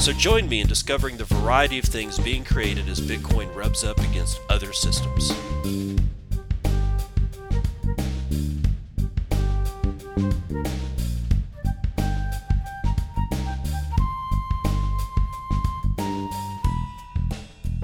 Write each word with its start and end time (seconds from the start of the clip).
So 0.00 0.12
join 0.14 0.48
me 0.48 0.62
in 0.62 0.66
discovering 0.66 1.18
the 1.18 1.24
variety 1.24 1.78
of 1.78 1.84
things 1.84 2.18
being 2.18 2.42
created 2.42 2.88
as 2.88 2.98
Bitcoin 2.98 3.54
rubs 3.54 3.84
up 3.84 3.98
against 3.98 4.40
other 4.48 4.72
systems. 4.72 5.30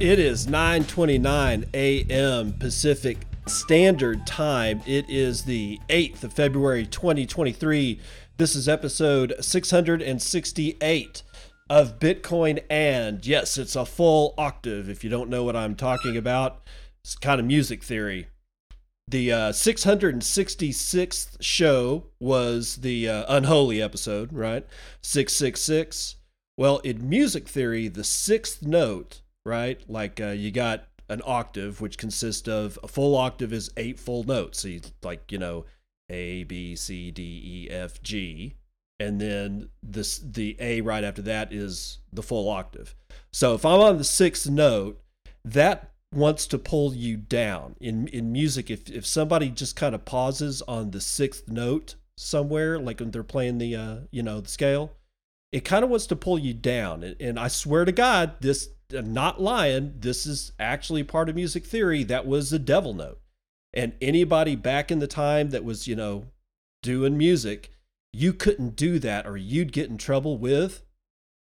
It 0.00 0.18
is 0.18 0.46
9:29 0.46 1.66
a.m. 1.74 2.52
Pacific 2.54 3.26
Standard 3.46 4.26
Time. 4.26 4.80
It 4.86 5.10
is 5.10 5.42
the 5.42 5.78
8th 5.90 6.24
of 6.24 6.32
February 6.32 6.86
2023. 6.86 8.00
This 8.38 8.56
is 8.56 8.66
episode 8.66 9.34
668 9.40 11.22
of 11.74 11.98
Bitcoin 11.98 12.62
and. 12.70 13.26
Yes, 13.26 13.58
it's 13.58 13.74
a 13.74 13.84
full 13.84 14.32
octave 14.38 14.88
if 14.88 15.02
you 15.02 15.10
don't 15.10 15.28
know 15.28 15.42
what 15.42 15.56
I'm 15.56 15.74
talking 15.74 16.16
about. 16.16 16.62
It's 17.02 17.16
kind 17.16 17.40
of 17.40 17.46
music 17.46 17.82
theory. 17.82 18.28
The 19.08 19.32
uh, 19.32 19.50
666th 19.50 21.36
show 21.40 22.04
was 22.20 22.76
the 22.76 23.08
uh, 23.08 23.24
unholy 23.28 23.82
episode, 23.82 24.32
right? 24.32 24.64
666. 25.02 26.14
Well, 26.56 26.78
in 26.78 27.08
music 27.08 27.48
theory, 27.48 27.88
the 27.88 28.04
sixth 28.04 28.62
note, 28.62 29.22
right? 29.44 29.82
Like 29.90 30.20
uh, 30.20 30.28
you 30.28 30.52
got 30.52 30.84
an 31.08 31.22
octave, 31.26 31.80
which 31.80 31.98
consists 31.98 32.46
of 32.46 32.78
a 32.84 32.88
full 32.88 33.16
octave 33.16 33.52
is 33.52 33.72
eight 33.76 33.98
full 33.98 34.22
notes. 34.22 34.60
So 34.60 34.68
you, 34.68 34.80
like, 35.02 35.32
you 35.32 35.38
know, 35.38 35.64
A, 36.08 36.44
B, 36.44 36.76
C, 36.76 37.10
D, 37.10 37.66
E, 37.68 37.68
F, 37.68 38.00
G. 38.00 38.54
And 39.04 39.20
then 39.20 39.68
this 39.82 40.18
the 40.18 40.56
A 40.58 40.80
right 40.80 41.04
after 41.04 41.22
that 41.22 41.52
is 41.52 41.98
the 42.12 42.22
full 42.22 42.48
octave. 42.48 42.94
So 43.32 43.54
if 43.54 43.64
I'm 43.64 43.80
on 43.80 43.98
the 43.98 44.04
sixth 44.04 44.48
note, 44.48 45.00
that 45.44 45.92
wants 46.12 46.46
to 46.46 46.58
pull 46.58 46.94
you 46.94 47.16
down. 47.16 47.76
In 47.80 48.08
in 48.08 48.32
music, 48.32 48.70
if 48.70 48.90
if 48.90 49.04
somebody 49.04 49.50
just 49.50 49.76
kind 49.76 49.94
of 49.94 50.04
pauses 50.04 50.62
on 50.62 50.90
the 50.90 51.00
sixth 51.00 51.48
note 51.48 51.96
somewhere, 52.16 52.78
like 52.78 53.00
when 53.00 53.10
they're 53.10 53.22
playing 53.22 53.58
the 53.58 53.76
uh, 53.76 53.96
you 54.10 54.22
know, 54.22 54.40
the 54.40 54.48
scale, 54.48 54.92
it 55.52 55.64
kind 55.64 55.84
of 55.84 55.90
wants 55.90 56.06
to 56.06 56.16
pull 56.16 56.38
you 56.38 56.54
down. 56.54 57.02
And, 57.02 57.20
and 57.20 57.38
I 57.38 57.48
swear 57.48 57.84
to 57.84 57.92
God, 57.92 58.34
this 58.40 58.70
I'm 58.96 59.12
not 59.12 59.40
lying. 59.40 59.94
This 59.98 60.26
is 60.26 60.52
actually 60.58 61.04
part 61.04 61.28
of 61.28 61.34
music 61.34 61.66
theory. 61.66 62.04
That 62.04 62.26
was 62.26 62.50
the 62.50 62.58
devil 62.58 62.94
note. 62.94 63.20
And 63.72 63.94
anybody 64.00 64.56
back 64.56 64.90
in 64.90 65.00
the 65.00 65.06
time 65.06 65.50
that 65.50 65.64
was, 65.64 65.88
you 65.88 65.96
know, 65.96 66.26
doing 66.82 67.18
music, 67.18 67.70
you 68.14 68.32
couldn't 68.32 68.76
do 68.76 68.98
that 69.00 69.26
or 69.26 69.36
you'd 69.36 69.72
get 69.72 69.90
in 69.90 69.98
trouble 69.98 70.38
with 70.38 70.82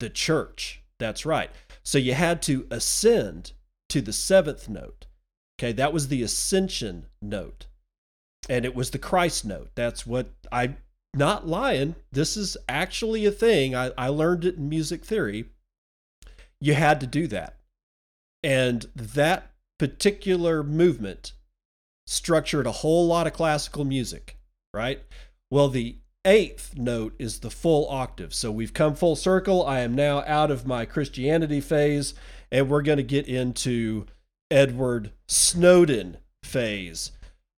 the 0.01 0.11
church. 0.11 0.83
That's 0.99 1.27
right. 1.27 1.51
So 1.83 1.99
you 1.99 2.15
had 2.15 2.43
to 2.43 2.67
ascend 2.71 3.53
to 3.89 4.01
the 4.01 4.13
seventh 4.13 4.69
note. 4.69 5.07
Okay, 5.59 5.73
that 5.73 5.93
was 5.93 6.09
the 6.09 6.23
ascension 6.23 7.07
note. 7.21 7.67
And 8.49 8.65
it 8.65 8.75
was 8.75 8.91
the 8.91 8.99
Christ 8.99 9.45
note. 9.45 9.71
That's 9.75 10.07
what 10.07 10.31
I 10.51 10.77
not 11.15 11.47
lying. 11.47 11.95
This 12.11 12.37
is 12.37 12.57
actually 12.69 13.27
a 13.27 13.31
thing. 13.31 13.75
I, 13.75 13.91
I 13.99 14.09
learned 14.09 14.45
it 14.45 14.57
in 14.57 14.69
music 14.69 15.05
theory 15.05 15.47
you 16.63 16.75
had 16.75 17.01
to 17.01 17.07
do 17.07 17.27
that. 17.27 17.57
And 18.45 18.87
that 18.95 19.51
particular 19.79 20.63
movement 20.63 21.33
structured 22.07 22.67
a 22.67 22.73
whole 22.73 23.07
lot 23.09 23.27
of 23.27 23.33
classical 23.33 23.85
music, 23.85 24.39
right? 24.73 25.03
Well, 25.51 25.69
the 25.69 25.97
eighth 26.25 26.77
note 26.77 27.15
is 27.19 27.41
the 27.41 27.51
full 27.51 27.89
octave. 27.89 28.35
So 28.35 28.51
we've 28.51 28.75
come 28.75 28.95
full 28.95 29.17
circle. 29.17 29.67
I 29.67 29.81
am 29.81 29.95
now 29.95 30.23
out 30.27 30.51
of 30.51 30.67
my 30.67 30.85
Christianity 30.85 31.61
phase, 31.61 32.15
and 32.51 32.69
we're 32.69 32.83
going 32.83 32.99
to 32.99 33.03
get 33.03 33.27
into 33.27 34.07
Edward 34.51 35.13
Snowden 35.27 36.19
phase. 36.43 37.13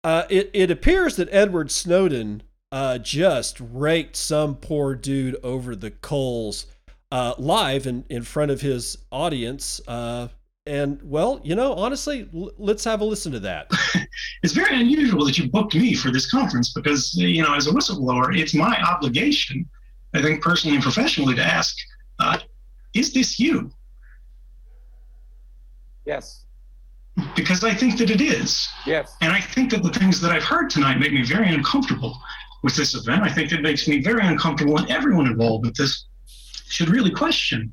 Uh, 0.03 0.23
it, 0.29 0.49
it 0.53 0.69
appears 0.69 1.15
that 1.15 1.29
Edward 1.31 1.71
Snowden 1.71 2.43
uh, 2.71 2.97
just 2.97 3.59
raked 3.59 4.15
some 4.15 4.55
poor 4.55 4.95
dude 4.95 5.37
over 5.43 5.75
the 5.75 5.91
coals 5.91 6.65
uh, 7.11 7.33
live 7.37 7.85
in, 7.85 8.03
in 8.09 8.23
front 8.23 8.51
of 8.51 8.61
his 8.61 8.97
audience. 9.11 9.79
Uh, 9.87 10.27
and 10.65 10.99
well, 11.03 11.39
you 11.43 11.55
know, 11.55 11.73
honestly, 11.73 12.27
l- 12.33 12.51
let's 12.57 12.83
have 12.83 13.01
a 13.01 13.05
listen 13.05 13.31
to 13.33 13.39
that. 13.41 13.69
it's 14.41 14.53
very 14.53 14.79
unusual 14.79 15.25
that 15.25 15.37
you 15.37 15.49
booked 15.49 15.75
me 15.75 15.93
for 15.93 16.11
this 16.11 16.29
conference 16.29 16.73
because, 16.73 17.13
you 17.15 17.41
know, 17.41 17.53
as 17.53 17.67
a 17.67 17.71
whistleblower, 17.71 18.37
it's 18.37 18.53
my 18.53 18.81
obligation, 18.81 19.65
I 20.13 20.21
think 20.21 20.41
personally 20.41 20.75
and 20.75 20.83
professionally, 20.83 21.35
to 21.35 21.43
ask, 21.43 21.75
uh, 22.19 22.39
is 22.93 23.13
this 23.13 23.39
you? 23.39 23.71
Yes. 26.05 26.45
Because 27.35 27.63
I 27.63 27.73
think 27.73 27.97
that 27.99 28.09
it 28.09 28.21
is. 28.21 28.67
Yes. 28.85 29.15
And 29.21 29.31
I 29.31 29.39
think 29.39 29.71
that 29.71 29.83
the 29.83 29.89
things 29.89 30.19
that 30.21 30.31
I've 30.31 30.43
heard 30.43 30.69
tonight 30.69 30.99
make 30.99 31.13
me 31.13 31.23
very 31.23 31.53
uncomfortable 31.53 32.17
with 32.63 32.75
this 32.75 32.95
event. 32.95 33.23
I 33.23 33.29
think 33.29 33.51
it 33.51 33.61
makes 33.61 33.87
me 33.87 34.01
very 34.01 34.25
uncomfortable 34.25 34.77
and 34.77 34.89
everyone 34.89 35.27
involved 35.27 35.65
with 35.65 35.75
this 35.75 36.05
should 36.69 36.89
really 36.89 37.11
question 37.11 37.71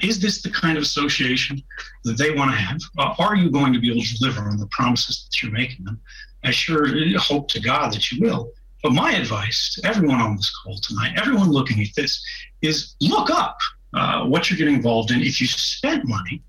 is 0.00 0.20
this 0.20 0.42
the 0.42 0.50
kind 0.50 0.76
of 0.76 0.82
association 0.82 1.62
that 2.04 2.18
they 2.18 2.32
want 2.32 2.50
to 2.50 2.56
have? 2.56 2.80
Are 3.18 3.36
you 3.36 3.50
going 3.50 3.72
to 3.72 3.80
be 3.80 3.90
able 3.90 4.02
to 4.02 4.18
deliver 4.18 4.42
on 4.42 4.58
the 4.58 4.68
promises 4.70 5.26
that 5.26 5.42
you're 5.42 5.52
making 5.52 5.84
them? 5.84 6.00
I 6.44 6.50
sure 6.50 6.88
hope 7.18 7.48
to 7.50 7.60
God 7.60 7.92
that 7.92 8.10
you 8.10 8.20
will. 8.20 8.52
But 8.82 8.92
my 8.92 9.12
advice 9.12 9.74
to 9.74 9.88
everyone 9.88 10.20
on 10.20 10.36
this 10.36 10.52
call 10.62 10.78
tonight, 10.78 11.14
everyone 11.16 11.50
looking 11.50 11.80
at 11.82 11.88
this, 11.96 12.24
is 12.62 12.94
look 13.00 13.30
up 13.30 13.58
uh, 13.94 14.24
what 14.24 14.50
you're 14.50 14.58
getting 14.58 14.74
involved 14.74 15.10
in. 15.10 15.20
If 15.20 15.40
you 15.40 15.46
spent 15.46 16.06
money, 16.06 16.42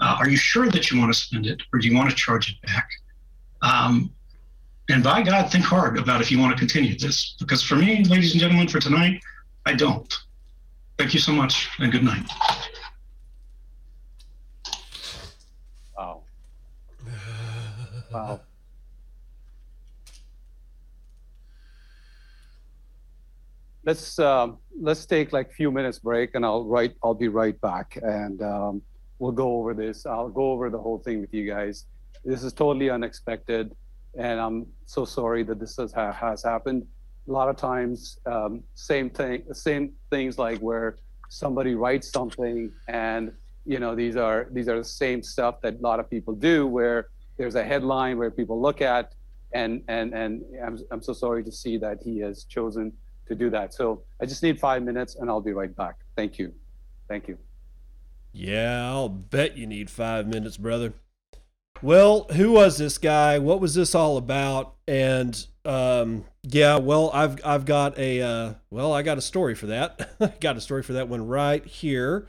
uh, 0.00 0.16
are 0.18 0.28
you 0.28 0.36
sure 0.36 0.68
that 0.70 0.90
you 0.90 0.98
want 0.98 1.12
to 1.12 1.18
spend 1.18 1.46
it 1.46 1.62
or 1.72 1.78
do 1.78 1.88
you 1.88 1.96
want 1.96 2.10
to 2.10 2.16
charge 2.16 2.50
it 2.50 2.66
back? 2.66 2.88
Um, 3.62 4.12
and 4.88 5.04
by 5.04 5.22
God, 5.22 5.50
think 5.52 5.64
hard 5.64 5.98
about 5.98 6.20
if 6.20 6.30
you 6.30 6.38
want 6.38 6.52
to 6.52 6.58
continue 6.58 6.98
this. 6.98 7.36
Because 7.38 7.62
for 7.62 7.76
me, 7.76 8.04
ladies 8.04 8.32
and 8.32 8.40
gentlemen, 8.40 8.66
for 8.68 8.80
tonight, 8.80 9.22
I 9.64 9.74
don't. 9.74 10.12
Thank 10.98 11.14
you 11.14 11.20
so 11.20 11.32
much 11.32 11.68
and 11.78 11.92
good 11.92 12.04
night. 12.04 12.28
Wow. 15.96 16.22
Wow. 18.10 18.40
Let's 23.84 24.18
um, 24.18 24.58
let's 24.78 25.06
take 25.06 25.32
like 25.32 25.50
a 25.50 25.52
few 25.52 25.70
minutes 25.70 25.98
break, 25.98 26.34
and 26.34 26.44
I'll 26.44 26.64
right 26.64 26.94
I'll 27.02 27.14
be 27.14 27.28
right 27.28 27.58
back, 27.60 27.98
and 28.02 28.42
um, 28.42 28.82
we'll 29.18 29.32
go 29.32 29.56
over 29.56 29.74
this. 29.74 30.06
I'll 30.06 30.28
go 30.28 30.50
over 30.52 30.70
the 30.70 30.78
whole 30.78 30.98
thing 30.98 31.20
with 31.20 31.32
you 31.32 31.46
guys. 31.48 31.86
This 32.24 32.42
is 32.42 32.52
totally 32.52 32.90
unexpected, 32.90 33.74
and 34.18 34.38
I'm 34.38 34.66
so 34.84 35.04
sorry 35.04 35.44
that 35.44 35.58
this 35.58 35.76
has 35.76 35.92
has 35.92 36.42
happened 36.42 36.86
a 37.28 37.32
lot 37.32 37.48
of 37.48 37.56
times 37.56 38.18
um, 38.26 38.62
same 38.74 39.08
thing 39.08 39.44
same 39.52 39.92
things 40.10 40.38
like 40.38 40.58
where 40.58 40.96
somebody 41.28 41.74
writes 41.74 42.10
something 42.10 42.72
and 42.88 43.32
you 43.64 43.78
know 43.78 43.94
these 43.94 44.16
are 44.16 44.48
these 44.50 44.68
are 44.68 44.78
the 44.78 44.84
same 44.84 45.22
stuff 45.22 45.60
that 45.60 45.74
a 45.74 45.78
lot 45.78 46.00
of 46.00 46.10
people 46.10 46.34
do 46.34 46.66
where 46.66 47.08
there's 47.40 47.54
a 47.54 47.64
headline 47.64 48.18
where 48.18 48.30
people 48.30 48.60
look 48.60 48.82
at 48.82 49.14
and 49.54 49.82
and 49.88 50.12
and 50.12 50.44
I'm, 50.62 50.78
I'm 50.92 51.02
so 51.02 51.14
sorry 51.14 51.42
to 51.44 51.50
see 51.50 51.78
that 51.78 51.96
he 52.04 52.18
has 52.18 52.44
chosen 52.44 52.92
to 53.28 53.34
do 53.34 53.48
that 53.48 53.72
so 53.72 54.02
i 54.20 54.26
just 54.26 54.42
need 54.42 54.60
five 54.60 54.82
minutes 54.82 55.16
and 55.16 55.30
i'll 55.30 55.40
be 55.40 55.54
right 55.54 55.74
back 55.74 55.96
thank 56.16 56.38
you 56.38 56.52
thank 57.08 57.28
you 57.28 57.38
yeah 58.34 58.86
i'll 58.90 59.08
bet 59.08 59.56
you 59.56 59.66
need 59.66 59.88
five 59.88 60.26
minutes 60.28 60.58
brother 60.58 60.92
well, 61.82 62.26
who 62.32 62.52
was 62.52 62.76
this 62.76 62.98
guy? 62.98 63.38
What 63.38 63.58
was 63.58 63.74
this 63.74 63.94
all 63.94 64.18
about? 64.18 64.74
And 64.86 65.46
um, 65.64 66.26
yeah, 66.42 66.76
well, 66.76 67.10
I've 67.14 67.40
I've 67.42 67.64
got 67.64 67.98
a 67.98 68.20
uh, 68.20 68.54
well, 68.68 68.92
I 68.92 69.00
got 69.00 69.16
a 69.16 69.22
story 69.22 69.54
for 69.54 69.66
that. 69.68 70.10
I 70.20 70.32
got 70.40 70.58
a 70.58 70.60
story 70.60 70.82
for 70.82 70.92
that 70.94 71.08
one 71.08 71.26
right 71.26 71.64
here. 71.64 72.26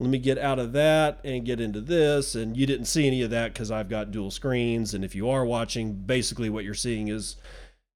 Let 0.00 0.08
me 0.08 0.18
get 0.18 0.38
out 0.38 0.58
of 0.58 0.72
that 0.72 1.20
and 1.24 1.44
get 1.44 1.60
into 1.60 1.82
this. 1.82 2.34
And 2.34 2.56
you 2.56 2.66
didn't 2.66 2.86
see 2.86 3.06
any 3.06 3.20
of 3.22 3.28
that 3.30 3.52
because 3.52 3.70
I've 3.70 3.90
got 3.90 4.10
dual 4.10 4.30
screens. 4.30 4.94
And 4.94 5.04
if 5.04 5.14
you 5.14 5.28
are 5.28 5.44
watching, 5.44 5.92
basically 5.92 6.48
what 6.48 6.64
you're 6.64 6.72
seeing 6.72 7.08
is 7.08 7.36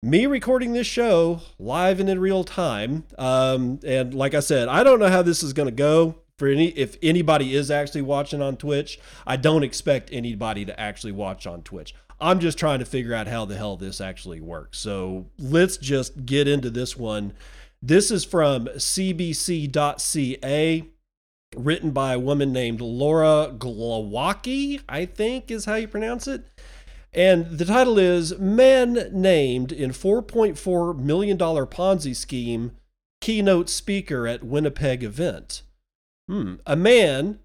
me 0.02 0.26
recording 0.26 0.74
this 0.74 0.86
show 0.86 1.40
live 1.58 2.00
and 2.00 2.10
in 2.10 2.20
real 2.20 2.44
time. 2.44 3.04
Um, 3.16 3.80
and 3.86 4.12
like 4.12 4.34
I 4.34 4.40
said, 4.40 4.68
I 4.68 4.84
don't 4.84 5.00
know 5.00 5.08
how 5.08 5.22
this 5.22 5.42
is 5.42 5.54
going 5.54 5.68
to 5.68 5.74
go. 5.74 6.16
for 6.36 6.46
any 6.46 6.68
if 6.68 6.98
anybody 7.02 7.56
is 7.56 7.70
actually 7.70 8.02
watching 8.02 8.42
on 8.42 8.58
Twitch, 8.58 9.00
I 9.26 9.36
don't 9.36 9.62
expect 9.62 10.10
anybody 10.12 10.66
to 10.66 10.78
actually 10.78 11.12
watch 11.12 11.46
on 11.46 11.62
Twitch. 11.62 11.94
I'm 12.20 12.38
just 12.38 12.58
trying 12.58 12.80
to 12.80 12.84
figure 12.84 13.14
out 13.14 13.28
how 13.28 13.46
the 13.46 13.56
hell 13.56 13.78
this 13.78 14.02
actually 14.02 14.42
works. 14.42 14.78
So 14.78 15.24
let's 15.38 15.78
just 15.78 16.26
get 16.26 16.46
into 16.48 16.68
this 16.68 16.98
one. 16.98 17.32
This 17.80 18.10
is 18.10 18.24
from 18.24 18.66
cbc.ca, 18.66 19.74
written 21.56 21.90
by 21.90 22.14
a 22.14 22.18
woman 22.18 22.52
named 22.52 22.80
Laura 22.80 23.52
Glowacki, 23.56 24.80
I 24.88 25.06
think 25.06 25.50
is 25.50 25.64
how 25.64 25.74
you 25.74 25.88
pronounce 25.88 26.26
it. 26.26 26.44
And 27.12 27.58
the 27.58 27.64
title 27.64 27.98
is 27.98 28.38
Man 28.38 29.08
Named 29.12 29.70
in 29.70 29.92
$4.4 29.92 30.98
Million 30.98 31.38
Ponzi 31.38 32.14
Scheme 32.14 32.72
Keynote 33.20 33.70
Speaker 33.70 34.26
at 34.26 34.42
Winnipeg 34.42 35.04
Event. 35.04 35.62
Hmm. 36.28 36.56
A 36.66 36.74
man 36.74 37.38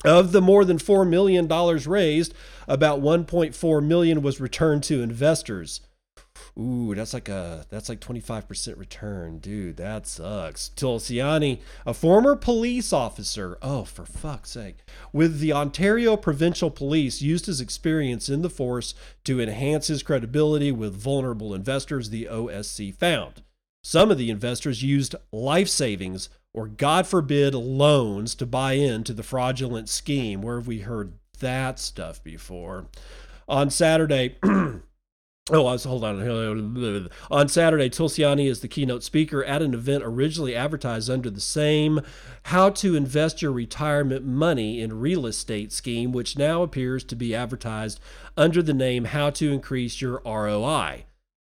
Of 0.04 0.30
the 0.30 0.40
more 0.40 0.64
than 0.64 0.78
$4 0.78 1.08
million 1.08 1.48
raised, 1.48 2.34
about 2.68 3.00
1.4 3.00 3.84
million 3.84 4.22
was 4.22 4.40
returned 4.40 4.84
to 4.84 5.02
investors. 5.02 5.80
Ooh, 6.58 6.94
that's 6.94 7.14
like 7.14 7.28
a 7.28 7.66
that's 7.68 7.88
like 7.88 8.00
25% 8.00 8.78
return. 8.78 9.38
Dude, 9.38 9.76
that 9.76 10.06
sucks. 10.06 10.70
Tulsiani, 10.76 11.60
a 11.86 11.94
former 11.94 12.36
police 12.36 12.92
officer, 12.92 13.58
oh 13.62 13.84
for 13.84 14.04
fuck's 14.04 14.50
sake, 14.50 14.78
with 15.12 15.40
the 15.40 15.52
Ontario 15.52 16.16
Provincial 16.16 16.70
Police 16.70 17.22
used 17.22 17.46
his 17.46 17.60
experience 17.60 18.28
in 18.28 18.42
the 18.42 18.50
force 18.50 18.94
to 19.24 19.40
enhance 19.40 19.88
his 19.88 20.02
credibility 20.02 20.72
with 20.72 20.94
vulnerable 20.94 21.54
investors, 21.54 22.10
the 22.10 22.28
OSC 22.30 22.94
found. 22.94 23.42
Some 23.82 24.10
of 24.10 24.18
the 24.18 24.30
investors 24.30 24.82
used 24.82 25.14
life 25.32 25.68
savings 25.68 26.28
or, 26.52 26.66
God 26.66 27.06
forbid, 27.06 27.54
loans 27.54 28.34
to 28.36 28.46
buy 28.46 28.72
into 28.72 29.12
the 29.12 29.22
fraudulent 29.22 29.88
scheme. 29.88 30.42
Where 30.42 30.56
have 30.56 30.66
we 30.66 30.80
heard 30.80 31.12
that 31.38 31.78
stuff 31.78 32.22
before? 32.22 32.86
On 33.48 33.70
Saturday, 33.70 34.36
oh, 35.50 35.66
I 35.66 35.72
was 35.72 35.84
hold 35.84 36.04
on. 36.04 37.08
On 37.30 37.48
Saturday, 37.48 37.90
Tulsiani 37.90 38.48
is 38.48 38.60
the 38.60 38.68
keynote 38.68 39.02
speaker 39.02 39.44
at 39.44 39.62
an 39.62 39.74
event 39.74 40.02
originally 40.04 40.54
advertised 40.54 41.10
under 41.10 41.30
the 41.30 41.40
same 41.40 42.00
How 42.44 42.70
to 42.70 42.94
Invest 42.94 43.42
Your 43.42 43.52
Retirement 43.52 44.24
Money 44.24 44.80
in 44.80 45.00
Real 45.00 45.26
Estate 45.26 45.72
scheme, 45.72 46.12
which 46.12 46.38
now 46.38 46.62
appears 46.62 47.04
to 47.04 47.16
be 47.16 47.34
advertised 47.34 48.00
under 48.36 48.62
the 48.62 48.74
name 48.74 49.06
How 49.06 49.30
to 49.30 49.52
Increase 49.52 50.00
Your 50.00 50.22
ROI. 50.24 51.04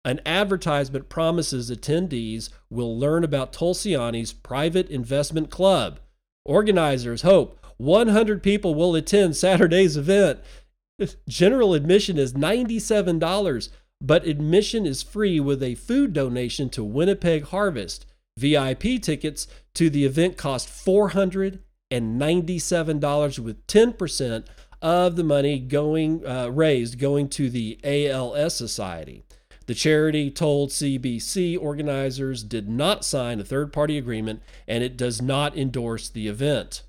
An 0.05 0.21
advertisement 0.27 1.09
promises 1.09 1.71
attendees 1.71 2.51
will 2.69 2.99
learn 2.99 3.25
about 3.25 3.53
Tulsiani's 3.53 4.35
private 4.35 4.91
investment 4.91 5.51
club. 5.51 5.99
Organizers 6.45 7.23
hope 7.23 7.59
100 7.79 8.43
people 8.43 8.75
will 8.75 8.95
attend 8.95 9.35
Saturday's 9.35 9.97
event. 9.97 10.41
General 11.27 11.75
admission 11.75 12.19
is 12.19 12.35
$97, 12.35 13.69
but 14.07 14.27
admission 14.27 14.85
is 14.85 15.03
free 15.03 15.41
with 15.41 15.63
a 15.63 15.77
food 15.77 16.13
donation 16.13 16.69
to 16.69 16.85
Winnipeg 16.85 17.45
Harvest. 17.45 18.05
VIP 18.37 19.01
tickets 19.01 19.49
to 19.73 19.89
the 19.89 20.05
event 20.05 20.37
cost 20.37 20.69
$497 20.69 23.39
with 23.39 23.67
10% 23.67 24.45
of 24.83 25.17
the 25.17 25.25
money 25.25 25.59
going 25.59 26.27
uh, 26.27 26.49
raised 26.49 26.99
going 26.99 27.31
to 27.31 27.49
the 27.49 27.81
ALS 27.83 28.55
Society. 28.55 29.23
The 29.67 29.75
charity 29.75 30.31
told 30.31 30.69
CBC 30.69 31.59
organizers 31.59 32.43
did 32.43 32.69
not 32.69 33.07
sign 33.07 33.41
a 33.41 33.45
third 33.45 33.73
party 33.73 33.97
agreement 33.97 34.43
and 34.69 34.85
it 34.85 34.99
does 34.99 35.23
not 35.23 35.57
endorse 35.57 36.11
the 36.11 36.29
event. 36.29 36.83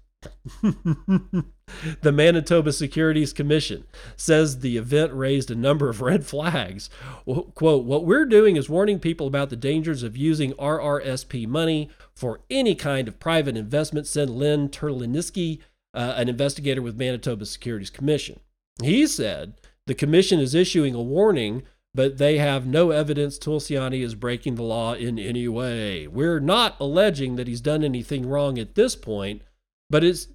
the 0.61 2.11
Manitoba 2.11 2.71
Securities 2.71 3.33
Commission 3.33 3.85
says 4.15 4.59
the 4.59 4.77
event 4.77 5.13
raised 5.13 5.51
a 5.51 5.55
number 5.55 5.89
of 5.89 6.01
red 6.01 6.25
flags. 6.25 6.89
Quote, 7.25 7.85
What 7.85 8.05
we're 8.05 8.25
doing 8.25 8.55
is 8.55 8.69
warning 8.69 8.99
people 8.99 9.27
about 9.27 9.49
the 9.49 9.55
dangers 9.55 10.03
of 10.03 10.17
using 10.17 10.53
RRSP 10.53 11.47
money 11.47 11.89
for 12.13 12.41
any 12.49 12.75
kind 12.75 13.07
of 13.07 13.19
private 13.19 13.57
investment, 13.57 14.07
said 14.07 14.29
Lynn 14.29 14.69
Terliniski, 14.69 15.59
uh, 15.93 16.13
an 16.17 16.29
investigator 16.29 16.81
with 16.81 16.97
Manitoba 16.97 17.45
Securities 17.45 17.89
Commission. 17.89 18.39
He 18.81 19.07
said 19.07 19.53
the 19.87 19.95
commission 19.95 20.39
is 20.39 20.53
issuing 20.53 20.93
a 20.93 21.01
warning 21.01 21.63
but 21.95 22.17
they 22.17 22.37
have 22.37 22.67
no 22.67 22.91
evidence 22.91 23.39
Tulsiani 23.39 24.03
is 24.03 24.15
breaking 24.15 24.55
the 24.55 24.63
law 24.63 24.93
in 24.93 25.17
any 25.17 25.47
way. 25.47 26.07
We're 26.07 26.41
not 26.41 26.75
alleging 26.77 27.37
that 27.37 27.47
he's 27.47 27.61
done 27.61 27.85
anything 27.85 28.27
wrong 28.27 28.59
at 28.59 28.75
this 28.75 28.97
point, 28.97 29.41
but 29.89 30.03
it's 30.03 30.27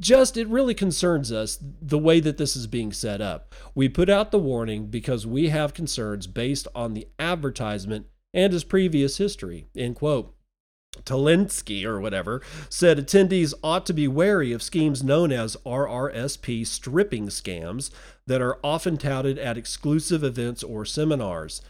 just, 0.00 0.36
it 0.36 0.48
really 0.48 0.74
concerns 0.74 1.30
us 1.30 1.58
the 1.60 1.98
way 1.98 2.20
that 2.20 2.38
this 2.38 2.56
is 2.56 2.66
being 2.66 2.92
set 2.92 3.20
up. 3.20 3.54
We 3.74 3.88
put 3.88 4.10
out 4.10 4.30
the 4.30 4.38
warning 4.38 4.86
because 4.86 5.26
we 5.26 5.50
have 5.50 5.74
concerns 5.74 6.26
based 6.26 6.66
on 6.74 6.94
the 6.94 7.06
advertisement 7.18 8.06
and 8.32 8.52
his 8.52 8.64
previous 8.64 9.18
history. 9.18 9.66
End 9.76 9.96
quote. 9.96 10.34
Talinsky 11.02 11.84
or 11.84 12.00
whatever 12.00 12.40
said 12.68 12.98
attendees 12.98 13.52
ought 13.64 13.84
to 13.86 13.92
be 13.92 14.06
wary 14.06 14.52
of 14.52 14.62
schemes 14.62 15.02
known 15.02 15.32
as 15.32 15.56
RRSP 15.66 16.64
stripping 16.66 17.26
scams 17.26 17.90
that 18.26 18.40
are 18.40 18.58
often 18.62 18.96
touted 18.96 19.38
at 19.38 19.58
exclusive 19.58 20.22
events 20.22 20.62
or 20.62 20.84
seminars. 20.84 21.62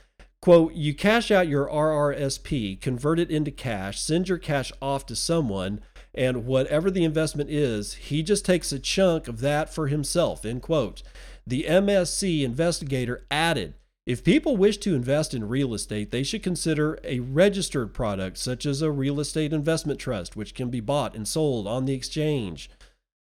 Quote, 0.42 0.74
you 0.74 0.94
cash 0.94 1.30
out 1.30 1.48
your 1.48 1.66
RRSP, 1.68 2.78
convert 2.80 3.18
it 3.18 3.30
into 3.30 3.50
cash, 3.50 3.98
send 3.98 4.28
your 4.28 4.36
cash 4.36 4.70
off 4.82 5.06
to 5.06 5.16
someone, 5.16 5.80
and 6.14 6.46
whatever 6.46 6.90
the 6.90 7.04
investment 7.04 7.50
is, 7.50 7.94
he 7.94 8.22
just 8.22 8.44
takes 8.44 8.72
a 8.72 8.78
chunk 8.78 9.28
of 9.28 9.40
that 9.40 9.72
for 9.72 9.88
himself, 9.88 10.44
end 10.44 10.62
quote. 10.62 11.02
The 11.46 11.64
MSC 11.68 12.42
investigator 12.42 13.26
added 13.30 13.74
if 14.06 14.22
people 14.22 14.58
wish 14.58 14.76
to 14.78 14.94
invest 14.94 15.32
in 15.32 15.48
real 15.48 15.72
estate, 15.72 16.10
they 16.10 16.22
should 16.22 16.42
consider 16.42 16.98
a 17.02 17.20
registered 17.20 17.94
product 17.94 18.36
such 18.36 18.66
as 18.66 18.82
a 18.82 18.90
real 18.90 19.18
estate 19.18 19.50
investment 19.50 19.98
trust, 19.98 20.36
which 20.36 20.54
can 20.54 20.68
be 20.68 20.80
bought 20.80 21.16
and 21.16 21.26
sold 21.26 21.66
on 21.66 21.86
the 21.86 21.94
exchange. 21.94 22.68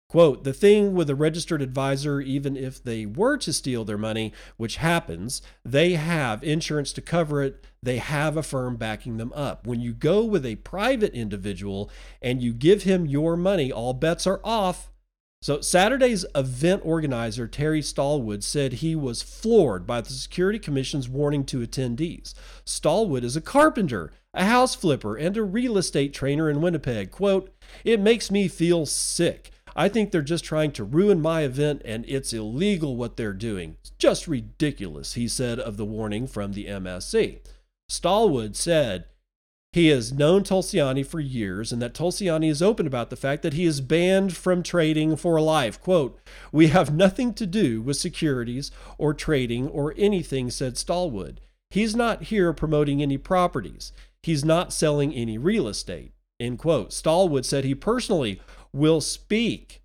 Quote, 0.08 0.44
the 0.44 0.54
thing 0.54 0.94
with 0.94 1.10
a 1.10 1.16
registered 1.16 1.62
advisor, 1.62 2.22
even 2.22 2.56
if 2.56 2.82
they 2.82 3.06
were 3.06 3.38
to 3.38 3.52
steal 3.52 3.84
their 3.84 3.98
money, 3.98 4.34
which 4.56 4.78
happens, 4.78 5.42
they 5.64 5.94
have 5.94 6.44
insurance 6.44 6.94
to 6.94 7.02
cover 7.02 7.42
it. 7.42 7.66
They 7.82 7.98
have 7.98 8.38
a 8.38 8.44
firm 8.44 8.78
backing 8.78 9.18
them 9.18 9.34
up. 9.34 9.66
When 9.66 9.82
you 9.82 9.94
go 9.94 10.24
with 10.24 10.46
a 10.46 10.58
private 10.58 11.14
individual 11.14 11.90
and 12.22 12.42
you 12.42 12.54
give 12.54 12.84
him 12.84 13.08
your 13.08 13.36
money, 13.36 13.72
all 13.72 13.94
bets 13.94 14.28
are 14.28 14.42
off. 14.44 14.92
So, 15.42 15.62
Saturday's 15.62 16.26
event 16.34 16.82
organizer, 16.86 17.48
Terry 17.48 17.82
Stallwood, 17.82 18.44
said 18.44 18.74
he 18.74 18.96
was 18.96 19.22
floored 19.22 19.86
by 19.86 20.02
the 20.02 20.10
Security 20.10 20.58
Commission's 20.58 21.10
warning 21.10 21.46
to 21.46 21.60
attendees. 21.60 22.34
Stallwood 22.64 23.24
is 23.24 23.36
a 23.36 23.42
carpenter, 23.42 24.12
a 24.34 24.46
house 24.46 24.76
flipper, 24.76 25.16
and 25.16 25.36
a 25.38 25.44
real 25.44 25.78
estate 25.78 26.14
trainer 26.14 26.50
in 26.50 26.62
Winnipeg. 26.62 27.12
Quote, 27.12 27.54
It 27.84 28.00
makes 28.00 28.32
me 28.32 28.48
feel 28.48 28.86
sick. 28.86 29.52
I 29.76 29.90
think 29.90 30.12
they're 30.12 30.22
just 30.22 30.46
trying 30.46 30.72
to 30.74 30.84
ruin 30.86 31.22
my 31.22 31.42
event, 31.42 31.82
and 31.84 32.06
it's 32.08 32.32
illegal 32.32 32.96
what 32.96 33.18
they're 33.18 33.34
doing. 33.34 33.76
It's 33.82 33.92
just 33.98 34.28
ridiculous, 34.28 35.16
he 35.16 35.28
said 35.28 35.60
of 35.60 35.76
the 35.76 35.86
warning 35.86 36.28
from 36.28 36.54
the 36.54 36.68
MSC. 36.68 37.40
Stallwood 37.90 38.56
said 38.56 39.06
He 39.74 39.88
has 39.88 40.14
known 40.14 40.44
Tulsiani 40.44 41.06
for 41.06 41.20
years, 41.20 41.74
and 41.74 41.82
that 41.82 41.94
Tulsiani 41.94 42.50
is 42.50 42.62
open 42.62 42.88
about 42.88 43.10
the 43.10 43.18
fact 43.18 43.44
that 43.44 43.54
he 43.54 43.66
is 43.66 43.82
banned 43.82 44.36
from 44.36 44.64
trading 44.64 45.18
for 45.18 45.42
life. 45.42 45.82
Quote, 45.82 46.20
We 46.54 46.68
have 46.68 46.94
nothing 46.94 47.34
to 47.34 47.46
do 47.46 47.82
with 47.82 47.98
securities 47.98 48.72
or 48.98 49.14
trading 49.14 49.68
or 49.68 49.94
anything, 49.98 50.50
said 50.50 50.78
Stallwood. 50.78 51.42
He's 51.70 51.96
not 51.96 52.24
here 52.24 52.54
promoting 52.54 53.02
any 53.02 53.18
properties. 53.18 53.92
He's 54.24 54.46
not 54.46 54.72
selling 54.72 55.14
any 55.14 55.38
real 55.38 55.68
estate. 55.68 56.14
End 56.40 56.60
quote. 56.60 56.92
Stallwood 56.92 57.46
said 57.46 57.64
he 57.64 57.76
personally 57.76 58.42
will 58.76 59.00
speak 59.00 59.82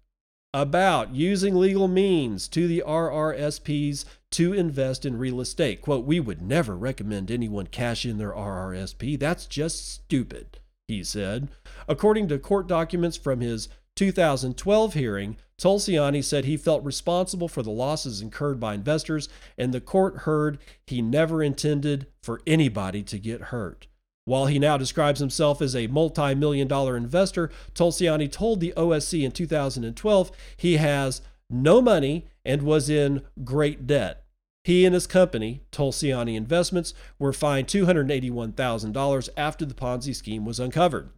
about 0.53 1.15
using 1.15 1.55
legal 1.55 1.87
means 1.87 2.49
to 2.49 2.67
the 2.67 2.83
RRSPs 2.85 4.05
to 4.33 4.53
invest 4.53 5.07
in 5.07 5.17
real 5.17 5.41
estate. 5.41 5.81
Quote, 5.81 6.05
we 6.05 6.19
would 6.19 6.43
never 6.43 6.77
recommend 6.77 7.31
anyone 7.31 7.69
cash 7.69 8.05
in 8.05 8.19
their 8.19 8.33
RRSP. 8.33 9.19
That's 9.19 9.47
just 9.47 9.89
stupid, 9.89 10.59
he 10.89 11.05
said. 11.05 11.49
According 11.87 12.29
to 12.29 12.39
court 12.39 12.67
documents 12.67 13.17
from 13.17 13.41
his 13.41 13.69
2012 13.95 14.95
hearing, 14.95 15.37
Tulsiani 15.57 16.25
said 16.25 16.45
he 16.45 16.57
felt 16.57 16.83
responsible 16.85 17.49
for 17.49 17.63
the 17.63 17.71
losses 17.71 18.21
incurred 18.21 18.59
by 18.59 18.75
investors, 18.75 19.29
and 19.57 19.73
the 19.73 19.81
court 19.81 20.19
heard 20.19 20.59
he 20.87 21.01
never 21.01 21.43
intended 21.43 22.07
for 22.23 22.41
anybody 22.47 23.03
to 23.05 23.19
get 23.19 23.41
hurt. 23.43 23.87
While 24.25 24.47
he 24.47 24.59
now 24.59 24.77
describes 24.77 25.21
himself 25.21 25.63
as 25.63 25.75
a 25.75 25.87
multi 25.87 26.35
million 26.35 26.69
dollar 26.69 26.97
investor, 26.97 27.51
Tulsiani 27.75 28.31
told 28.31 28.61
the 28.61 28.75
OSC 28.77 29.23
in 29.25 29.33
2012 29.33 30.31
he 30.57 30.77
has 30.77 31.23
no 31.49 31.81
money 31.81 32.27
and 32.45 32.63
was 32.63 32.89
in 32.89 33.23
great 33.45 33.87
debt. 33.87 34.25
He 34.65 34.85
and 34.85 34.95
his 34.95 35.07
company, 35.07 35.63
Tulsiani 35.73 36.37
Investments, 36.37 36.93
were 37.19 37.33
fined 37.33 37.67
$281,000 37.69 39.29
after 39.37 39.65
the 39.65 39.75
Ponzi 39.75 40.15
scheme 40.15 40.45
was 40.45 40.61
uncovered. 40.61 41.11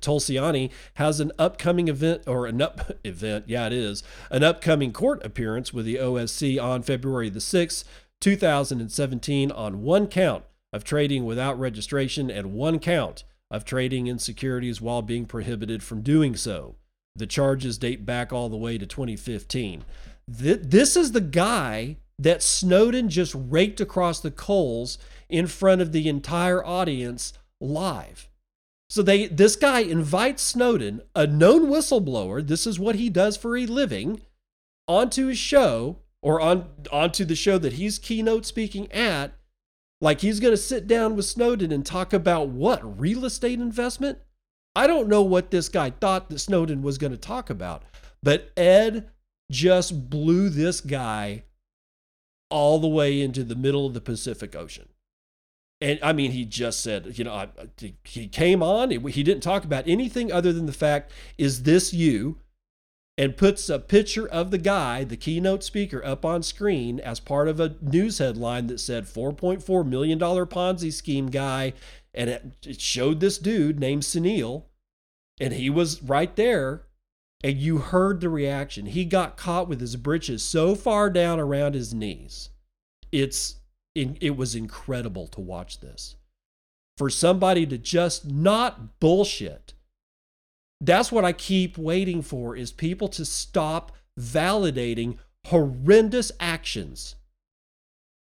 Tulsiani 0.00 0.70
has 0.94 1.20
an 1.20 1.32
upcoming 1.38 1.88
event, 1.88 2.22
or 2.26 2.46
an 2.46 2.62
up 2.62 2.92
event, 3.04 3.44
yeah, 3.48 3.66
it 3.66 3.72
is, 3.72 4.02
an 4.30 4.42
upcoming 4.42 4.92
court 4.92 5.24
appearance 5.24 5.72
with 5.72 5.84
the 5.84 5.96
OSC 5.96 6.62
on 6.62 6.82
February 6.82 7.28
the 7.28 7.40
6th, 7.40 7.84
2017, 8.20 9.50
on 9.50 9.82
one 9.82 10.06
count 10.06 10.44
of 10.74 10.82
trading 10.82 11.24
without 11.24 11.58
registration 11.58 12.28
and 12.28 12.52
one 12.52 12.80
count 12.80 13.22
of 13.48 13.64
trading 13.64 14.08
in 14.08 14.18
securities 14.18 14.80
while 14.80 15.02
being 15.02 15.24
prohibited 15.24 15.84
from 15.84 16.02
doing 16.02 16.34
so. 16.34 16.74
The 17.14 17.28
charges 17.28 17.78
date 17.78 18.04
back 18.04 18.32
all 18.32 18.48
the 18.48 18.56
way 18.56 18.76
to 18.76 18.84
2015. 18.84 19.84
This 20.26 20.96
is 20.96 21.12
the 21.12 21.20
guy 21.20 21.98
that 22.18 22.42
Snowden 22.42 23.08
just 23.08 23.36
raked 23.36 23.80
across 23.80 24.18
the 24.18 24.32
coals 24.32 24.98
in 25.28 25.46
front 25.46 25.80
of 25.80 25.92
the 25.92 26.08
entire 26.08 26.64
audience 26.64 27.34
live. 27.60 28.28
So 28.90 29.00
they 29.00 29.28
this 29.28 29.54
guy 29.54 29.80
invites 29.80 30.42
Snowden, 30.42 31.02
a 31.14 31.24
known 31.24 31.68
whistleblower, 31.68 32.44
this 32.44 32.66
is 32.66 32.80
what 32.80 32.96
he 32.96 33.08
does 33.08 33.36
for 33.36 33.56
a 33.56 33.66
living, 33.66 34.22
onto 34.88 35.28
his 35.28 35.38
show 35.38 35.98
or 36.20 36.40
on 36.40 36.66
onto 36.90 37.24
the 37.24 37.36
show 37.36 37.58
that 37.58 37.74
he's 37.74 38.00
keynote 38.00 38.44
speaking 38.44 38.90
at 38.90 39.34
like 40.04 40.20
he's 40.20 40.38
going 40.38 40.52
to 40.52 40.58
sit 40.58 40.86
down 40.86 41.16
with 41.16 41.24
Snowden 41.24 41.72
and 41.72 41.84
talk 41.84 42.12
about 42.12 42.48
what? 42.48 43.00
Real 43.00 43.24
estate 43.24 43.58
investment? 43.58 44.18
I 44.76 44.86
don't 44.86 45.08
know 45.08 45.22
what 45.22 45.50
this 45.50 45.70
guy 45.70 45.90
thought 45.90 46.28
that 46.28 46.40
Snowden 46.40 46.82
was 46.82 46.98
going 46.98 47.12
to 47.12 47.18
talk 47.18 47.48
about, 47.48 47.84
but 48.22 48.52
Ed 48.54 49.08
just 49.50 50.10
blew 50.10 50.50
this 50.50 50.82
guy 50.82 51.44
all 52.50 52.78
the 52.78 52.86
way 52.86 53.22
into 53.22 53.44
the 53.44 53.54
middle 53.54 53.86
of 53.86 53.94
the 53.94 54.00
Pacific 54.00 54.54
Ocean. 54.54 54.88
And 55.80 55.98
I 56.02 56.12
mean, 56.12 56.32
he 56.32 56.44
just 56.44 56.82
said, 56.82 57.18
you 57.18 57.24
know, 57.24 57.46
he 58.04 58.28
came 58.28 58.62
on, 58.62 58.90
he 58.90 59.22
didn't 59.22 59.42
talk 59.42 59.64
about 59.64 59.88
anything 59.88 60.30
other 60.30 60.52
than 60.52 60.66
the 60.66 60.72
fact, 60.72 61.12
is 61.38 61.62
this 61.62 61.94
you? 61.94 62.38
And 63.16 63.36
puts 63.36 63.68
a 63.68 63.78
picture 63.78 64.26
of 64.26 64.50
the 64.50 64.58
guy, 64.58 65.04
the 65.04 65.16
keynote 65.16 65.62
speaker, 65.62 66.04
up 66.04 66.24
on 66.24 66.42
screen 66.42 66.98
as 67.00 67.20
part 67.20 67.46
of 67.46 67.60
a 67.60 67.76
news 67.80 68.18
headline 68.18 68.66
that 68.66 68.80
said 68.80 69.04
$4.4 69.04 69.86
million 69.86 70.18
Ponzi 70.18 70.92
scheme 70.92 71.28
guy. 71.30 71.74
And 72.12 72.30
it, 72.30 72.80
showed 72.80 73.20
this 73.20 73.38
dude 73.38 73.80
named 73.80 74.02
Sunil, 74.02 74.64
and 75.40 75.52
he 75.52 75.68
was 75.68 76.02
right 76.02 76.34
there. 76.36 76.86
And 77.42 77.58
you 77.58 77.78
heard 77.78 78.20
the 78.20 78.30
reaction. 78.30 78.86
He 78.86 79.04
got 79.04 79.36
caught 79.36 79.68
with 79.68 79.80
his 79.80 79.96
britches 79.96 80.42
so 80.42 80.74
far 80.74 81.10
down 81.10 81.38
around 81.38 81.74
his 81.74 81.92
knees. 81.92 82.50
It's 83.12 83.56
it 83.94 84.36
was 84.36 84.56
incredible 84.56 85.28
to 85.28 85.40
watch 85.40 85.78
this. 85.78 86.16
For 86.96 87.10
somebody 87.10 87.64
to 87.66 87.78
just 87.78 88.28
not 88.28 88.98
bullshit 88.98 89.73
that's 90.80 91.12
what 91.12 91.24
I 91.24 91.32
keep 91.32 91.78
waiting 91.78 92.22
for 92.22 92.56
is 92.56 92.72
people 92.72 93.08
to 93.08 93.24
stop 93.24 93.92
validating 94.18 95.18
horrendous 95.46 96.32
actions. 96.40 97.16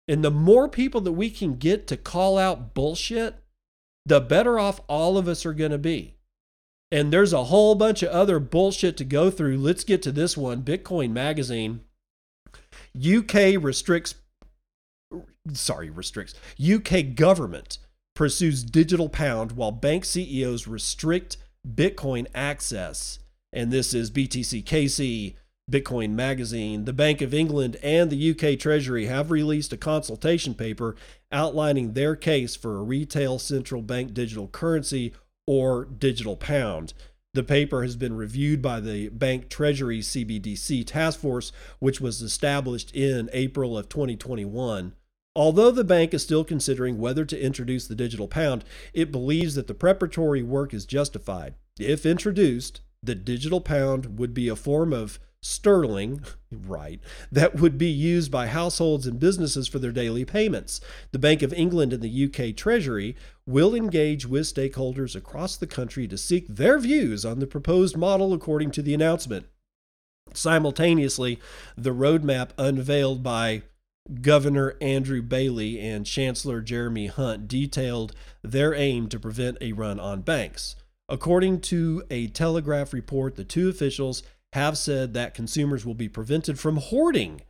And 0.07 0.23
the 0.23 0.31
more 0.31 0.67
people 0.67 1.01
that 1.01 1.11
we 1.13 1.29
can 1.29 1.55
get 1.55 1.87
to 1.87 1.97
call 1.97 2.37
out 2.37 2.73
bullshit, 2.73 3.35
the 4.05 4.19
better 4.19 4.59
off 4.59 4.81
all 4.87 5.17
of 5.17 5.27
us 5.27 5.45
are 5.45 5.53
going 5.53 5.71
to 5.71 5.77
be. 5.77 6.15
And 6.91 7.13
there's 7.13 7.31
a 7.31 7.45
whole 7.45 7.75
bunch 7.75 8.03
of 8.03 8.09
other 8.09 8.39
bullshit 8.39 8.97
to 8.97 9.05
go 9.05 9.29
through. 9.31 9.57
Let's 9.57 9.83
get 9.83 10.01
to 10.01 10.11
this 10.11 10.35
one 10.35 10.63
Bitcoin 10.63 11.11
Magazine. 11.11 11.81
UK 12.97 13.61
restricts, 13.61 14.15
sorry, 15.53 15.89
restricts, 15.89 16.33
UK 16.61 17.15
government 17.15 17.77
pursues 18.13 18.63
digital 18.63 19.07
pound 19.07 19.53
while 19.53 19.71
bank 19.71 20.03
CEOs 20.03 20.67
restrict 20.67 21.37
Bitcoin 21.67 22.27
access. 22.33 23.19
And 23.53 23.71
this 23.71 23.93
is 23.93 24.11
BTCKC, 24.11 25.35
Bitcoin 25.69 26.11
Magazine. 26.11 26.85
The 26.85 26.93
Bank 26.93 27.21
of 27.21 27.33
England 27.33 27.77
and 27.83 28.09
the 28.09 28.31
UK 28.31 28.59
Treasury 28.59 29.05
have 29.05 29.31
released 29.31 29.73
a 29.73 29.77
consultation 29.77 30.53
paper 30.53 30.95
outlining 31.31 31.93
their 31.93 32.15
case 32.15 32.55
for 32.55 32.77
a 32.77 32.83
retail 32.83 33.39
central 33.39 33.81
bank 33.81 34.13
digital 34.13 34.47
currency 34.47 35.13
or 35.47 35.85
digital 35.85 36.35
pound. 36.35 36.93
The 37.33 37.43
paper 37.43 37.83
has 37.83 37.95
been 37.95 38.17
reviewed 38.17 38.61
by 38.61 38.81
the 38.81 39.07
Bank 39.07 39.47
Treasury 39.47 39.99
CBDC 39.99 40.85
task 40.85 41.19
force, 41.19 41.53
which 41.79 42.01
was 42.01 42.21
established 42.21 42.93
in 42.93 43.29
April 43.31 43.77
of 43.77 43.87
2021. 43.87 44.93
Although 45.35 45.71
the 45.71 45.85
bank 45.85 46.13
is 46.13 46.23
still 46.23 46.43
considering 46.43 46.97
whether 46.97 47.23
to 47.23 47.41
introduce 47.41 47.87
the 47.87 47.95
digital 47.95 48.27
pound, 48.27 48.65
it 48.93 49.11
believes 49.11 49.55
that 49.55 49.67
the 49.67 49.73
preparatory 49.73 50.43
work 50.43 50.73
is 50.73 50.85
justified. 50.85 51.55
If 51.79 52.05
introduced, 52.05 52.81
the 53.01 53.15
digital 53.15 53.61
pound 53.61 54.19
would 54.19 54.33
be 54.33 54.49
a 54.49 54.57
form 54.57 54.91
of 54.91 55.19
sterling, 55.41 56.23
right, 56.51 56.99
that 57.31 57.55
would 57.55 57.77
be 57.77 57.89
used 57.89 58.29
by 58.29 58.47
households 58.47 59.07
and 59.07 59.19
businesses 59.19 59.69
for 59.69 59.79
their 59.79 59.93
daily 59.93 60.25
payments. 60.25 60.81
The 61.13 61.19
Bank 61.19 61.41
of 61.41 61.53
England 61.53 61.93
and 61.93 62.03
the 62.03 62.25
UK 62.25 62.55
Treasury 62.55 63.15
will 63.45 63.73
engage 63.73 64.25
with 64.25 64.53
stakeholders 64.53 65.15
across 65.15 65.55
the 65.55 65.65
country 65.65 66.07
to 66.09 66.17
seek 66.17 66.47
their 66.47 66.77
views 66.77 67.23
on 67.23 67.39
the 67.39 67.47
proposed 67.47 67.95
model, 67.95 68.33
according 68.33 68.71
to 68.71 68.81
the 68.81 68.93
announcement. 68.93 69.47
Simultaneously, 70.33 71.39
the 71.75 71.93
roadmap 71.93 72.49
unveiled 72.57 73.23
by 73.23 73.63
Governor 74.21 74.75
Andrew 74.81 75.21
Bailey 75.21 75.79
and 75.79 76.05
Chancellor 76.05 76.61
Jeremy 76.61 77.07
Hunt 77.07 77.47
detailed 77.47 78.13
their 78.43 78.73
aim 78.73 79.07
to 79.09 79.19
prevent 79.19 79.57
a 79.61 79.71
run 79.71 79.99
on 79.99 80.21
banks. 80.21 80.75
According 81.07 81.61
to 81.61 82.03
a 82.09 82.27
Telegraph 82.27 82.93
report, 82.93 83.35
the 83.35 83.43
two 83.43 83.69
officials 83.69 84.23
have 84.53 84.77
said 84.77 85.13
that 85.13 85.33
consumers 85.33 85.85
will 85.85 85.93
be 85.93 86.09
prevented 86.09 86.59
from 86.59 86.77
hoarding, 86.77 87.41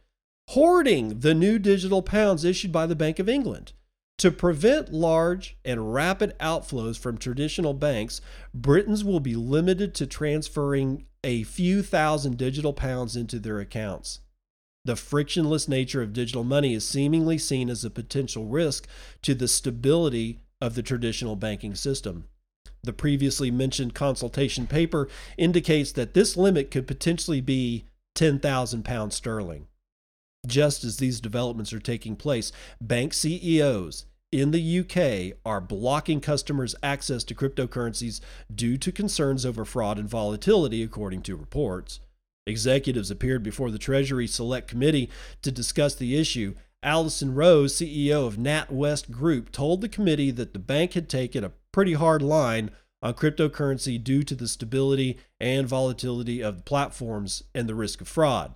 hoarding 0.49 1.19
the 1.19 1.33
new 1.33 1.57
digital 1.57 2.01
pounds 2.01 2.45
issued 2.45 2.71
by 2.71 2.85
the 2.85 2.95
Bank 2.95 3.17
of 3.17 3.29
England. 3.29 3.73
To 4.19 4.29
prevent 4.29 4.93
large 4.93 5.57
and 5.65 5.93
rapid 5.93 6.37
outflows 6.39 6.97
from 6.97 7.17
traditional 7.17 7.73
banks, 7.73 8.21
Britons 8.53 9.03
will 9.03 9.19
be 9.19 9.35
limited 9.35 9.95
to 9.95 10.05
transferring 10.05 11.05
a 11.23 11.41
few 11.43 11.81
thousand 11.81 12.37
digital 12.37 12.73
pounds 12.73 13.15
into 13.15 13.39
their 13.39 13.59
accounts. 13.59 14.19
The 14.83 14.95
frictionless 14.95 15.67
nature 15.67 16.01
of 16.01 16.13
digital 16.13 16.43
money 16.43 16.73
is 16.73 16.87
seemingly 16.87 17.37
seen 17.37 17.69
as 17.69 17.85
a 17.85 17.89
potential 17.89 18.45
risk 18.45 18.87
to 19.21 19.35
the 19.35 19.47
stability 19.47 20.39
of 20.59 20.73
the 20.75 20.81
traditional 20.81 21.35
banking 21.35 21.75
system. 21.75 22.25
The 22.83 22.93
previously 22.93 23.51
mentioned 23.51 23.93
consultation 23.93 24.65
paper 24.65 25.07
indicates 25.37 25.91
that 25.91 26.15
this 26.15 26.35
limit 26.35 26.71
could 26.71 26.87
potentially 26.87 27.41
be 27.41 27.85
10,000 28.15 28.83
pounds 28.83 29.15
sterling. 29.15 29.67
Just 30.47 30.83
as 30.83 30.97
these 30.97 31.21
developments 31.21 31.71
are 31.73 31.79
taking 31.79 32.15
place, 32.15 32.51
bank 32.81 33.13
CEOs 33.13 34.05
in 34.31 34.49
the 34.49 34.79
UK 34.79 35.37
are 35.45 35.61
blocking 35.61 36.21
customers' 36.21 36.75
access 36.81 37.23
to 37.25 37.35
cryptocurrencies 37.35 38.19
due 38.53 38.77
to 38.77 38.91
concerns 38.91 39.45
over 39.45 39.63
fraud 39.63 39.99
and 39.99 40.09
volatility, 40.09 40.81
according 40.81 41.21
to 41.21 41.35
reports. 41.35 41.99
Executives 42.47 43.11
appeared 43.11 43.43
before 43.43 43.69
the 43.69 43.77
Treasury 43.77 44.25
Select 44.25 44.67
Committee 44.67 45.09
to 45.41 45.51
discuss 45.51 45.93
the 45.93 46.17
issue. 46.17 46.55
Alison 46.83 47.35
Rose, 47.35 47.75
CEO 47.75 48.25
of 48.25 48.37
NatWest 48.37 49.11
Group, 49.11 49.51
told 49.51 49.81
the 49.81 49.89
committee 49.89 50.31
that 50.31 50.53
the 50.53 50.59
bank 50.59 50.93
had 50.93 51.07
taken 51.07 51.43
a 51.43 51.51
pretty 51.71 51.93
hard 51.93 52.23
line 52.23 52.71
on 53.03 53.13
cryptocurrency 53.13 54.03
due 54.03 54.23
to 54.23 54.33
the 54.33 54.47
stability 54.47 55.19
and 55.39 55.67
volatility 55.67 56.41
of 56.41 56.57
the 56.57 56.63
platforms 56.63 57.43
and 57.53 57.69
the 57.69 57.75
risk 57.75 58.01
of 58.01 58.07
fraud. 58.07 58.55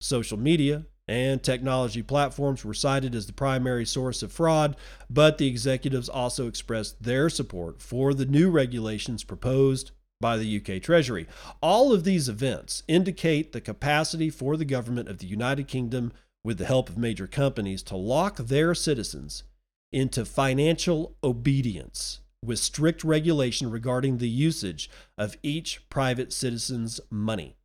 Social 0.00 0.38
media 0.38 0.86
and 1.08 1.42
technology 1.42 2.02
platforms 2.02 2.64
were 2.64 2.74
cited 2.74 3.14
as 3.14 3.26
the 3.26 3.32
primary 3.32 3.84
source 3.84 4.22
of 4.22 4.32
fraud, 4.32 4.76
but 5.08 5.38
the 5.38 5.46
executives 5.46 6.08
also 6.08 6.46
expressed 6.46 7.02
their 7.02 7.28
support 7.28 7.80
for 7.80 8.12
the 8.14 8.26
new 8.26 8.50
regulations 8.50 9.24
proposed 9.24 9.90
by 10.20 10.36
the 10.36 10.56
UK 10.56 10.82
Treasury. 10.82 11.26
All 11.60 11.92
of 11.92 12.04
these 12.04 12.28
events 12.28 12.82
indicate 12.88 13.52
the 13.52 13.60
capacity 13.60 14.30
for 14.30 14.56
the 14.56 14.64
government 14.64 15.08
of 15.08 15.18
the 15.18 15.26
United 15.26 15.68
Kingdom, 15.68 16.12
with 16.44 16.58
the 16.58 16.66
help 16.66 16.88
of 16.88 16.96
major 16.96 17.26
companies, 17.26 17.82
to 17.84 17.96
lock 17.96 18.36
their 18.36 18.74
citizens 18.74 19.44
into 19.92 20.24
financial 20.24 21.16
obedience 21.22 22.20
with 22.44 22.58
strict 22.58 23.02
regulation 23.02 23.70
regarding 23.70 24.18
the 24.18 24.28
usage 24.28 24.88
of 25.18 25.36
each 25.42 25.88
private 25.88 26.32
citizen's 26.32 27.00
money. 27.10 27.56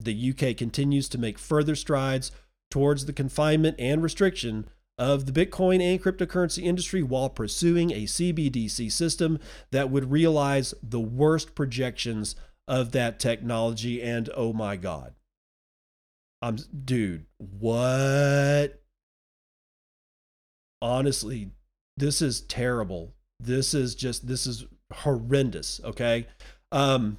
The 0.00 0.34
UK 0.34 0.56
continues 0.56 1.08
to 1.10 1.18
make 1.18 1.38
further 1.38 1.76
strides 1.76 2.32
towards 2.70 3.06
the 3.06 3.12
confinement 3.12 3.76
and 3.78 4.02
restriction 4.02 4.68
of 4.98 5.26
the 5.26 5.32
Bitcoin 5.32 5.82
and 5.82 6.02
cryptocurrency 6.02 6.62
industry 6.62 7.02
while 7.02 7.28
pursuing 7.28 7.90
a 7.90 8.04
CBDC 8.04 8.90
system 8.92 9.38
that 9.70 9.90
would 9.90 10.10
realize 10.10 10.74
the 10.82 11.00
worst 11.00 11.54
projections 11.54 12.36
of 12.68 12.92
that 12.92 13.18
technology. 13.18 14.02
And 14.02 14.30
oh 14.36 14.52
my 14.52 14.76
God. 14.76 15.14
I'm, 16.40 16.58
dude, 16.84 17.26
what? 17.38 18.82
Honestly, 20.80 21.50
this 21.96 22.20
is 22.20 22.42
terrible. 22.42 23.14
This 23.40 23.74
is 23.74 23.94
just, 23.94 24.26
this 24.28 24.46
is 24.46 24.66
horrendous. 24.92 25.80
Okay. 25.82 26.26
Um, 26.70 27.18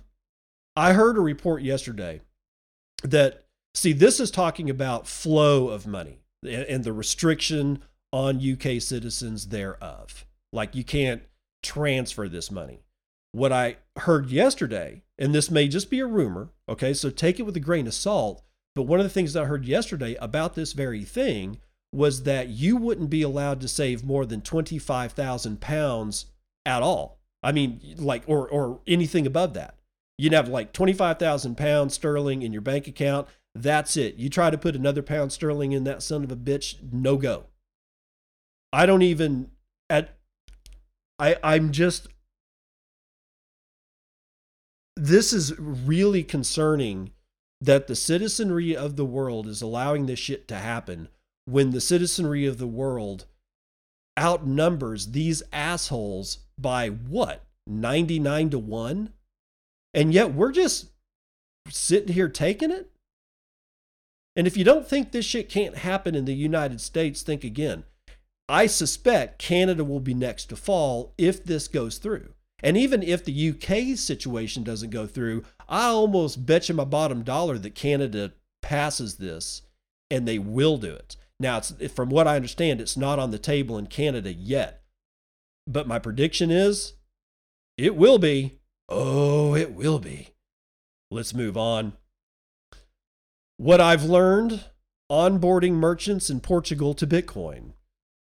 I 0.76 0.94
heard 0.94 1.18
a 1.18 1.22
report 1.22 1.64
yesterday 1.64 2.22
that, 3.04 3.46
see, 3.74 3.94
this 3.94 4.20
is 4.20 4.30
talking 4.30 4.70
about 4.70 5.08
flow 5.08 5.70
of 5.70 5.88
money 5.88 6.20
and 6.48 6.84
the 6.84 6.94
restriction 6.94 7.82
on 8.12 8.40
UK 8.40 8.82
citizens 8.82 9.48
thereof. 9.48 10.26
Like 10.54 10.76
you 10.76 10.84
can't 10.84 11.24
transfer 11.64 12.30
this 12.30 12.50
money. 12.50 12.82
What 13.32 13.52
I 13.52 13.78
heard 13.98 14.30
yesterday, 14.30 15.04
and 15.18 15.36
this 15.36 15.52
may 15.52 15.68
just 15.68 15.90
be 15.90 16.00
a 16.00 16.06
rumor, 16.08 16.50
okay, 16.70 16.94
so 16.94 17.10
take 17.10 17.40
it 17.40 17.44
with 17.44 17.58
a 17.58 17.62
grain 17.62 17.88
of 17.88 17.94
salt. 17.94 18.42
But 18.76 18.84
one 18.84 19.00
of 19.00 19.06
the 19.06 19.10
things 19.10 19.36
I 19.36 19.46
heard 19.46 19.66
yesterday 19.66 20.16
about 20.22 20.56
this 20.56 20.74
very 20.74 21.04
thing 21.04 21.60
was 21.94 22.24
that 22.24 22.50
you 22.50 22.78
wouldn't 22.78 23.10
be 23.10 23.22
allowed 23.22 23.62
to 23.62 23.68
save 23.68 24.04
more 24.04 24.26
than 24.26 24.42
25,000 24.42 25.62
pounds 25.62 26.26
at 26.66 26.82
all. 26.82 27.20
I 27.42 27.52
mean, 27.52 27.80
like, 27.98 28.24
or, 28.28 28.48
or 28.50 28.82
anything 28.88 29.26
above 29.26 29.54
that. 29.54 29.76
You'd 30.18 30.34
have 30.34 30.48
like 30.48 30.74
25,000 30.74 31.56
pounds 31.56 31.94
sterling 31.94 32.42
in 32.42 32.54
your 32.54 32.62
bank 32.62 32.88
account. 32.88 33.28
That's 33.56 33.96
it. 33.96 34.16
You 34.16 34.30
try 34.30 34.50
to 34.50 34.58
put 34.58 34.76
another 34.76 35.02
pound 35.02 35.32
sterling 35.32 35.72
in 35.72 35.86
that 35.86 36.04
son 36.04 36.26
of 36.26 36.32
a 36.32 36.36
bitch, 36.36 36.76
no 36.92 37.16
go. 37.16 37.46
I 38.74 38.86
don't 38.86 39.02
even 39.02 39.52
at 39.90 40.18
I 41.18 41.38
I'm 41.42 41.72
just 41.72 42.10
this 44.98 45.32
is 45.32 45.58
really 45.58 46.24
concerning 46.24 47.12
that 47.62 47.88
the 47.88 47.96
citizenry 47.96 48.76
of 48.76 48.98
the 48.98 49.06
world 49.06 49.48
is 49.48 49.62
allowing 49.62 50.06
this 50.06 50.20
shit 50.20 50.48
to 50.50 50.56
happen 50.56 51.08
when 51.46 51.72
the 51.72 51.82
citizenry 51.82 52.46
of 52.46 52.58
the 52.58 52.68
world 52.68 53.26
outnumbers 54.18 55.12
these 55.12 55.42
assholes 55.54 56.40
by 56.58 56.90
what 56.90 57.46
99 57.68 58.50
to 58.50 58.60
1 58.60 59.14
and 59.94 60.14
yet 60.14 60.34
we're 60.34 60.52
just 60.52 60.88
sitting 61.70 62.14
here 62.14 62.30
taking 62.30 62.72
it 62.72 62.92
and 64.36 64.48
if 64.48 64.58
you 64.58 64.64
don't 64.64 64.88
think 64.88 65.12
this 65.12 65.26
shit 65.26 65.50
can't 65.50 65.78
happen 65.78 66.16
in 66.16 66.26
the 66.26 66.34
United 66.34 66.82
States, 66.82 67.22
think 67.22 67.44
again. 67.44 67.84
I 68.48 68.68
suspect 68.68 69.40
Canada 69.40 69.84
will 69.84 70.00
be 70.00 70.14
next 70.14 70.46
to 70.46 70.56
fall 70.56 71.14
if 71.18 71.44
this 71.44 71.68
goes 71.68 71.98
through. 71.98 72.34
And 72.62 72.78
even 72.78 73.02
if 73.02 73.24
the 73.24 73.50
UK 73.50 73.98
situation 73.98 74.64
doesn't 74.64 74.90
go 74.90 75.08
through, 75.08 75.44
I 75.68 75.88
almost 75.88 76.46
bet 76.46 76.70
you 76.70 76.76
my 76.76 76.84
bottom 76.84 77.24
dollar 77.24 77.58
that 77.60 77.76
Canada 77.76 78.34
passes 78.62 79.16
this 79.16 79.64
and 80.12 80.28
they 80.28 80.40
will 80.40 80.78
do 80.78 80.92
it. 80.92 81.16
Now, 81.40 81.60
from 81.62 82.10
what 82.10 82.28
I 82.28 82.36
understand, 82.36 82.80
it's 82.80 82.96
not 82.96 83.20
on 83.20 83.32
the 83.32 83.40
table 83.40 83.78
in 83.78 83.88
Canada 83.88 84.32
yet. 84.32 84.84
But 85.68 85.88
my 85.88 86.00
prediction 86.00 86.52
is 86.52 86.94
it 87.78 87.96
will 87.96 88.20
be. 88.20 88.60
Oh, 88.88 89.56
it 89.56 89.74
will 89.74 90.00
be. 90.00 90.30
Let's 91.12 91.34
move 91.34 91.58
on. 91.58 91.94
What 93.58 93.80
I've 93.80 94.04
learned 94.04 94.66
onboarding 95.10 95.76
merchants 95.76 96.30
in 96.30 96.42
Portugal 96.42 96.94
to 96.94 97.08
Bitcoin. 97.08 97.72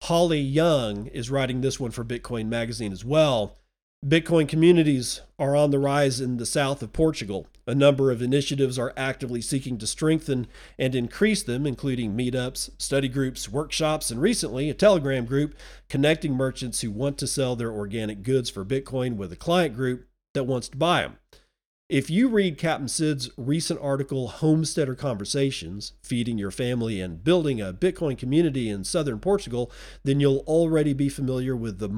Holly 0.01 0.39
Young 0.39 1.05
is 1.05 1.29
writing 1.29 1.61
this 1.61 1.79
one 1.79 1.91
for 1.91 2.03
Bitcoin 2.03 2.47
Magazine 2.47 2.91
as 2.91 3.05
well. 3.05 3.59
Bitcoin 4.03 4.49
communities 4.49 5.21
are 5.37 5.55
on 5.55 5.69
the 5.69 5.77
rise 5.77 6.19
in 6.19 6.37
the 6.37 6.47
south 6.47 6.81
of 6.81 6.93
Portugal. 6.93 7.45
A 7.67 7.75
number 7.75 8.09
of 8.09 8.23
initiatives 8.23 8.79
are 8.79 8.91
actively 8.97 9.39
seeking 9.39 9.77
to 9.77 9.85
strengthen 9.85 10.47
and 10.79 10.95
increase 10.95 11.43
them, 11.43 11.67
including 11.67 12.17
meetups, 12.17 12.71
study 12.81 13.07
groups, 13.07 13.47
workshops, 13.47 14.09
and 14.09 14.19
recently 14.19 14.67
a 14.67 14.73
Telegram 14.73 15.25
group 15.25 15.53
connecting 15.89 16.33
merchants 16.33 16.81
who 16.81 16.89
want 16.89 17.19
to 17.19 17.27
sell 17.27 17.55
their 17.55 17.71
organic 17.71 18.23
goods 18.23 18.49
for 18.49 18.65
Bitcoin 18.65 19.15
with 19.15 19.31
a 19.31 19.35
client 19.35 19.75
group 19.75 20.07
that 20.33 20.45
wants 20.45 20.69
to 20.69 20.77
buy 20.77 21.03
them. 21.03 21.17
If 21.89 22.09
you 22.11 22.29
read 22.29 22.59
Captain 22.59 22.87
Sid's 22.87 23.31
recent 23.35 23.79
article, 23.81 24.27
Homesteader 24.27 24.93
Conversations 24.93 25.93
Feeding 26.03 26.37
Your 26.37 26.51
Family 26.51 27.01
and 27.01 27.23
Building 27.23 27.59
a 27.59 27.73
Bitcoin 27.73 28.15
Community 28.15 28.69
in 28.69 28.83
Southern 28.83 29.19
Portugal, 29.19 29.71
then 30.03 30.19
you'll 30.19 30.43
already 30.45 30.93
be 30.93 31.09
familiar 31.09 31.55
with 31.55 31.79
the 31.79 31.89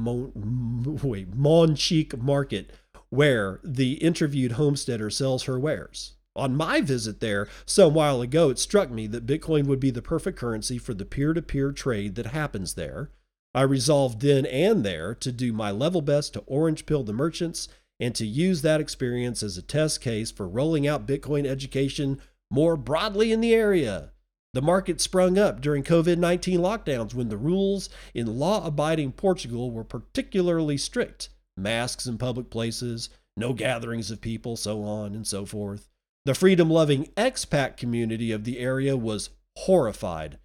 Monchique 1.35 2.17
market, 2.23 2.71
where 3.09 3.59
the 3.65 3.95
interviewed 3.95 4.53
homesteader 4.53 5.09
sells 5.09 5.43
her 5.43 5.59
wares. 5.59 6.13
On 6.37 6.55
my 6.55 6.79
visit 6.79 7.19
there 7.19 7.49
some 7.65 7.93
while 7.93 8.21
ago, 8.21 8.49
it 8.49 8.59
struck 8.59 8.89
me 8.89 9.07
that 9.07 9.25
Bitcoin 9.25 9.65
would 9.65 9.81
be 9.81 9.91
the 9.91 10.01
perfect 10.01 10.39
currency 10.39 10.77
for 10.77 10.93
the 10.93 11.03
peer 11.03 11.33
to 11.33 11.41
peer 11.41 11.73
trade 11.73 12.15
that 12.15 12.27
happens 12.27 12.75
there. 12.75 13.11
I 13.53 13.63
resolved 13.63 14.21
then 14.21 14.45
and 14.45 14.85
there 14.85 15.13
to 15.15 15.33
do 15.33 15.51
my 15.51 15.71
level 15.71 16.01
best 16.01 16.31
to 16.35 16.43
orange 16.47 16.85
pill 16.85 17.03
the 17.03 17.11
merchants 17.11 17.67
and 18.01 18.15
to 18.15 18.25
use 18.25 18.63
that 18.63 18.81
experience 18.81 19.43
as 19.43 19.57
a 19.57 19.61
test 19.61 20.01
case 20.01 20.31
for 20.31 20.49
rolling 20.49 20.87
out 20.87 21.05
Bitcoin 21.07 21.45
education 21.45 22.19
more 22.49 22.75
broadly 22.75 23.31
in 23.31 23.39
the 23.39 23.53
area. 23.53 24.11
The 24.53 24.61
market 24.61 24.99
sprung 24.99 25.37
up 25.37 25.61
during 25.61 25.83
COVID 25.83 26.17
19 26.17 26.59
lockdowns 26.59 27.13
when 27.13 27.29
the 27.29 27.37
rules 27.37 27.89
in 28.13 28.39
law 28.39 28.65
abiding 28.65 29.13
Portugal 29.13 29.71
were 29.71 29.85
particularly 29.85 30.77
strict 30.77 31.29
masks 31.55 32.07
in 32.07 32.17
public 32.17 32.49
places, 32.49 33.09
no 33.37 33.53
gatherings 33.53 34.11
of 34.11 34.19
people, 34.19 34.57
so 34.57 34.83
on 34.83 35.13
and 35.13 35.25
so 35.25 35.45
forth. 35.45 35.87
The 36.25 36.35
freedom 36.35 36.69
loving 36.69 37.05
expat 37.15 37.77
community 37.77 38.31
of 38.31 38.43
the 38.43 38.59
area 38.59 38.97
was 38.97 39.29
horrified 39.59 40.39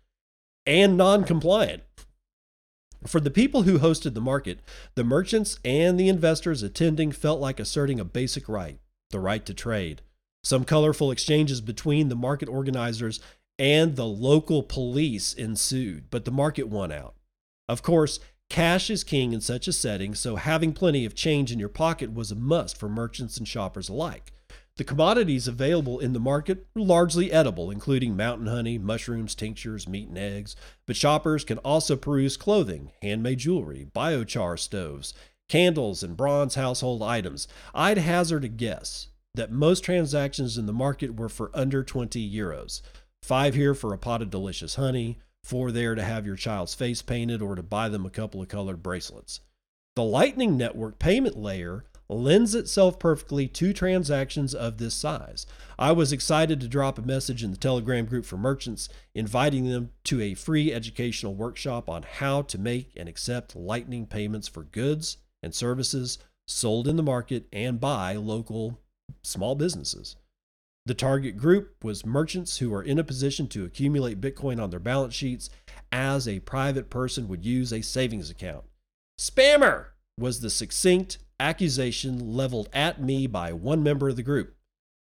and 0.66 0.96
non 0.96 1.24
compliant. 1.24 1.82
For 3.06 3.20
the 3.20 3.30
people 3.30 3.62
who 3.62 3.78
hosted 3.78 4.14
the 4.14 4.20
market, 4.20 4.60
the 4.94 5.04
merchants 5.04 5.58
and 5.64 5.98
the 5.98 6.08
investors 6.08 6.62
attending 6.62 7.12
felt 7.12 7.40
like 7.40 7.60
asserting 7.60 8.00
a 8.00 8.04
basic 8.04 8.48
right 8.48 8.78
the 9.10 9.20
right 9.20 9.46
to 9.46 9.54
trade. 9.54 10.02
Some 10.42 10.64
colorful 10.64 11.12
exchanges 11.12 11.60
between 11.60 12.08
the 12.08 12.16
market 12.16 12.48
organizers 12.48 13.20
and 13.58 13.94
the 13.94 14.06
local 14.06 14.62
police 14.62 15.32
ensued, 15.32 16.10
but 16.10 16.24
the 16.24 16.32
market 16.32 16.68
won 16.68 16.90
out. 16.90 17.14
Of 17.68 17.82
course, 17.82 18.18
cash 18.50 18.90
is 18.90 19.04
king 19.04 19.32
in 19.32 19.40
such 19.40 19.68
a 19.68 19.72
setting, 19.72 20.14
so 20.14 20.36
having 20.36 20.72
plenty 20.72 21.04
of 21.04 21.14
change 21.14 21.52
in 21.52 21.58
your 21.58 21.68
pocket 21.68 22.12
was 22.12 22.30
a 22.30 22.36
must 22.36 22.76
for 22.76 22.88
merchants 22.88 23.36
and 23.36 23.46
shoppers 23.46 23.88
alike. 23.88 24.32
The 24.76 24.84
commodities 24.84 25.48
available 25.48 25.98
in 26.00 26.12
the 26.12 26.20
market 26.20 26.66
are 26.76 26.82
largely 26.82 27.32
edible, 27.32 27.70
including 27.70 28.14
mountain 28.14 28.46
honey, 28.46 28.76
mushrooms, 28.76 29.34
tinctures, 29.34 29.88
meat, 29.88 30.08
and 30.08 30.18
eggs. 30.18 30.54
But 30.86 30.96
shoppers 30.96 31.44
can 31.44 31.56
also 31.58 31.96
peruse 31.96 32.36
clothing, 32.36 32.92
handmade 33.00 33.38
jewelry, 33.38 33.88
biochar 33.94 34.58
stoves, 34.58 35.14
candles, 35.48 36.02
and 36.02 36.14
bronze 36.14 36.56
household 36.56 37.02
items. 37.02 37.48
I'd 37.74 37.96
hazard 37.96 38.44
a 38.44 38.48
guess 38.48 39.08
that 39.34 39.50
most 39.50 39.82
transactions 39.82 40.58
in 40.58 40.66
the 40.66 40.74
market 40.74 41.16
were 41.16 41.30
for 41.30 41.50
under 41.54 41.82
20 41.82 42.30
euros. 42.30 42.82
Five 43.22 43.54
here 43.54 43.74
for 43.74 43.94
a 43.94 43.98
pot 43.98 44.20
of 44.20 44.28
delicious 44.28 44.74
honey, 44.74 45.18
four 45.42 45.72
there 45.72 45.94
to 45.94 46.02
have 46.02 46.26
your 46.26 46.36
child's 46.36 46.74
face 46.74 47.00
painted 47.00 47.40
or 47.40 47.54
to 47.54 47.62
buy 47.62 47.88
them 47.88 48.04
a 48.04 48.10
couple 48.10 48.42
of 48.42 48.48
colored 48.48 48.82
bracelets. 48.82 49.40
The 49.94 50.02
Lightning 50.02 50.58
Network 50.58 50.98
payment 50.98 51.38
layer 51.38 51.84
lends 52.08 52.54
itself 52.54 52.98
perfectly 52.98 53.48
to 53.48 53.72
transactions 53.72 54.54
of 54.54 54.78
this 54.78 54.94
size. 54.94 55.46
I 55.78 55.92
was 55.92 56.12
excited 56.12 56.60
to 56.60 56.68
drop 56.68 56.98
a 56.98 57.02
message 57.02 57.42
in 57.42 57.50
the 57.50 57.56
Telegram 57.56 58.06
group 58.06 58.24
for 58.24 58.36
merchants, 58.36 58.88
inviting 59.14 59.68
them 59.68 59.90
to 60.04 60.20
a 60.20 60.34
free 60.34 60.72
educational 60.72 61.34
workshop 61.34 61.88
on 61.88 62.04
how 62.04 62.42
to 62.42 62.58
make 62.58 62.92
and 62.96 63.08
accept 63.08 63.56
Lightning 63.56 64.06
payments 64.06 64.48
for 64.48 64.62
goods 64.62 65.18
and 65.42 65.54
services 65.54 66.18
sold 66.46 66.86
in 66.86 66.96
the 66.96 67.02
market 67.02 67.46
and 67.52 67.80
by 67.80 68.14
local 68.14 68.80
small 69.22 69.54
businesses. 69.54 70.16
The 70.86 70.94
target 70.94 71.36
group 71.36 71.82
was 71.82 72.06
merchants 72.06 72.58
who 72.58 72.72
are 72.72 72.82
in 72.82 73.00
a 73.00 73.04
position 73.04 73.48
to 73.48 73.64
accumulate 73.64 74.20
Bitcoin 74.20 74.62
on 74.62 74.70
their 74.70 74.78
balance 74.78 75.14
sheets 75.14 75.50
as 75.90 76.28
a 76.28 76.40
private 76.40 76.90
person 76.90 77.26
would 77.26 77.44
use 77.44 77.72
a 77.72 77.82
savings 77.82 78.30
account. 78.30 78.64
Spammer 79.18 79.86
was 80.18 80.40
the 80.40 80.50
succinct 80.50 81.18
accusation 81.38 82.34
leveled 82.34 82.68
at 82.72 83.00
me 83.00 83.26
by 83.26 83.52
one 83.52 83.82
member 83.82 84.08
of 84.08 84.16
the 84.16 84.22
group. 84.22 84.54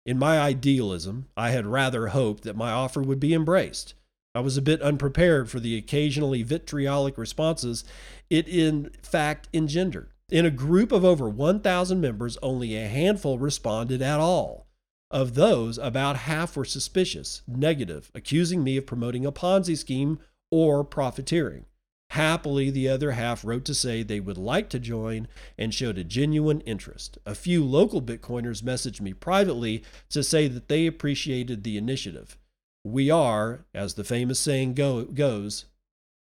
In 0.05 0.17
my 0.17 0.39
idealism, 0.39 1.27
I 1.35 1.49
had 1.51 1.65
rather 1.65 2.07
hoped 2.07 2.43
that 2.43 2.55
my 2.55 2.71
offer 2.71 3.01
would 3.01 3.19
be 3.19 3.33
embraced. 3.33 3.93
I 4.33 4.39
was 4.39 4.55
a 4.55 4.61
bit 4.61 4.81
unprepared 4.81 5.49
for 5.49 5.59
the 5.59 5.75
occasionally 5.75 6.43
vitriolic 6.43 7.17
responses 7.17 7.83
it 8.29 8.47
in 8.47 8.91
fact 9.01 9.49
engendered. 9.53 10.11
In 10.29 10.45
a 10.45 10.51
group 10.51 10.91
of 10.91 11.03
over 11.03 11.27
1,000 11.27 11.99
members, 11.99 12.37
only 12.43 12.75
a 12.75 12.87
handful 12.87 13.39
responded 13.39 14.01
at 14.01 14.19
all. 14.19 14.67
Of 15.09 15.35
those, 15.35 15.77
about 15.77 16.17
half 16.17 16.57
were 16.57 16.65
suspicious, 16.65 17.41
negative, 17.47 18.11
accusing 18.13 18.63
me 18.63 18.77
of 18.77 18.85
promoting 18.85 19.25
a 19.25 19.31
Ponzi 19.31 19.77
scheme 19.77 20.19
or 20.51 20.83
profiteering. 20.83 21.65
Happily, 22.11 22.69
the 22.69 22.87
other 22.87 23.11
half 23.11 23.43
wrote 23.43 23.65
to 23.65 23.73
say 23.73 24.01
they 24.01 24.19
would 24.19 24.37
like 24.37 24.69
to 24.69 24.79
join 24.79 25.27
and 25.57 25.73
showed 25.73 25.97
a 25.97 26.03
genuine 26.03 26.61
interest. 26.61 27.17
A 27.25 27.35
few 27.35 27.63
local 27.63 28.01
Bitcoiners 28.01 28.63
messaged 28.63 29.01
me 29.01 29.13
privately 29.13 29.83
to 30.09 30.23
say 30.23 30.47
that 30.47 30.69
they 30.69 30.87
appreciated 30.87 31.63
the 31.63 31.77
initiative. 31.77 32.37
We 32.83 33.11
are, 33.11 33.65
as 33.73 33.95
the 33.95 34.05
famous 34.05 34.39
saying 34.39 34.75
go, 34.75 35.03
goes, 35.03 35.65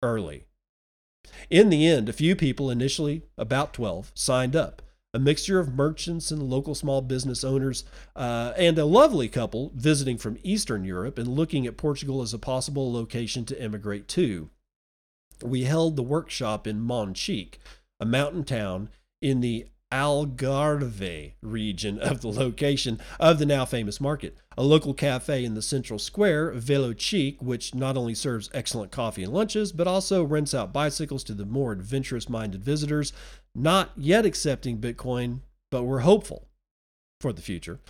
early. 0.03 0.47
In 1.49 1.71
the 1.71 1.87
end, 1.87 2.09
a 2.09 2.12
few 2.12 2.35
people, 2.35 2.71
initially 2.71 3.23
about 3.37 3.73
12, 3.73 4.11
signed 4.14 4.57
up. 4.57 4.83
A 5.14 5.19
mixture 5.19 5.59
of 5.59 5.75
merchants 5.75 6.31
and 6.31 6.43
local 6.43 6.75
small 6.75 7.01
business 7.01 7.45
owners, 7.45 7.85
uh, 8.14 8.53
and 8.57 8.79
a 8.79 8.85
lovely 8.85 9.29
couple 9.29 9.73
visiting 9.75 10.19
from 10.19 10.38
Eastern 10.43 10.85
Europe 10.85 11.19
and 11.19 11.29
looking 11.29 11.67
at 11.67 11.77
Portugal 11.77 12.21
as 12.21 12.35
a 12.35 12.38
possible 12.38 12.93
location 12.93 13.45
to 13.47 13.61
emigrate 13.61 14.09
to. 14.09 14.51
We 15.42 15.64
held 15.64 15.96
the 15.96 16.03
workshop 16.03 16.66
in 16.66 16.81
Monchique, 16.81 17.59
a 18.01 18.07
mountain 18.07 18.44
town 18.44 18.90
in 19.20 19.40
the 19.40 19.66
Algarve 19.90 21.33
region 21.40 21.98
of 21.98 22.20
the 22.20 22.29
location 22.29 23.01
of 23.18 23.38
the 23.38 23.46
now 23.46 23.64
famous 23.64 24.01
market. 24.01 24.37
A 24.57 24.62
local 24.62 24.92
cafe 24.92 25.44
in 25.44 25.55
the 25.55 25.62
central 25.62 25.98
square, 25.98 26.51
Velo 26.51 26.92
Chic, 26.94 27.40
which 27.40 27.74
not 27.74 27.96
only 27.96 28.14
serves 28.14 28.51
excellent 28.53 28.92
coffee 28.92 29.22
and 29.22 29.33
lunches, 29.33 29.72
but 29.72 29.87
also 29.87 30.24
rents 30.24 30.53
out 30.53 30.72
bicycles 30.72 31.24
to 31.24 31.35
the 31.35 31.46
more 31.46 31.72
adventurous 31.72 32.29
minded 32.29 32.62
visitors, 32.62 33.12
not 33.55 33.92
yet 33.96 34.27
accepting 34.27 34.79
Bitcoin, 34.79 35.40
but 35.70 35.85
we're 35.85 36.01
hopeful 36.01 36.48
for 37.20 37.33
the 37.33 37.42
future. 37.42 37.81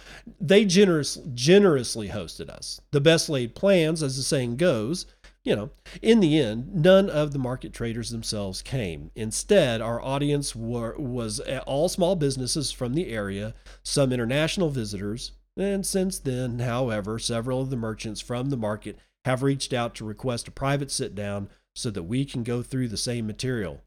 They 0.40 0.64
generous, 0.64 1.18
generously 1.34 2.08
hosted 2.08 2.48
us. 2.48 2.80
The 2.92 3.00
best 3.00 3.28
laid 3.28 3.54
plans, 3.54 4.02
as 4.02 4.16
the 4.16 4.22
saying 4.22 4.56
goes, 4.56 5.06
you 5.48 5.56
know, 5.56 5.70
in 6.02 6.20
the 6.20 6.38
end, 6.38 6.74
none 6.74 7.08
of 7.08 7.32
the 7.32 7.38
market 7.38 7.72
traders 7.72 8.10
themselves 8.10 8.60
came. 8.60 9.10
Instead, 9.14 9.80
our 9.80 9.98
audience 10.02 10.54
were, 10.54 10.94
was 10.98 11.40
all 11.66 11.88
small 11.88 12.16
businesses 12.16 12.70
from 12.70 12.92
the 12.92 13.08
area, 13.08 13.54
some 13.82 14.12
international 14.12 14.68
visitors, 14.68 15.32
and 15.56 15.86
since 15.86 16.18
then, 16.18 16.58
however, 16.58 17.18
several 17.18 17.62
of 17.62 17.70
the 17.70 17.78
merchants 17.78 18.20
from 18.20 18.50
the 18.50 18.58
market 18.58 18.98
have 19.24 19.42
reached 19.42 19.72
out 19.72 19.94
to 19.94 20.04
request 20.04 20.48
a 20.48 20.50
private 20.50 20.90
sit 20.90 21.14
down 21.14 21.48
so 21.74 21.90
that 21.92 22.02
we 22.02 22.26
can 22.26 22.42
go 22.42 22.62
through 22.62 22.88
the 22.88 22.98
same 22.98 23.26
material. 23.26 23.80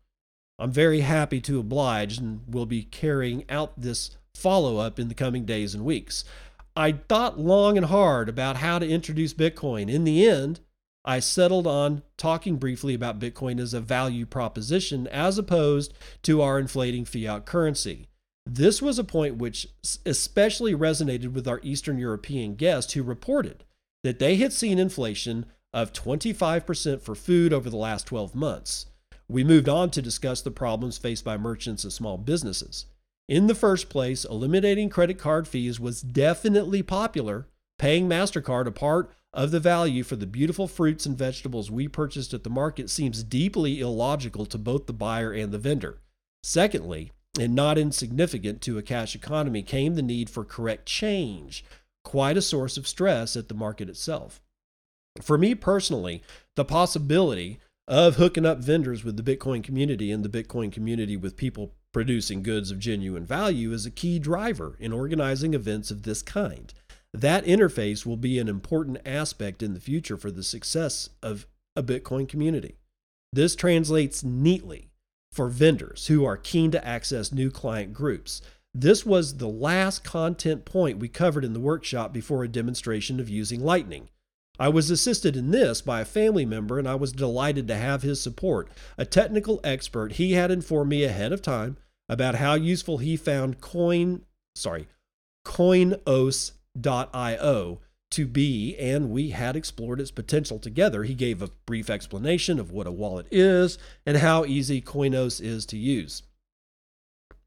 I'm 0.57 0.71
very 0.71 1.01
happy 1.01 1.39
to 1.41 1.59
oblige 1.59 2.17
and 2.17 2.41
will 2.47 2.65
be 2.65 2.81
carrying 2.81 3.45
out 3.51 3.79
this 3.79 4.17
follow 4.33 4.77
up 4.77 4.97
in 4.97 5.09
the 5.09 5.13
coming 5.13 5.45
days 5.45 5.75
and 5.75 5.85
weeks. 5.85 6.25
I 6.75 6.93
thought 6.93 7.39
long 7.39 7.77
and 7.77 7.85
hard 7.85 8.29
about 8.29 8.57
how 8.57 8.79
to 8.79 8.89
introduce 8.89 9.35
Bitcoin. 9.35 9.91
In 9.91 10.05
the 10.05 10.27
end, 10.27 10.59
I 11.03 11.19
settled 11.19 11.65
on 11.65 12.03
talking 12.17 12.57
briefly 12.57 12.93
about 12.93 13.19
Bitcoin 13.19 13.59
as 13.59 13.73
a 13.73 13.81
value 13.81 14.25
proposition 14.25 15.07
as 15.07 15.37
opposed 15.37 15.93
to 16.23 16.41
our 16.41 16.59
inflating 16.59 17.05
fiat 17.05 17.45
currency. 17.45 18.07
This 18.45 18.81
was 18.81 18.99
a 18.99 19.03
point 19.03 19.37
which 19.37 19.67
especially 20.05 20.73
resonated 20.73 21.33
with 21.33 21.47
our 21.47 21.59
Eastern 21.63 21.97
European 21.97 22.55
guest 22.55 22.91
who 22.93 23.03
reported 23.03 23.63
that 24.03 24.19
they 24.19 24.35
had 24.35 24.53
seen 24.53 24.79
inflation 24.79 25.45
of 25.73 25.93
25% 25.93 27.01
for 27.01 27.15
food 27.15 27.53
over 27.53 27.69
the 27.69 27.77
last 27.77 28.07
12 28.07 28.35
months. 28.35 28.87
We 29.27 29.43
moved 29.43 29.69
on 29.69 29.91
to 29.91 30.01
discuss 30.01 30.41
the 30.41 30.51
problems 30.51 30.97
faced 30.97 31.23
by 31.23 31.37
merchants 31.37 31.83
and 31.83 31.93
small 31.93 32.17
businesses. 32.17 32.87
In 33.29 33.47
the 33.47 33.55
first 33.55 33.89
place, 33.89 34.25
eliminating 34.25 34.89
credit 34.89 35.17
card 35.17 35.47
fees 35.47 35.79
was 35.79 36.01
definitely 36.01 36.83
popular, 36.83 37.47
paying 37.79 38.09
MasterCard 38.09 38.67
a 38.67 38.71
part 38.71 39.13
of 39.33 39.51
the 39.51 39.59
value 39.59 40.03
for 40.03 40.15
the 40.15 40.25
beautiful 40.25 40.67
fruits 40.67 41.05
and 41.05 41.17
vegetables 41.17 41.71
we 41.71 41.87
purchased 41.87 42.33
at 42.33 42.43
the 42.43 42.49
market 42.49 42.89
seems 42.89 43.23
deeply 43.23 43.79
illogical 43.79 44.45
to 44.45 44.57
both 44.57 44.87
the 44.87 44.93
buyer 44.93 45.31
and 45.31 45.51
the 45.51 45.57
vendor. 45.57 45.99
Secondly, 46.43 47.11
and 47.39 47.55
not 47.55 47.77
insignificant 47.77 48.61
to 48.61 48.77
a 48.77 48.83
cash 48.83 49.15
economy, 49.15 49.61
came 49.61 49.95
the 49.95 50.01
need 50.01 50.29
for 50.29 50.43
correct 50.43 50.85
change, 50.85 51.63
quite 52.03 52.35
a 52.35 52.41
source 52.41 52.77
of 52.77 52.87
stress 52.87 53.35
at 53.37 53.47
the 53.47 53.53
market 53.53 53.87
itself. 53.87 54.41
For 55.21 55.37
me 55.37 55.55
personally, 55.55 56.23
the 56.55 56.65
possibility 56.65 57.59
of 57.87 58.15
hooking 58.15 58.45
up 58.45 58.59
vendors 58.59 59.03
with 59.03 59.17
the 59.17 59.37
Bitcoin 59.37 59.63
community 59.63 60.11
and 60.11 60.23
the 60.23 60.43
Bitcoin 60.43 60.71
community 60.71 61.17
with 61.17 61.37
people 61.37 61.73
producing 61.93 62.41
goods 62.41 62.71
of 62.71 62.79
genuine 62.79 63.25
value 63.25 63.71
is 63.73 63.85
a 63.85 63.91
key 63.91 64.19
driver 64.19 64.77
in 64.79 64.93
organizing 64.93 65.53
events 65.53 65.91
of 65.91 66.03
this 66.03 66.21
kind. 66.21 66.73
That 67.13 67.45
interface 67.45 68.05
will 68.05 68.17
be 68.17 68.39
an 68.39 68.47
important 68.47 68.99
aspect 69.05 69.61
in 69.61 69.73
the 69.73 69.79
future 69.79 70.17
for 70.17 70.31
the 70.31 70.43
success 70.43 71.09
of 71.21 71.45
a 71.75 71.83
Bitcoin 71.83 72.27
community. 72.27 72.75
This 73.33 73.55
translates 73.55 74.23
neatly 74.23 74.91
for 75.31 75.47
vendors 75.47 76.07
who 76.07 76.25
are 76.25 76.37
keen 76.37 76.71
to 76.71 76.85
access 76.85 77.31
new 77.31 77.49
client 77.49 77.93
groups. 77.93 78.41
This 78.73 79.05
was 79.05 79.37
the 79.37 79.49
last 79.49 80.03
content 80.03 80.63
point 80.65 80.99
we 80.99 81.09
covered 81.09 81.43
in 81.43 81.53
the 81.53 81.59
workshop 81.59 82.13
before 82.13 82.43
a 82.43 82.49
demonstration 82.49 83.19
of 83.19 83.29
using 83.29 83.61
Lightning. 83.61 84.09
I 84.59 84.69
was 84.69 84.89
assisted 84.89 85.35
in 85.35 85.51
this 85.51 85.81
by 85.81 86.01
a 86.01 86.05
family 86.05 86.45
member 86.45 86.77
and 86.77 86.87
I 86.87 86.95
was 86.95 87.11
delighted 87.11 87.67
to 87.67 87.75
have 87.75 88.03
his 88.03 88.21
support. 88.21 88.69
A 88.97 89.05
technical 89.05 89.59
expert, 89.63 90.13
he 90.13 90.33
had 90.33 90.51
informed 90.51 90.89
me 90.89 91.03
ahead 91.03 91.31
of 91.31 91.41
time 91.41 91.77
about 92.07 92.35
how 92.35 92.53
useful 92.53 92.99
he 92.99 93.17
found 93.17 93.61
Coin, 93.61 94.23
sorry, 94.55 94.87
Coinos 95.45 96.51
Io 96.85 97.79
to 98.11 98.27
be, 98.27 98.75
and 98.77 99.09
we 99.09 99.29
had 99.29 99.55
explored 99.55 99.99
its 99.99 100.11
potential 100.11 100.59
together. 100.59 101.03
He 101.03 101.13
gave 101.13 101.41
a 101.41 101.49
brief 101.65 101.89
explanation 101.89 102.59
of 102.59 102.71
what 102.71 102.87
a 102.87 102.91
wallet 102.91 103.25
is 103.31 103.77
and 104.05 104.17
how 104.17 104.45
easy 104.45 104.81
Coinos 104.81 105.41
is 105.41 105.65
to 105.67 105.77
use. 105.77 106.23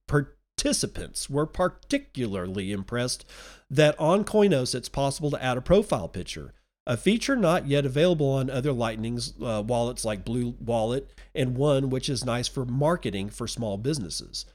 Participants 0.09 1.29
were 1.29 1.47
particularly 1.47 2.73
impressed 2.73 3.27
that 3.71 3.99
on 4.01 4.25
Coinos 4.25 4.75
it's 4.75 4.89
possible 4.89 5.31
to 5.31 5.43
add 5.43 5.59
a 5.59 5.63
profile 5.63 6.09
picture, 6.09 6.55
a 6.87 6.97
feature 6.97 7.37
not 7.37 7.67
yet 7.67 7.85
available 7.85 8.31
on 8.31 8.49
other 8.49 8.73
Lightning's 8.73 9.35
uh, 9.43 9.63
wallets 9.67 10.05
like 10.05 10.25
Blue 10.25 10.55
Wallet, 10.61 11.13
and 11.35 11.57
one 11.57 11.91
which 11.91 12.09
is 12.09 12.25
nice 12.25 12.49
for 12.49 12.65
marketing 12.65 13.29
for 13.29 13.47
small 13.47 13.77
businesses. 13.77 14.47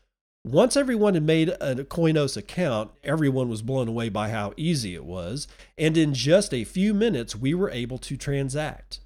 Once 0.45 0.77
everyone 0.77 1.15
had 1.15 1.23
made 1.23 1.49
a 1.49 1.75
Coinos 1.83 2.37
account, 2.37 2.91
everyone 3.03 3.49
was 3.49 3.61
blown 3.61 3.89
away 3.89 4.07
by 4.07 4.29
how 4.29 4.53
easy 4.55 4.95
it 4.95 5.03
was, 5.03 5.47
and 5.77 5.97
in 5.97 6.13
just 6.13 6.53
a 6.53 6.63
few 6.63 6.93
minutes, 6.93 7.35
we 7.35 7.53
were 7.53 7.69
able 7.71 7.97
to 7.97 8.15
transact. 8.15 9.01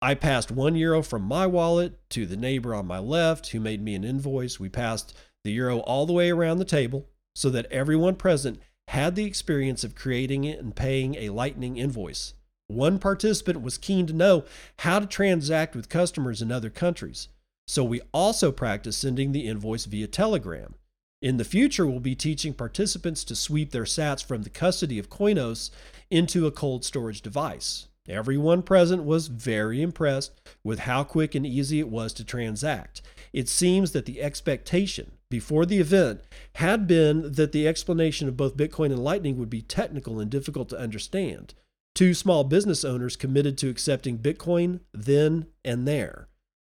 I 0.00 0.14
passed 0.14 0.52
one 0.52 0.76
euro 0.76 1.02
from 1.02 1.22
my 1.22 1.46
wallet 1.46 1.98
to 2.10 2.26
the 2.26 2.36
neighbor 2.36 2.74
on 2.74 2.86
my 2.86 2.98
left 2.98 3.48
who 3.48 3.60
made 3.60 3.82
me 3.82 3.94
an 3.96 4.04
invoice. 4.04 4.60
We 4.60 4.68
passed 4.68 5.16
the 5.42 5.52
euro 5.52 5.78
all 5.80 6.06
the 6.06 6.12
way 6.12 6.30
around 6.30 6.58
the 6.58 6.64
table 6.64 7.08
so 7.34 7.50
that 7.50 7.66
everyone 7.66 8.14
present 8.14 8.60
had 8.88 9.14
the 9.16 9.24
experience 9.24 9.84
of 9.84 9.94
creating 9.94 10.44
it 10.44 10.58
and 10.58 10.74
paying 10.74 11.16
a 11.16 11.30
Lightning 11.30 11.76
invoice. 11.76 12.34
One 12.68 12.98
participant 12.98 13.62
was 13.62 13.78
keen 13.78 14.06
to 14.06 14.12
know 14.12 14.44
how 14.78 15.00
to 15.00 15.06
transact 15.06 15.74
with 15.74 15.88
customers 15.88 16.40
in 16.40 16.50
other 16.50 16.70
countries. 16.70 17.28
So 17.72 17.82
we 17.82 18.02
also 18.12 18.52
practice 18.52 18.98
sending 18.98 19.32
the 19.32 19.48
invoice 19.48 19.86
via 19.86 20.06
Telegram. 20.06 20.74
In 21.22 21.38
the 21.38 21.42
future, 21.42 21.86
we'll 21.86 22.00
be 22.00 22.14
teaching 22.14 22.52
participants 22.52 23.24
to 23.24 23.34
sweep 23.34 23.70
their 23.70 23.84
sats 23.84 24.22
from 24.22 24.42
the 24.42 24.50
custody 24.50 24.98
of 24.98 25.08
Coinos 25.08 25.70
into 26.10 26.46
a 26.46 26.50
cold 26.50 26.84
storage 26.84 27.22
device. 27.22 27.86
Everyone 28.06 28.62
present 28.62 29.04
was 29.04 29.28
very 29.28 29.80
impressed 29.80 30.38
with 30.62 30.80
how 30.80 31.02
quick 31.02 31.34
and 31.34 31.46
easy 31.46 31.80
it 31.80 31.88
was 31.88 32.12
to 32.12 32.24
transact. 32.24 33.00
It 33.32 33.48
seems 33.48 33.92
that 33.92 34.04
the 34.04 34.20
expectation 34.20 35.12
before 35.30 35.64
the 35.64 35.78
event 35.78 36.20
had 36.56 36.86
been 36.86 37.32
that 37.32 37.52
the 37.52 37.66
explanation 37.66 38.28
of 38.28 38.36
both 38.36 38.54
Bitcoin 38.54 38.92
and 38.92 39.02
Lightning 39.02 39.38
would 39.38 39.48
be 39.48 39.62
technical 39.62 40.20
and 40.20 40.30
difficult 40.30 40.68
to 40.68 40.78
understand. 40.78 41.54
Two 41.94 42.12
small 42.12 42.44
business 42.44 42.84
owners 42.84 43.16
committed 43.16 43.56
to 43.56 43.70
accepting 43.70 44.18
Bitcoin 44.18 44.80
then 44.92 45.46
and 45.64 45.88
there. 45.88 46.28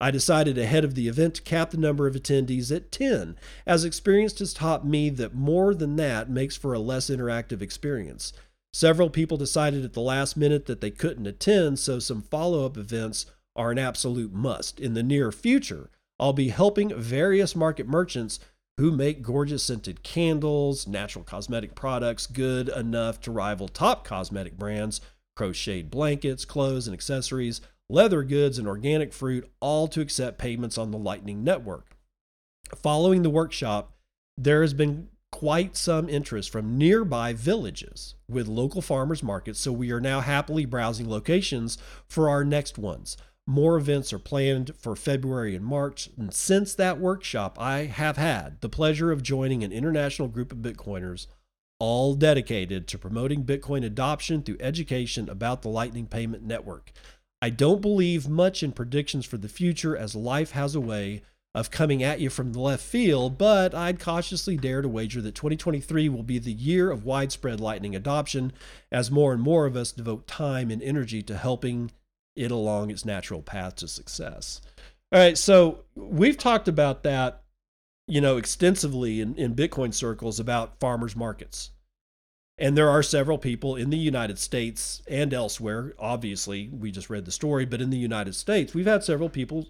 I 0.02 0.12
decided 0.12 0.58
ahead 0.58 0.84
of 0.84 0.96
the 0.96 1.08
event 1.08 1.36
to 1.36 1.42
cap 1.42 1.72
the 1.72 1.78
number 1.78 2.08
of 2.08 2.16
attendees 2.16 2.76
at 2.76 2.92
10, 2.92 3.38
as 3.66 3.86
experience 3.86 4.38
has 4.40 4.54
taught 4.54 4.86
me 4.86 5.10
that 5.12 5.34
more 5.34 5.74
than 5.74 5.96
that 5.96 6.30
makes 6.30 6.58
for 6.58 6.74
a 6.74 6.80
less 6.80 7.10
interactive 7.10 7.62
experience. 7.62 8.34
Several 8.74 9.10
people 9.10 9.38
decided 9.38 9.86
at 9.86 9.94
the 9.94 10.02
last 10.02 10.36
minute 10.36 10.66
that 10.66 10.82
they 10.82 10.92
couldn't 10.92 11.28
attend, 11.28 11.80
so 11.80 12.00
some 12.00 12.22
follow 12.24 12.66
up 12.66 12.78
events 12.78 13.28
are 13.56 13.72
an 13.72 13.78
absolute 13.78 14.34
must. 14.34 14.80
In 14.80 14.94
the 14.94 15.04
near 15.04 15.32
future, 15.32 15.90
I'll 16.20 16.34
be 16.34 16.50
helping 16.50 16.94
various 17.00 17.56
market 17.56 17.88
merchants 17.88 18.40
who 18.78 18.92
make 18.92 19.22
gorgeous 19.22 19.64
scented 19.64 20.02
candles, 20.04 20.88
natural 20.88 21.24
cosmetic 21.24 21.76
products 21.76 22.26
good 22.26 22.70
enough 22.70 23.22
to 23.22 23.32
rival 23.32 23.68
top 23.68 24.04
cosmetic 24.04 24.58
brands, 24.58 25.00
crocheted 25.36 25.92
blankets, 25.92 26.46
clothes, 26.46 26.88
and 26.88 26.94
accessories, 26.94 27.62
leather 27.90 28.24
goods, 28.24 28.58
and 28.58 28.68
organic 28.68 29.14
fruit, 29.14 29.50
all 29.60 29.88
to 29.90 30.02
accept 30.02 30.38
payments 30.38 30.78
on 30.78 30.92
the 30.92 30.98
Lightning 30.98 31.44
Network. 31.44 31.96
Following 32.76 33.22
the 33.22 33.30
workshop, 33.30 33.94
there 34.38 34.62
has 34.62 34.74
been 34.74 35.10
quite 35.32 35.76
some 35.76 36.08
interest 36.10 36.50
from 36.50 36.78
nearby 36.78 37.34
villages 37.34 38.16
with 38.30 38.48
local 38.48 38.82
farmers 38.82 39.24
markets, 39.24 39.60
so 39.60 39.72
we 39.72 39.92
are 39.92 40.00
now 40.00 40.22
happily 40.22 40.66
browsing 40.66 41.10
locations 41.10 41.78
for 42.08 42.30
our 42.30 42.44
next 42.44 42.78
ones. 42.78 43.18
More 43.46 43.76
events 43.76 44.14
are 44.14 44.20
planned 44.20 44.72
for 44.78 44.96
February 44.96 45.56
and 45.56 45.66
March. 45.66 46.10
And 46.18 46.34
since 46.34 46.74
that 46.76 47.00
workshop, 47.00 47.58
I 47.60 47.86
have 47.86 48.16
had 48.16 48.62
the 48.62 48.70
pleasure 48.70 49.12
of 49.12 49.22
joining 49.22 49.64
an 49.64 49.72
international 49.72 50.30
group 50.30 50.52
of 50.52 50.60
Bitcoiners, 50.60 51.28
all 51.80 52.14
dedicated 52.14 52.88
to 52.88 52.98
promoting 52.98 53.44
Bitcoin 53.44 53.84
adoption 53.84 54.44
through 54.44 54.58
education 54.62 55.28
about 55.30 55.62
the 55.62 55.70
Lightning 55.70 56.06
Payment 56.08 56.44
Network. 56.44 56.94
I 57.44 57.50
don't 57.50 57.82
believe 57.82 58.30
much 58.30 58.64
in 58.64 58.72
predictions 58.72 59.26
for 59.26 59.36
the 59.36 59.50
future, 59.50 59.98
as 59.98 60.16
life 60.16 60.52
has 60.52 60.76
a 60.76 60.80
way 60.80 61.24
of 61.54 61.72
coming 61.72 62.02
at 62.02 62.22
you 62.22 62.30
from 62.30 62.54
the 62.54 62.62
left 62.62 62.86
field, 62.86 63.38
but 63.38 63.76
I'd 63.76 64.00
cautiously 64.00 64.56
dare 64.56 64.82
to 64.82 64.88
wager 64.88 65.22
that 65.22 65.36
2023 65.36 66.08
will 66.08 66.24
be 66.24 66.40
the 66.40 66.54
year 66.54 66.90
of 66.90 67.04
widespread 67.04 67.60
Lightning 67.60 67.98
adoption 67.98 68.54
as 68.94 69.12
more 69.12 69.34
and 69.34 69.42
more 69.42 69.66
of 69.66 69.76
us 69.76 69.92
devote 69.92 70.26
time 70.26 70.72
and 70.72 70.82
energy 70.82 71.22
to 71.24 71.36
helping 71.36 71.92
it 72.34 72.50
along 72.50 72.92
its 72.92 73.04
natural 73.04 73.42
path 73.42 73.76
to 73.76 73.90
success. 73.90 74.62
All 75.12 75.20
right, 75.20 75.38
so 75.38 75.80
we've 75.96 76.38
talked 76.38 76.70
about 76.70 77.04
that, 77.04 77.44
you 78.08 78.22
know, 78.22 78.38
extensively 78.38 79.20
in, 79.20 79.36
in 79.36 79.54
Bitcoin 79.54 79.94
circles 79.94 80.40
about 80.40 80.80
farmers 80.80 81.18
markets. 81.18 81.72
And 82.58 82.78
there 82.78 82.90
are 82.90 83.02
several 83.02 83.40
people 83.40 83.76
in 83.76 83.90
the 83.90 83.98
United 83.98 84.38
States 84.38 85.02
and 85.08 85.34
elsewhere. 85.34 85.94
Obviously, 85.98 86.70
we 86.72 86.92
just 86.92 87.10
read 87.10 87.26
the 87.26 87.32
story, 87.32 87.66
but 87.66 87.82
in 87.82 87.90
the 87.90 87.98
United 87.98 88.36
States, 88.36 88.74
we've 88.74 88.86
had 88.86 89.04
several 89.04 89.30
people 89.30 89.70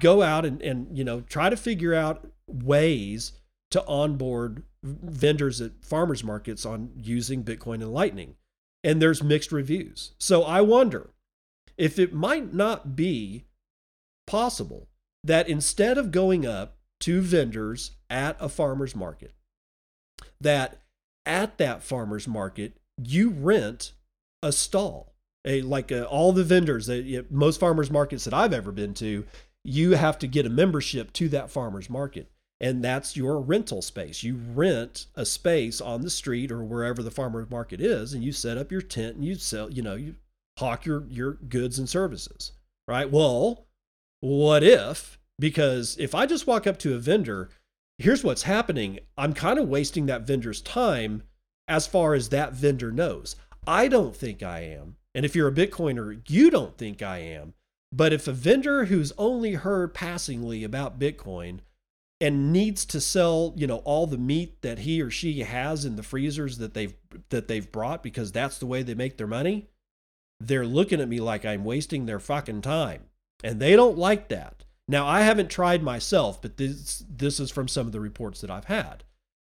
go 0.00 0.20
out 0.20 0.44
and, 0.44 0.60
and 0.60 0.96
you 0.96 1.04
know 1.04 1.22
try 1.22 1.48
to 1.48 1.56
figure 1.56 1.94
out 1.94 2.26
ways 2.46 3.32
to 3.70 3.84
onboard 3.86 4.62
vendors 4.82 5.60
at 5.60 5.84
farmers 5.84 6.22
markets 6.22 6.64
on 6.64 6.90
using 6.96 7.44
Bitcoin 7.44 7.76
and 7.76 7.92
Lightning. 7.92 8.36
And 8.84 9.02
there's 9.02 9.22
mixed 9.22 9.50
reviews. 9.50 10.12
So 10.18 10.44
I 10.44 10.60
wonder 10.60 11.10
if 11.76 11.98
it 11.98 12.12
might 12.12 12.52
not 12.52 12.94
be 12.94 13.44
possible 14.26 14.88
that 15.24 15.48
instead 15.48 15.98
of 15.98 16.12
going 16.12 16.46
up 16.46 16.76
to 17.00 17.20
vendors 17.20 17.92
at 18.08 18.36
a 18.40 18.48
farmer's 18.48 18.94
market, 18.94 19.32
that 20.40 20.80
at 21.28 21.58
that 21.58 21.84
farmer's 21.84 22.26
market, 22.26 22.72
you 23.00 23.30
rent 23.30 23.92
a 24.42 24.50
stall. 24.50 25.14
A, 25.44 25.62
like 25.62 25.92
all 26.10 26.32
the 26.32 26.42
vendors 26.42 26.86
that 26.86 27.26
most 27.30 27.60
farmers 27.60 27.90
markets 27.90 28.24
that 28.24 28.34
I've 28.34 28.52
ever 28.52 28.72
been 28.72 28.92
to, 28.94 29.24
you 29.64 29.92
have 29.92 30.18
to 30.18 30.26
get 30.26 30.46
a 30.46 30.50
membership 30.50 31.12
to 31.14 31.28
that 31.28 31.50
farmer's 31.50 31.88
market. 31.88 32.30
And 32.60 32.82
that's 32.82 33.16
your 33.16 33.40
rental 33.40 33.80
space. 33.80 34.24
You 34.24 34.34
rent 34.34 35.06
a 35.14 35.24
space 35.24 35.80
on 35.80 36.02
the 36.02 36.10
street 36.10 36.50
or 36.50 36.64
wherever 36.64 37.04
the 37.04 37.10
farmer's 37.12 37.48
market 37.50 37.80
is, 37.80 38.12
and 38.12 38.24
you 38.24 38.32
set 38.32 38.58
up 38.58 38.72
your 38.72 38.82
tent 38.82 39.14
and 39.14 39.24
you 39.24 39.36
sell, 39.36 39.70
you 39.70 39.80
know, 39.80 39.94
you 39.94 40.16
hawk 40.58 40.84
your, 40.84 41.04
your 41.08 41.34
goods 41.34 41.78
and 41.78 41.88
services, 41.88 42.52
right? 42.88 43.08
Well, 43.08 43.66
what 44.20 44.64
if, 44.64 45.20
because 45.38 45.96
if 46.00 46.16
I 46.16 46.26
just 46.26 46.48
walk 46.48 46.66
up 46.66 46.80
to 46.80 46.96
a 46.96 46.98
vendor 46.98 47.48
here's 47.98 48.24
what's 48.24 48.42
happening 48.44 49.00
I'm 49.16 49.34
kind 49.34 49.58
of 49.58 49.68
wasting 49.68 50.06
that 50.06 50.26
vendor's 50.26 50.60
time 50.60 51.22
as 51.66 51.86
far 51.86 52.14
as 52.14 52.30
that 52.30 52.52
vendor 52.52 52.90
knows. 52.90 53.36
I 53.66 53.88
don't 53.88 54.16
think 54.16 54.42
I 54.42 54.60
am. 54.60 54.96
And 55.14 55.24
if 55.24 55.36
you're 55.36 55.48
a 55.48 55.52
Bitcoiner, 55.52 56.22
you 56.28 56.50
don't 56.50 56.78
think 56.78 57.02
I 57.02 57.18
am. 57.18 57.54
But 57.92 58.12
if 58.12 58.28
a 58.28 58.32
vendor 58.32 58.86
who's 58.86 59.12
only 59.18 59.54
heard 59.54 59.94
passingly 59.94 60.64
about 60.64 60.98
Bitcoin 60.98 61.60
and 62.20 62.52
needs 62.52 62.84
to 62.86 63.00
sell, 63.00 63.54
you 63.56 63.66
know, 63.66 63.78
all 63.78 64.06
the 64.06 64.18
meat 64.18 64.62
that 64.62 64.80
he 64.80 65.00
or 65.00 65.10
she 65.10 65.40
has 65.40 65.84
in 65.84 65.96
the 65.96 66.02
freezers 66.02 66.58
that 66.58 66.74
they've 66.74 66.94
that 67.30 67.48
they've 67.48 67.70
brought 67.70 68.02
because 68.02 68.32
that's 68.32 68.58
the 68.58 68.66
way 68.66 68.82
they 68.82 68.94
make 68.94 69.16
their 69.16 69.26
money, 69.26 69.68
they're 70.40 70.66
looking 70.66 71.00
at 71.00 71.08
me 71.08 71.20
like 71.20 71.44
I'm 71.44 71.64
wasting 71.64 72.06
their 72.06 72.20
fucking 72.20 72.62
time. 72.62 73.04
And 73.42 73.60
they 73.60 73.76
don't 73.76 73.96
like 73.96 74.28
that. 74.28 74.64
Now, 74.88 75.06
I 75.06 75.20
haven't 75.20 75.50
tried 75.50 75.82
myself, 75.82 76.40
but 76.40 76.56
this 76.56 77.04
this 77.08 77.38
is 77.38 77.50
from 77.50 77.68
some 77.68 77.86
of 77.86 77.92
the 77.92 78.00
reports 78.00 78.40
that 78.40 78.50
I've 78.50 78.64
had. 78.64 79.04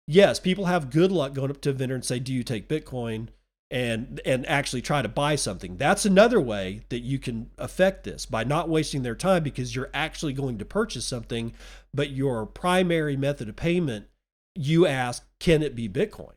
Yes, 0.07 0.39
people 0.39 0.65
have 0.65 0.89
good 0.89 1.11
luck 1.11 1.33
going 1.33 1.51
up 1.51 1.61
to 1.61 1.71
a 1.71 1.73
vendor 1.73 1.95
and 1.95 2.05
say, 2.05 2.19
"Do 2.19 2.33
you 2.33 2.43
take 2.43 2.69
Bitcoin?" 2.69 3.27
and 3.69 4.21
and 4.23 4.47
actually 4.47 4.81
try 4.81 5.01
to 5.01 5.09
buy 5.09 5.35
something. 5.35 5.75
That's 5.75 6.05
another 6.05 6.39
way 6.39 6.83
that 6.89 6.99
you 6.99 7.19
can 7.19 7.49
affect 7.57 8.03
this 8.03 8.25
by 8.25 8.43
not 8.43 8.69
wasting 8.69 9.01
their 9.01 9.15
time 9.15 9.43
because 9.43 9.75
you're 9.75 9.89
actually 9.93 10.33
going 10.33 10.57
to 10.59 10.65
purchase 10.65 11.05
something, 11.05 11.53
but 11.93 12.11
your 12.11 12.45
primary 12.45 13.17
method 13.17 13.49
of 13.49 13.55
payment, 13.55 14.07
you 14.55 14.85
ask, 14.85 15.27
"Can 15.39 15.61
it 15.61 15.75
be 15.75 15.89
Bitcoin?" 15.89 16.35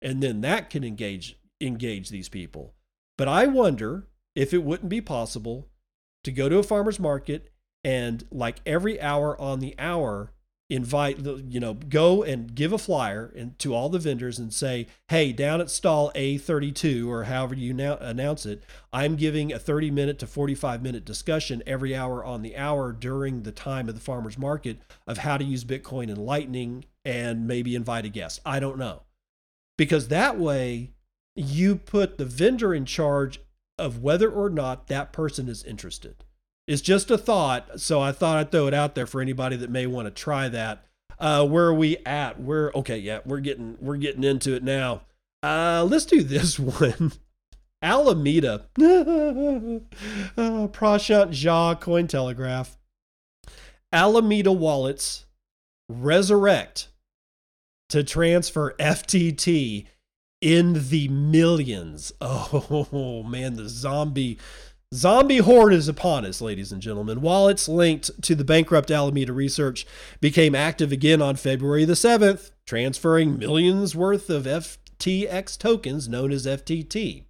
And 0.00 0.22
then 0.22 0.40
that 0.40 0.70
can 0.70 0.84
engage 0.84 1.36
engage 1.60 2.08
these 2.08 2.28
people. 2.28 2.74
But 3.18 3.28
I 3.28 3.46
wonder 3.46 4.06
if 4.34 4.54
it 4.54 4.62
wouldn't 4.62 4.88
be 4.88 5.00
possible 5.00 5.68
to 6.22 6.30
go 6.30 6.48
to 6.48 6.58
a 6.58 6.62
farmer's 6.62 7.00
market 7.00 7.50
and 7.84 8.24
like 8.30 8.60
every 8.66 9.00
hour 9.00 9.40
on 9.40 9.60
the 9.60 9.74
hour 9.78 10.32
invite 10.70 11.24
the 11.24 11.42
you 11.48 11.58
know 11.58 11.72
go 11.72 12.22
and 12.22 12.54
give 12.54 12.74
a 12.74 12.78
flyer 12.78 13.32
and 13.34 13.58
to 13.58 13.74
all 13.74 13.88
the 13.88 13.98
vendors 13.98 14.38
and 14.38 14.52
say 14.52 14.86
hey 15.08 15.32
down 15.32 15.62
at 15.62 15.70
stall 15.70 16.12
a32 16.14 17.08
or 17.08 17.24
however 17.24 17.54
you 17.54 17.72
now 17.72 17.96
announce 18.02 18.44
it 18.44 18.62
i'm 18.92 19.16
giving 19.16 19.50
a 19.50 19.58
30 19.58 19.90
minute 19.90 20.18
to 20.18 20.26
45 20.26 20.82
minute 20.82 21.06
discussion 21.06 21.62
every 21.66 21.96
hour 21.96 22.22
on 22.22 22.42
the 22.42 22.54
hour 22.54 22.92
during 22.92 23.44
the 23.44 23.52
time 23.52 23.88
of 23.88 23.94
the 23.94 24.00
farmers 24.00 24.36
market 24.36 24.78
of 25.06 25.18
how 25.18 25.38
to 25.38 25.44
use 25.44 25.64
bitcoin 25.64 26.10
and 26.10 26.18
lightning 26.18 26.84
and 27.08 27.46
maybe 27.46 27.74
invite 27.74 28.04
a 28.04 28.10
guest. 28.10 28.38
I 28.44 28.60
don't 28.60 28.76
know. 28.76 29.02
Because 29.78 30.08
that 30.08 30.38
way 30.38 30.92
you 31.34 31.76
put 31.76 32.18
the 32.18 32.26
vendor 32.26 32.74
in 32.74 32.84
charge 32.84 33.40
of 33.78 34.02
whether 34.02 34.30
or 34.30 34.50
not 34.50 34.88
that 34.88 35.12
person 35.12 35.48
is 35.48 35.64
interested 35.64 36.24
it's 36.68 36.82
just 36.82 37.10
a 37.10 37.16
thought, 37.16 37.80
so 37.80 37.98
I 37.98 38.12
thought 38.12 38.36
I'd 38.36 38.52
throw 38.52 38.66
it 38.66 38.74
out 38.74 38.94
there 38.94 39.06
for 39.06 39.22
anybody 39.22 39.56
that 39.56 39.70
may 39.70 39.86
want 39.86 40.06
to 40.06 40.10
try 40.10 40.50
that. 40.50 40.84
Uh, 41.18 41.46
where 41.46 41.64
are 41.64 41.74
we 41.74 41.96
at? 42.04 42.38
We're 42.38 42.70
okay. 42.74 42.98
Yeah, 42.98 43.20
we're 43.24 43.40
getting 43.40 43.78
we're 43.80 43.96
getting 43.96 44.22
into 44.22 44.54
it 44.54 44.62
now. 44.62 45.00
Uh, 45.42 45.86
let's 45.88 46.04
do 46.04 46.22
this 46.22 46.58
one. 46.58 47.12
Alameda, 47.80 48.66
uh, 48.78 48.82
Prashant 50.36 51.30
Jha, 51.30 51.80
Cointelegraph. 51.80 52.76
Alameda 53.90 54.52
wallets 54.52 55.24
resurrect 55.88 56.88
to 57.88 58.04
transfer 58.04 58.74
FTT 58.78 59.86
in 60.42 60.88
the 60.90 61.08
millions. 61.08 62.12
Oh 62.20 63.22
man, 63.22 63.56
the 63.56 63.68
zombie 63.68 64.38
Zombie 64.94 65.38
horde 65.38 65.74
is 65.74 65.86
upon 65.86 66.24
us, 66.24 66.40
ladies 66.40 66.72
and 66.72 66.80
gentlemen. 66.80 67.20
Wallets 67.20 67.68
linked 67.68 68.22
to 68.22 68.34
the 68.34 68.44
bankrupt 68.44 68.90
Alameda 68.90 69.34
research 69.34 69.86
became 70.18 70.54
active 70.54 70.92
again 70.92 71.20
on 71.20 71.36
February 71.36 71.84
the 71.84 71.92
7th, 71.92 72.52
transferring 72.64 73.38
millions 73.38 73.94
worth 73.94 74.30
of 74.30 74.44
FTX 74.44 75.58
tokens 75.58 76.08
known 76.08 76.32
as 76.32 76.46
FTT. 76.46 77.24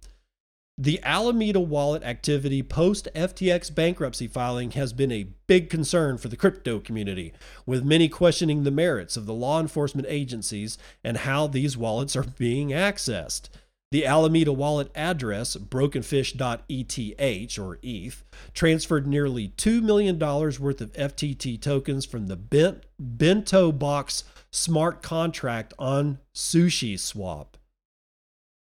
The 0.77 1.03
Alameda 1.03 1.59
wallet 1.59 2.01
activity 2.03 2.63
post 2.63 3.09
FTX 3.13 3.75
bankruptcy 3.75 4.27
filing 4.27 4.71
has 4.71 4.93
been 4.93 5.11
a 5.11 5.27
big 5.45 5.69
concern 5.69 6.17
for 6.17 6.29
the 6.29 6.37
crypto 6.37 6.79
community, 6.79 7.33
with 7.65 7.83
many 7.83 8.07
questioning 8.07 8.63
the 8.63 8.71
merits 8.71 9.17
of 9.17 9.25
the 9.25 9.33
law 9.33 9.59
enforcement 9.59 10.07
agencies 10.09 10.77
and 11.03 11.17
how 11.17 11.47
these 11.47 11.75
wallets 11.75 12.15
are 12.15 12.23
being 12.23 12.69
accessed. 12.69 13.49
The 13.91 14.05
Alameda 14.05 14.53
wallet 14.53 14.91
address, 14.93 15.55
brokenfish.eth 15.55 17.59
or 17.59 17.79
ETH, 17.81 18.23
transferred 18.53 19.07
nearly 19.07 19.49
$2 19.49 19.81
million 19.81 20.19
worth 20.19 20.81
of 20.81 20.93
FTT 20.93 21.59
tokens 21.59 22.05
from 22.05 22.27
the 22.27 22.35
Bent, 22.35 22.83
Bento 22.99 23.71
Box 23.71 24.25
smart 24.51 25.01
contract 25.01 25.73
on 25.79 26.19
Sushi 26.35 26.99
Swap. 26.99 27.57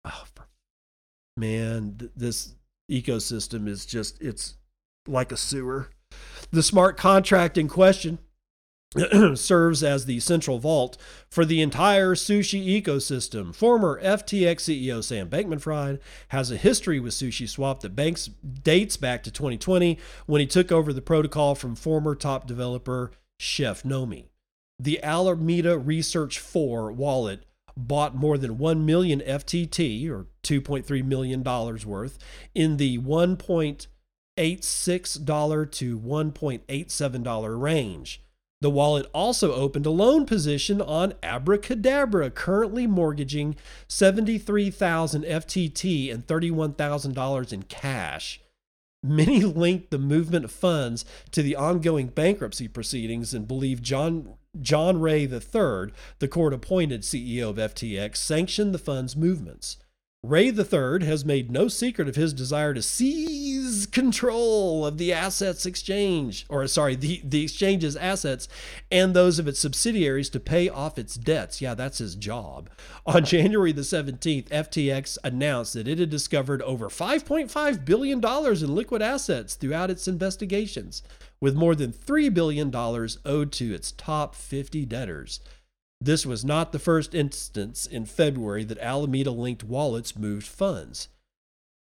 Oh, 0.03 0.25
man, 1.37 2.09
this 2.17 2.55
ecosystem 2.91 3.69
is 3.69 3.85
just, 3.85 4.21
it's 4.21 4.55
like 5.07 5.31
a 5.31 5.37
sewer. 5.37 5.89
The 6.51 6.63
smart 6.63 6.97
contract 6.97 7.57
in 7.57 7.69
question 7.69 8.19
serves 9.35 9.83
as 9.83 10.05
the 10.05 10.19
central 10.19 10.59
vault 10.59 10.97
for 11.29 11.45
the 11.45 11.61
entire 11.61 12.15
sushi 12.15 12.81
ecosystem. 12.81 13.55
Former 13.55 14.01
FTX 14.01 14.57
CEO 14.57 15.03
Sam 15.03 15.29
Bankman 15.29 15.61
Fried 15.61 15.99
has 16.29 16.51
a 16.51 16.57
history 16.57 16.99
with 16.99 17.13
Sushi 17.13 17.49
Swap 17.49 17.81
that 17.81 17.95
banks 17.95 18.27
dates 18.27 18.97
back 18.97 19.23
to 19.23 19.31
2020 19.31 19.97
when 20.25 20.41
he 20.41 20.47
took 20.47 20.71
over 20.71 20.93
the 20.93 21.01
protocol 21.01 21.55
from 21.55 21.75
former 21.75 22.15
top 22.15 22.47
developer 22.47 23.11
Chef 23.39 23.83
Nomi. 23.83 24.25
The 24.79 25.03
Alameda 25.03 25.77
Research 25.77 26.39
4 26.39 26.91
wallet 26.91 27.45
bought 27.75 28.15
more 28.15 28.37
than 28.37 28.57
1 28.57 28.85
million 28.85 29.19
FTT 29.21 30.09
or 30.09 30.27
2.3 30.43 31.03
million 31.03 31.41
dollars 31.41 31.83
worth 31.85 32.19
in 32.53 32.77
the 32.77 32.99
1.86 32.99 35.25
dollar 35.25 35.65
to 35.65 35.99
1.87 35.99 37.23
dollar 37.23 37.57
range. 37.57 38.22
The 38.63 38.69
wallet 38.69 39.07
also 39.13 39.53
opened 39.53 39.85
a 39.85 39.89
loan 39.89 40.25
position 40.25 40.81
on 40.81 41.15
Abracadabra, 41.21 42.29
currently 42.29 42.87
mortgaging 42.87 43.57
73,000 43.89 45.25
FTT 45.25 46.09
and 46.09 46.25
$31,000 46.25 47.51
in 47.51 47.63
cash. 47.63 48.39
Many 49.03 49.41
linked 49.41 49.91
the 49.91 49.99
movement 49.99 50.45
of 50.45 50.51
funds 50.53 51.03
to 51.31 51.43
the 51.43 51.57
ongoing 51.57 52.07
bankruptcy 52.07 52.69
proceedings 52.69 53.33
and 53.33 53.49
believe 53.49 53.81
John 53.81 54.35
John 54.61 55.01
Ray 55.01 55.23
III, 55.23 55.91
the 56.19 56.29
court 56.29 56.53
appointed 56.53 57.01
CEO 57.01 57.49
of 57.49 57.57
FTX, 57.57 58.15
sanctioned 58.15 58.73
the 58.73 58.79
fund's 58.79 59.17
movements. 59.17 59.75
Ray 60.25 60.47
III 60.47 61.05
has 61.05 61.25
made 61.25 61.51
no 61.51 61.67
secret 61.67 62.07
of 62.07 62.15
his 62.15 62.33
desire 62.33 62.73
to 62.73 62.81
seize 62.81 63.85
control 63.85 64.85
of 64.85 64.97
the 64.97 65.11
assets 65.11 65.65
exchange, 65.65 66.45
or 66.47 66.65
sorry, 66.67 66.95
the, 66.95 67.19
the 67.25 67.43
exchange's 67.43 67.97
assets 67.97 68.47
and 68.89 69.13
those 69.13 69.37
of 69.37 69.49
its 69.49 69.59
subsidiaries 69.59 70.29
to 70.29 70.39
pay 70.39 70.69
off 70.69 70.97
its 70.97 71.15
debts. 71.15 71.59
Yeah, 71.59 71.73
that's 71.73 71.97
his 71.97 72.15
job. 72.15 72.69
On 73.05 73.25
January 73.25 73.73
the 73.73 73.81
17th, 73.81 74.47
FTX 74.47 75.17
announced 75.25 75.73
that 75.73 75.89
it 75.89 75.99
had 75.99 76.09
discovered 76.09 76.61
over 76.61 76.87
$5.5 76.87 77.83
billion 77.83 78.23
in 78.23 78.75
liquid 78.75 79.01
assets 79.01 79.55
throughout 79.55 79.91
its 79.91 80.07
investigations, 80.07 81.03
with 81.41 81.53
more 81.53 81.75
than 81.75 81.91
$3 81.91 82.33
billion 82.33 82.73
owed 82.73 83.51
to 83.51 83.73
its 83.73 83.91
top 83.91 84.35
50 84.35 84.85
debtors. 84.85 85.41
This 86.03 86.25
was 86.25 86.43
not 86.43 86.73
the 86.73 86.79
first 86.79 87.15
instance 87.15 87.85
in 87.85 88.05
February 88.05 88.65
that 88.65 88.77
Alameda 88.79 89.31
linked 89.31 89.63
wallets 89.63 90.17
moved 90.17 90.45
funds. 90.45 91.07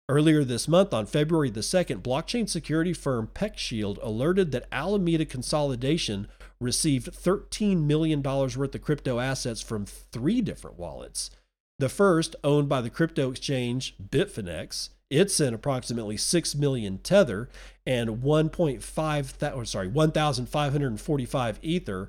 Earlier 0.08 0.42
this 0.42 0.66
month, 0.66 0.94
on 0.94 1.04
February 1.04 1.50
the 1.50 1.60
2nd, 1.60 2.00
blockchain 2.00 2.48
security 2.48 2.94
firm 2.94 3.28
PeckShield 3.34 3.98
alerted 4.00 4.52
that 4.52 4.68
Alameda 4.72 5.26
Consolidation 5.26 6.28
received 6.58 7.12
$13 7.12 7.84
million 7.84 8.22
worth 8.22 8.74
of 8.74 8.80
crypto 8.80 9.18
assets 9.18 9.60
from 9.60 9.84
three 9.84 10.40
different 10.40 10.78
wallets. 10.78 11.30
The 11.78 11.90
first, 11.90 12.36
owned 12.42 12.70
by 12.70 12.80
the 12.80 12.88
crypto 12.88 13.30
exchange 13.30 13.96
Bitfinex, 14.02 14.88
it 15.10 15.30
sent 15.30 15.54
approximately 15.54 16.16
6 16.16 16.54
million 16.54 16.96
Tether 16.98 17.50
and 17.86 18.22
1.5 18.22 19.56
or 19.56 19.64
sorry, 19.66 19.88
1,545 19.88 21.58
Ether 21.60 22.08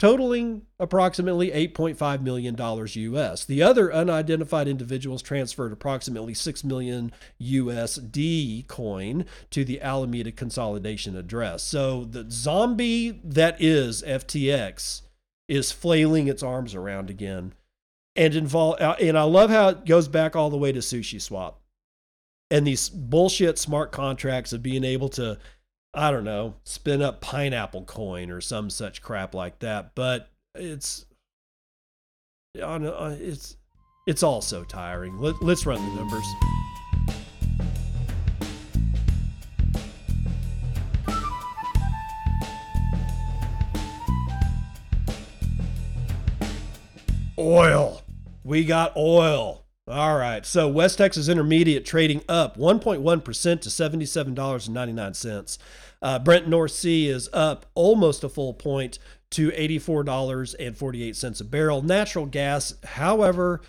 totaling 0.00 0.62
approximately 0.78 1.50
$8.5 1.50 2.22
million 2.22 2.56
US. 2.58 3.44
The 3.44 3.62
other 3.62 3.92
unidentified 3.92 4.66
individuals 4.66 5.20
transferred 5.20 5.74
approximately 5.74 6.32
6 6.32 6.64
million 6.64 7.12
USD 7.38 8.66
coin 8.66 9.26
to 9.50 9.62
the 9.62 9.78
Alameda 9.82 10.32
consolidation 10.32 11.16
address. 11.16 11.62
So 11.62 12.04
the 12.06 12.24
zombie 12.30 13.20
that 13.22 13.60
is 13.60 14.02
FTX 14.02 15.02
is 15.48 15.70
flailing 15.70 16.28
its 16.28 16.42
arms 16.42 16.74
around 16.74 17.10
again. 17.10 17.52
And 18.16 18.34
involve 18.34 18.80
uh, 18.80 18.96
and 19.00 19.18
I 19.18 19.22
love 19.24 19.50
how 19.50 19.68
it 19.68 19.84
goes 19.84 20.08
back 20.08 20.34
all 20.34 20.48
the 20.48 20.56
way 20.56 20.72
to 20.72 20.80
Sushi 20.80 21.20
Swap. 21.20 21.60
And 22.50 22.66
these 22.66 22.88
bullshit 22.88 23.58
smart 23.58 23.92
contracts 23.92 24.54
of 24.54 24.62
being 24.62 24.82
able 24.82 25.10
to 25.10 25.38
I 25.92 26.12
don't 26.12 26.24
know, 26.24 26.54
spin 26.62 27.02
up 27.02 27.20
pineapple 27.20 27.84
coin 27.84 28.30
or 28.30 28.40
some 28.40 28.70
such 28.70 29.02
crap 29.02 29.34
like 29.34 29.58
that. 29.58 29.94
But 29.96 30.28
it's 30.54 31.04
on 32.62 32.84
it's 33.20 33.56
it's 34.06 34.22
all 34.22 34.40
so 34.40 34.62
tiring. 34.62 35.18
Let, 35.18 35.42
let's 35.42 35.66
run 35.66 35.84
the 35.84 35.94
numbers. 35.96 36.26
Oil. 47.36 48.02
We 48.44 48.64
got 48.64 48.96
oil. 48.96 49.64
All 49.90 50.16
right. 50.16 50.46
So 50.46 50.68
West 50.68 50.98
Texas 50.98 51.28
Intermediate 51.28 51.84
trading 51.84 52.22
up 52.28 52.56
1.1% 52.56 53.60
to 53.60 53.68
$77.99. 53.68 55.58
Uh, 56.02 56.18
Brent 56.18 56.48
North 56.48 56.72
Sea 56.72 57.08
is 57.08 57.28
up 57.32 57.66
almost 57.74 58.24
a 58.24 58.28
full 58.28 58.52
point 58.54 58.98
to 59.30 59.50
$84.48 59.50 61.40
a 61.40 61.44
barrel. 61.44 61.82
Natural 61.82 62.26
gas, 62.26 62.74
however, 62.84 63.60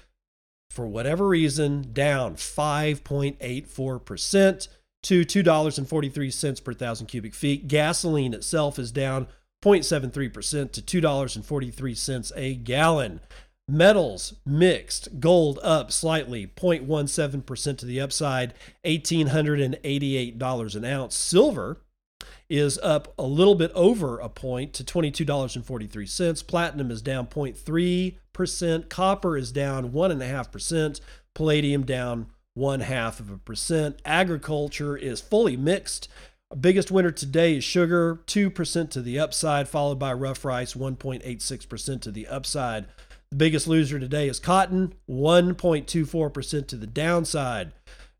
for 0.69 0.87
whatever 0.87 1.27
reason, 1.27 1.93
down 1.93 2.35
5.84% 2.35 4.67
to 5.03 5.25
$2.43 5.25 6.63
per 6.63 6.73
thousand 6.73 7.07
cubic 7.07 7.33
feet. 7.33 7.67
Gasoline 7.67 8.33
itself 8.33 8.79
is 8.79 8.91
down 8.91 9.27
0.73% 9.63 10.71
to 10.71 11.01
$2.43 11.01 12.31
a 12.35 12.55
gallon. 12.55 13.19
Metals 13.67 14.33
mixed, 14.45 15.19
gold 15.19 15.59
up 15.63 15.91
slightly, 15.91 16.47
0.17% 16.47 17.77
to 17.77 17.85
the 17.85 18.01
upside, 18.01 18.53
$1,888 18.83 20.75
an 20.75 20.85
ounce. 20.85 21.15
Silver 21.15 21.81
is 22.49 22.77
up 22.79 23.13
a 23.17 23.23
little 23.23 23.55
bit 23.55 23.71
over 23.73 24.19
a 24.19 24.27
point 24.27 24.73
to 24.73 24.83
$22.43. 24.83 26.47
Platinum 26.47 26.91
is 26.91 27.01
down 27.01 27.27
0.3%. 27.27 28.89
Copper 28.89 29.37
is 29.37 29.51
down 29.53 29.91
1.5%. 29.91 30.99
Palladium 31.33 31.85
down 31.85 32.27
one 32.53 32.81
half 32.81 33.21
of 33.21 33.31
a 33.31 33.37
percent. 33.37 34.01
Agriculture 34.03 34.97
is 34.97 35.21
fully 35.21 35.55
mixed. 35.55 36.09
Biggest 36.59 36.91
winner 36.91 37.11
today 37.11 37.55
is 37.55 37.63
sugar, 37.63 38.19
2% 38.27 38.89
to 38.89 39.01
the 39.01 39.17
upside, 39.17 39.69
followed 39.69 39.99
by 39.99 40.11
rough 40.11 40.43
rice, 40.43 40.73
1.86% 40.73 42.01
to 42.01 42.11
the 42.11 42.27
upside. 42.27 42.87
The 43.31 43.37
biggest 43.37 43.67
loser 43.67 43.97
today 43.97 44.27
is 44.27 44.41
cotton, 44.41 44.93
1.24% 45.09 46.67
to 46.67 46.75
the 46.75 46.85
downside. 46.85 47.71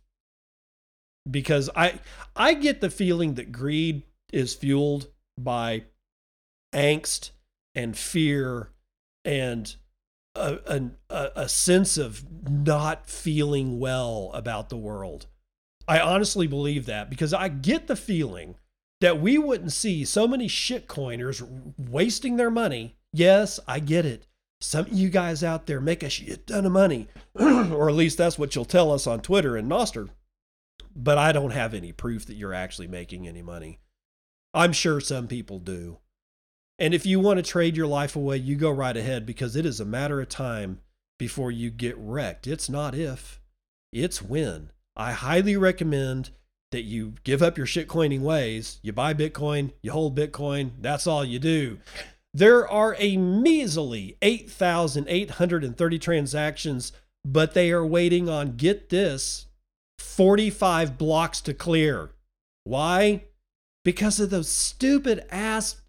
Because 1.30 1.70
I 1.76 2.00
I 2.36 2.54
get 2.54 2.82
the 2.82 2.90
feeling 2.90 3.36
that 3.36 3.52
greed 3.52 4.04
is 4.32 4.54
fueled 4.54 5.08
by 5.38 5.84
angst 6.74 7.32
and 7.76 7.98
fear 7.98 8.70
and 9.26 9.76
a, 10.36 10.90
a, 11.10 11.30
a 11.36 11.50
sense 11.50 11.98
of 11.98 12.24
not 12.50 13.10
feeling 13.10 13.80
well 13.80 14.32
about 14.34 14.70
the 14.70 14.78
world. 14.78 15.28
I 15.88 16.00
honestly 16.00 16.48
believe 16.48 16.86
that 16.86 17.10
because 17.10 17.34
I 17.34 17.50
get 17.50 17.88
the 17.88 17.96
feeling 17.96 18.56
that 19.02 19.20
we 19.20 19.38
wouldn't 19.38 19.74
see 19.74 20.06
so 20.06 20.28
many 20.28 20.48
shitcoiners 20.48 21.44
wasting 21.78 22.38
their 22.38 22.52
money. 22.52 22.96
Yes, 23.12 23.60
I 23.68 23.80
get 23.80 24.06
it. 24.06 24.28
Some 24.62 24.86
of 24.86 24.94
you 24.94 25.10
guys 25.10 25.44
out 25.44 25.66
there 25.66 25.82
make 25.82 26.04
a 26.04 26.10
shit 26.10 26.48
ton 26.48 26.66
of 26.66 26.72
money, 26.72 27.08
or 27.36 27.90
at 27.90 27.96
least 27.96 28.20
that's 28.20 28.38
what 28.38 28.56
you'll 28.56 28.64
tell 28.64 28.92
us 28.92 29.08
on 29.08 29.22
Twitter 29.22 29.58
and 29.58 29.70
Nostr. 29.70 30.10
But 30.96 31.18
I 31.18 31.32
don't 31.32 31.52
have 31.52 31.74
any 31.74 31.92
proof 31.92 32.26
that 32.26 32.36
you're 32.36 32.54
actually 32.54 32.88
making 32.88 33.28
any 33.28 33.42
money. 33.42 33.80
I'm 34.54 34.74
sure 34.74 35.00
some 35.00 35.28
people 35.28 35.60
do. 35.60 36.00
And 36.78 36.94
if 36.94 37.06
you 37.06 37.20
want 37.20 37.38
to 37.38 37.44
trade 37.44 37.78
your 37.78 37.88
life 37.88 38.16
away, 38.16 38.38
you 38.38 38.56
go 38.56 38.72
right 38.72 38.98
ahead 38.98 39.26
because 39.26 39.56
it 39.56 39.66
is 39.66 39.80
a 39.80 39.86
matter 39.86 40.20
of 40.20 40.30
time 40.30 40.80
before 41.20 41.52
you 41.52 41.70
get 41.70 41.96
wrecked. 41.98 42.48
It's 42.48 42.70
not 42.70 42.96
if, 42.96 43.40
it's 43.94 44.22
when. 44.22 44.72
I 44.96 45.12
highly 45.12 45.56
recommend 45.56 46.32
that 46.72 46.82
you 46.82 47.14
give 47.24 47.44
up 47.44 47.58
your 47.58 47.68
shitcoining 47.68 48.22
ways. 48.22 48.80
You 48.82 48.94
buy 48.94 49.14
Bitcoin, 49.14 49.72
you 49.84 49.92
hold 49.92 50.18
Bitcoin, 50.18 50.72
that's 50.80 51.06
all 51.06 51.24
you 51.24 51.38
do. 51.38 51.78
There 52.34 52.68
are 52.68 52.96
a 52.98 53.18
measly 53.18 54.18
8,830 54.22 56.00
transactions, 56.00 56.94
but 57.24 57.54
they 57.54 57.72
are 57.72 57.86
waiting 57.86 58.30
on, 58.30 58.56
get 58.56 58.90
this, 58.90 59.46
45 60.02 60.98
blocks 60.98 61.42
to 61.42 61.54
clear. 61.54 62.12
Why? 62.64 63.26
Because 63.84 64.20
of 64.20 64.30
those 64.30 64.50
stupid 64.50 65.26
ass 65.32 65.82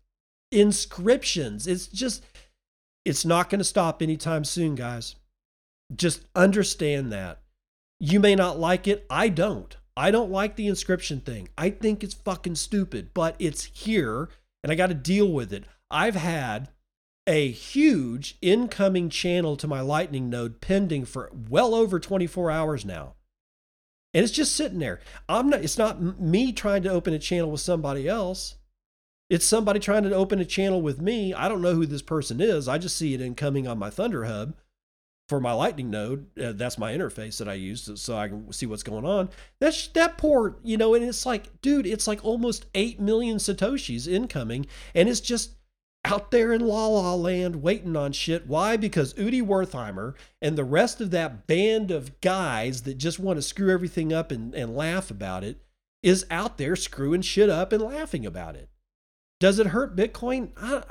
inscriptions. 0.51 1.67
It's 1.67 1.87
just, 1.87 2.25
it's 3.05 3.25
not 3.25 3.51
going 3.51 3.59
to 3.59 3.65
stop 3.65 4.01
anytime 4.01 4.45
soon, 4.45 4.75
guys. 4.75 5.17
Just 5.95 6.25
understand 6.35 7.13
that. 7.13 7.41
You 8.01 8.21
may 8.21 8.35
not 8.35 8.59
like 8.59 8.89
it. 8.89 9.07
I 9.11 9.29
don't. 9.29 9.77
I 9.97 10.11
don't 10.11 10.31
like 10.31 10.57
the 10.57 10.69
inscription 10.69 11.21
thing. 11.21 11.49
I 11.59 11.71
think 11.71 12.03
it's 12.03 12.15
fucking 12.15 12.55
stupid, 12.55 13.11
but 13.13 13.37
it's 13.39 13.65
here 13.65 14.29
and 14.63 14.73
I 14.73 14.75
got 14.75 14.89
to 14.89 14.95
deal 14.95 15.31
with 15.31 15.53
it. 15.53 15.65
I've 15.91 16.15
had 16.15 16.69
a 17.27 17.51
huge 17.51 18.39
incoming 18.41 19.09
channel 19.11 19.57
to 19.57 19.69
my 19.69 19.81
Lightning 19.81 20.31
node 20.31 20.61
pending 20.61 21.05
for 21.05 21.31
well 21.49 21.75
over 21.75 22.01
24 22.01 22.51
hours 22.51 22.85
now. 22.85 23.15
And 24.15 24.23
it's 24.23 24.33
just 24.33 24.55
sitting 24.55 24.79
there. 24.79 25.01
I'm 25.29 25.51
not 25.51 25.63
it's 25.63 25.79
not 25.79 26.01
me 26.01 26.53
trying 26.53 26.83
to 26.83 26.91
open 26.91 27.15
a 27.15 27.19
channel 27.19 27.51
with 27.51 27.61
somebody 27.61 28.09
else. 28.09 28.57
It's 29.31 29.47
somebody 29.47 29.81
trying 29.81 30.03
to 30.03 30.15
open 30.15 30.41
a 30.41 30.45
channel 30.45 30.83
with 30.83 31.01
me. 31.01 31.33
I 31.33 31.49
don't 31.49 31.63
know 31.63 31.75
who 31.75 31.87
this 31.87 32.03
person 32.03 32.41
is. 32.41 32.69
I 32.69 32.77
just 32.77 32.97
see 32.97 33.15
it 33.15 33.21
incoming 33.23 33.67
on 33.67 33.79
my 33.79 33.89
Thunder 33.89 34.25
Hub 34.25 34.55
for 35.27 35.41
my 35.41 35.55
Lightning 35.55 35.89
node. 35.89 36.27
Uh, 36.39 36.53
that's 36.53 36.77
my 36.77 36.93
interface 36.93 37.39
that 37.39 37.49
I 37.49 37.55
use 37.55 37.89
so 37.95 38.17
I 38.17 38.29
can 38.29 38.53
see 38.53 38.67
what's 38.67 38.83
going 38.83 39.07
on. 39.07 39.31
That's 39.61 39.89
that 39.89 40.19
poor, 40.19 40.59
you 40.63 40.77
know, 40.77 40.93
and 40.93 41.03
it's 41.03 41.25
like, 41.25 41.63
dude, 41.63 41.87
it's 41.87 42.07
like 42.07 42.23
almost 42.23 42.67
8 42.75 43.01
million 43.01 43.39
Satoshis 43.39 44.07
incoming. 44.07 44.67
And 44.95 45.09
it's 45.09 45.21
just 45.21 45.53
out 46.05 46.31
there 46.31 46.53
in 46.53 46.61
La 46.61 46.87
La 46.87 47.15
Land 47.15 47.63
waiting 47.63 47.97
on 47.97 48.13
shit. 48.13 48.47
Why? 48.47 48.77
Because 48.77 49.15
Udi 49.15 49.43
Wertheimer 49.43 50.15
and 50.41 50.57
the 50.57 50.65
rest 50.65 51.01
of 51.01 51.11
that 51.13 51.47
band 51.47 51.91
of 51.91 52.21
guys 52.21 52.83
that 52.83 52.99
just 52.99 53.19
want 53.19 53.37
to 53.37 53.43
screw 53.43 53.71
everything 53.71 54.13
up 54.13 54.33
and, 54.33 54.55
and 54.55 54.77
laugh 54.77 55.11
about 55.11 55.45
it 55.45 55.59
is 56.03 56.27
out 56.31 56.59
there 56.59 56.75
screwing 56.75 57.23
shit 57.23 57.49
up 57.49 57.73
and 57.73 57.83
laughing 57.83 58.27
about 58.27 58.57
it. 58.57 58.69
Does 59.39 59.59
it 59.59 59.69
hurt 59.69 59.97
Bitcoin? 59.97 60.51
I, 60.57 60.83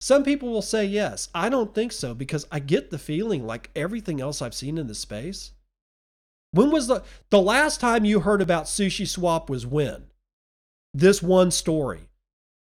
some 0.00 0.24
people 0.24 0.50
will 0.50 0.62
say 0.62 0.84
yes. 0.84 1.28
I 1.34 1.48
don't 1.48 1.74
think 1.74 1.92
so 1.92 2.12
because 2.12 2.46
I 2.50 2.58
get 2.58 2.90
the 2.90 2.98
feeling 2.98 3.46
like 3.46 3.70
everything 3.74 4.20
else 4.20 4.42
I've 4.42 4.54
seen 4.54 4.78
in 4.78 4.88
the 4.88 4.94
space. 4.94 5.52
When 6.50 6.70
was 6.70 6.88
the 6.88 7.02
the 7.30 7.40
last 7.40 7.80
time 7.80 8.04
you 8.04 8.20
heard 8.20 8.42
about 8.42 8.66
Sushi 8.66 9.08
Swap 9.08 9.48
was 9.48 9.66
when? 9.66 10.04
This 10.92 11.22
one 11.22 11.50
story. 11.50 12.08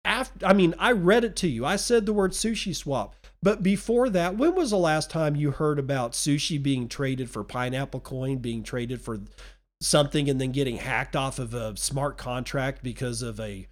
After 0.04 0.46
I 0.46 0.54
mean, 0.54 0.74
I 0.78 0.92
read 0.92 1.24
it 1.24 1.36
to 1.38 1.48
you. 1.48 1.66
I 1.66 1.76
said 1.76 2.06
the 2.06 2.14
word 2.14 2.32
sushi 2.32 2.76
swap. 2.76 3.16
But 3.44 3.64
before 3.64 4.10
that, 4.10 4.38
when 4.38 4.54
was 4.56 4.70
the 4.70 4.78
last 4.78 5.10
time 5.10 5.36
you 5.36 5.52
heard 5.52 5.80
about 5.80 6.12
sushi 6.14 6.62
being 6.62 6.88
traded 6.88 7.30
for 7.30 7.44
pineapple 7.44 8.00
coin, 8.00 8.38
being 8.38 8.62
traded 8.64 9.02
for 9.02 9.20
something 9.82 10.30
and 10.30 10.40
then 10.40 10.52
getting 10.52 10.78
hacked 10.78 11.16
off 11.16 11.40
of 11.40 11.54
a 11.54 11.76
smart 11.76 12.18
contract 12.18 12.84
because 12.84 13.22
of 13.22 13.40
a 13.40 13.68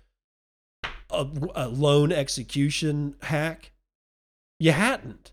a, 1.12 1.28
a 1.56 1.68
loan 1.68 2.12
execution 2.12 3.16
hack? 3.22 3.72
You 4.60 4.72
hadn't 4.72 5.32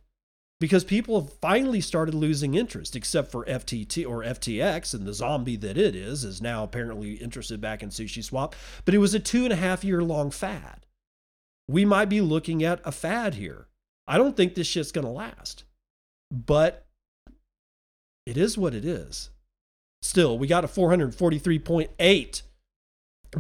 because 0.59 0.85
people 0.85 1.21
have 1.21 1.33
finally 1.35 1.81
started 1.81 2.15
losing 2.15 2.55
interest, 2.55 2.97
except 2.97 3.31
for 3.31 3.45
FTT 3.45 4.07
or 4.09 4.23
FTX 4.23 4.95
and 4.95 5.07
the 5.07 5.13
zombie 5.13 5.57
that 5.57 5.77
it 5.77 5.95
is, 5.95 6.25
is 6.25 6.41
now 6.41 6.65
apparently 6.65 7.15
interested 7.15 7.61
back 7.61 7.83
in 7.83 7.91
Sushi 7.91 8.25
Swap. 8.25 8.55
But 8.85 8.95
it 8.95 8.99
was 8.99 9.15
a 9.15 9.21
two 9.21 9.45
and 9.45 9.53
a 9.53 9.57
half 9.57 9.85
year 9.85 10.03
long 10.03 10.31
fad. 10.31 10.86
We 11.69 11.85
might 11.85 12.09
be 12.09 12.21
looking 12.21 12.63
at 12.63 12.81
a 12.85 12.93
fad 12.93 13.35
here. 13.35 13.67
I 14.07 14.19
don't 14.19 14.37
think 14.37 14.55
this 14.55 14.67
shit's 14.67 14.93
going 14.93 15.07
to 15.07 15.11
last, 15.11 15.65
but 16.31 16.87
it 18.25 18.37
is 18.37 18.57
what 18.57 18.75
it 18.75 18.85
is. 18.85 19.31
Still, 20.03 20.39
we 20.39 20.47
got 20.47 20.65
a 20.65 20.69
443.8 20.69 22.43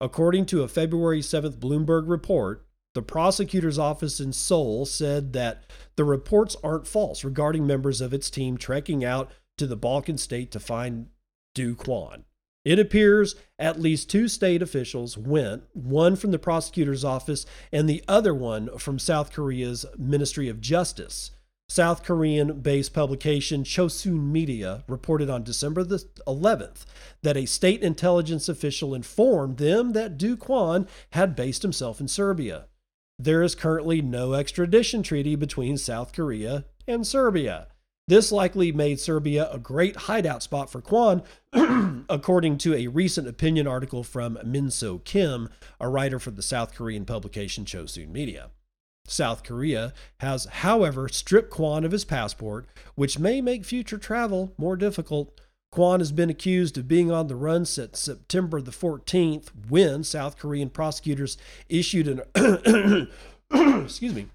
According 0.00 0.46
to 0.46 0.62
a 0.62 0.68
February 0.68 1.20
7th 1.20 1.58
Bloomberg 1.58 2.08
report, 2.08 2.66
the 2.94 3.02
prosecutor's 3.02 3.78
office 3.78 4.18
in 4.18 4.32
Seoul 4.32 4.86
said 4.86 5.34
that 5.34 5.70
the 5.96 6.04
reports 6.04 6.56
aren't 6.64 6.86
false 6.86 7.22
regarding 7.22 7.66
members 7.66 8.00
of 8.00 8.14
its 8.14 8.30
team 8.30 8.56
trekking 8.56 9.04
out 9.04 9.30
to 9.58 9.66
the 9.66 9.76
Balkan 9.76 10.16
state 10.16 10.50
to 10.52 10.60
find 10.60 11.08
Do 11.54 11.76
Kwon. 11.76 12.24
It 12.64 12.78
appears 12.78 13.36
at 13.58 13.80
least 13.80 14.10
two 14.10 14.28
state 14.28 14.60
officials 14.60 15.16
went, 15.16 15.64
one 15.72 16.14
from 16.16 16.30
the 16.30 16.38
prosecutor's 16.38 17.04
office 17.04 17.46
and 17.72 17.88
the 17.88 18.04
other 18.06 18.34
one 18.34 18.76
from 18.78 18.98
South 18.98 19.32
Korea's 19.32 19.86
Ministry 19.96 20.48
of 20.48 20.60
Justice. 20.60 21.30
South 21.70 22.02
Korean 22.02 22.60
based 22.60 22.92
publication 22.92 23.62
Chosun 23.62 24.32
Media 24.32 24.82
reported 24.88 25.30
on 25.30 25.44
December 25.44 25.84
the 25.84 26.04
11th 26.26 26.84
that 27.22 27.36
a 27.36 27.46
state 27.46 27.80
intelligence 27.80 28.48
official 28.48 28.92
informed 28.92 29.58
them 29.58 29.92
that 29.92 30.18
Do 30.18 30.36
Kwon 30.36 30.88
had 31.10 31.36
based 31.36 31.62
himself 31.62 32.00
in 32.00 32.08
Serbia. 32.08 32.66
There 33.20 33.42
is 33.42 33.54
currently 33.54 34.02
no 34.02 34.34
extradition 34.34 35.02
treaty 35.02 35.36
between 35.36 35.76
South 35.76 36.12
Korea 36.12 36.64
and 36.88 37.06
Serbia. 37.06 37.68
This 38.10 38.32
likely 38.32 38.72
made 38.72 38.98
Serbia 38.98 39.48
a 39.52 39.58
great 39.60 39.94
hideout 39.94 40.42
spot 40.42 40.68
for 40.68 40.82
Kwon, 40.82 41.22
according 42.08 42.58
to 42.58 42.74
a 42.74 42.88
recent 42.88 43.28
opinion 43.28 43.68
article 43.68 44.02
from 44.02 44.36
Minso 44.44 45.04
Kim, 45.04 45.48
a 45.78 45.88
writer 45.88 46.18
for 46.18 46.32
the 46.32 46.42
South 46.42 46.74
Korean 46.74 47.04
publication 47.04 47.64
Chosun 47.64 48.10
Media. 48.10 48.50
South 49.06 49.44
Korea 49.44 49.92
has, 50.18 50.46
however, 50.46 51.08
stripped 51.08 51.52
Kwon 51.52 51.84
of 51.84 51.92
his 51.92 52.04
passport, 52.04 52.66
which 52.96 53.20
may 53.20 53.40
make 53.40 53.64
future 53.64 53.96
travel 53.96 54.54
more 54.58 54.74
difficult. 54.74 55.40
Kwon 55.72 56.00
has 56.00 56.10
been 56.10 56.30
accused 56.30 56.76
of 56.76 56.88
being 56.88 57.12
on 57.12 57.28
the 57.28 57.36
run 57.36 57.64
since 57.64 58.00
September 58.00 58.60
the 58.60 58.72
14th 58.72 59.50
when 59.68 60.02
South 60.02 60.36
Korean 60.36 60.68
prosecutors 60.68 61.38
issued 61.68 62.08
an 62.08 63.08
excuse 63.84 64.14
me, 64.14 64.26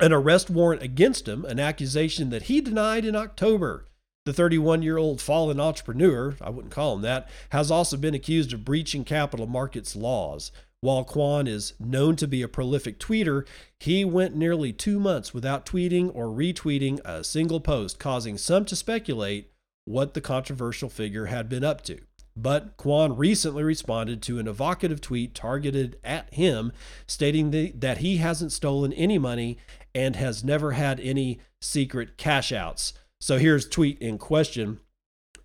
an 0.00 0.12
arrest 0.12 0.50
warrant 0.50 0.82
against 0.82 1.26
him, 1.26 1.44
an 1.44 1.58
accusation 1.58 2.30
that 2.30 2.44
he 2.44 2.60
denied 2.60 3.04
in 3.04 3.16
October. 3.16 3.86
The 4.24 4.32
31 4.32 4.82
year 4.82 4.98
old 4.98 5.20
fallen 5.20 5.60
entrepreneur, 5.60 6.34
I 6.40 6.50
wouldn't 6.50 6.74
call 6.74 6.94
him 6.94 7.02
that, 7.02 7.28
has 7.50 7.70
also 7.70 7.96
been 7.96 8.14
accused 8.14 8.52
of 8.52 8.64
breaching 8.64 9.04
capital 9.04 9.46
markets 9.46 9.94
laws. 9.94 10.50
While 10.80 11.04
Kwon 11.04 11.48
is 11.48 11.74
known 11.80 12.16
to 12.16 12.28
be 12.28 12.42
a 12.42 12.48
prolific 12.48 12.98
tweeter, 12.98 13.46
he 13.80 14.04
went 14.04 14.36
nearly 14.36 14.72
two 14.72 15.00
months 15.00 15.32
without 15.32 15.64
tweeting 15.64 16.10
or 16.14 16.26
retweeting 16.26 17.00
a 17.04 17.24
single 17.24 17.60
post, 17.60 17.98
causing 17.98 18.36
some 18.36 18.64
to 18.66 18.76
speculate 18.76 19.50
what 19.84 20.14
the 20.14 20.20
controversial 20.20 20.88
figure 20.88 21.26
had 21.26 21.48
been 21.48 21.64
up 21.64 21.82
to. 21.82 22.00
But 22.36 22.76
Kwon 22.76 23.16
recently 23.16 23.62
responded 23.62 24.20
to 24.22 24.38
an 24.38 24.46
evocative 24.46 25.00
tweet 25.00 25.34
targeted 25.34 25.98
at 26.04 26.32
him, 26.34 26.72
stating 27.06 27.50
that 27.50 27.98
he 27.98 28.18
hasn't 28.18 28.52
stolen 28.52 28.92
any 28.92 29.16
money 29.16 29.56
and 29.94 30.16
has 30.16 30.44
never 30.44 30.72
had 30.72 31.00
any 31.00 31.40
secret 31.62 32.18
cash 32.18 32.52
outs. 32.52 32.92
So 33.20 33.38
here's 33.38 33.66
tweet 33.66 33.98
in 34.00 34.18
question. 34.18 34.80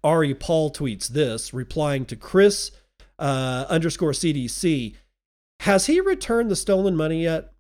Ari 0.04 0.34
Paul 0.36 0.72
tweets 0.72 1.08
this, 1.08 1.54
replying 1.54 2.06
to 2.06 2.18
Chris 2.18 2.72
uh, 3.18 3.66
underscore 3.70 4.12
CDC. 4.12 4.96
Has 5.62 5.86
he 5.86 6.02
returned 6.02 6.52
the 6.52 6.56
stolen 6.56 6.96
money 6.98 7.24
yet? 7.24 7.54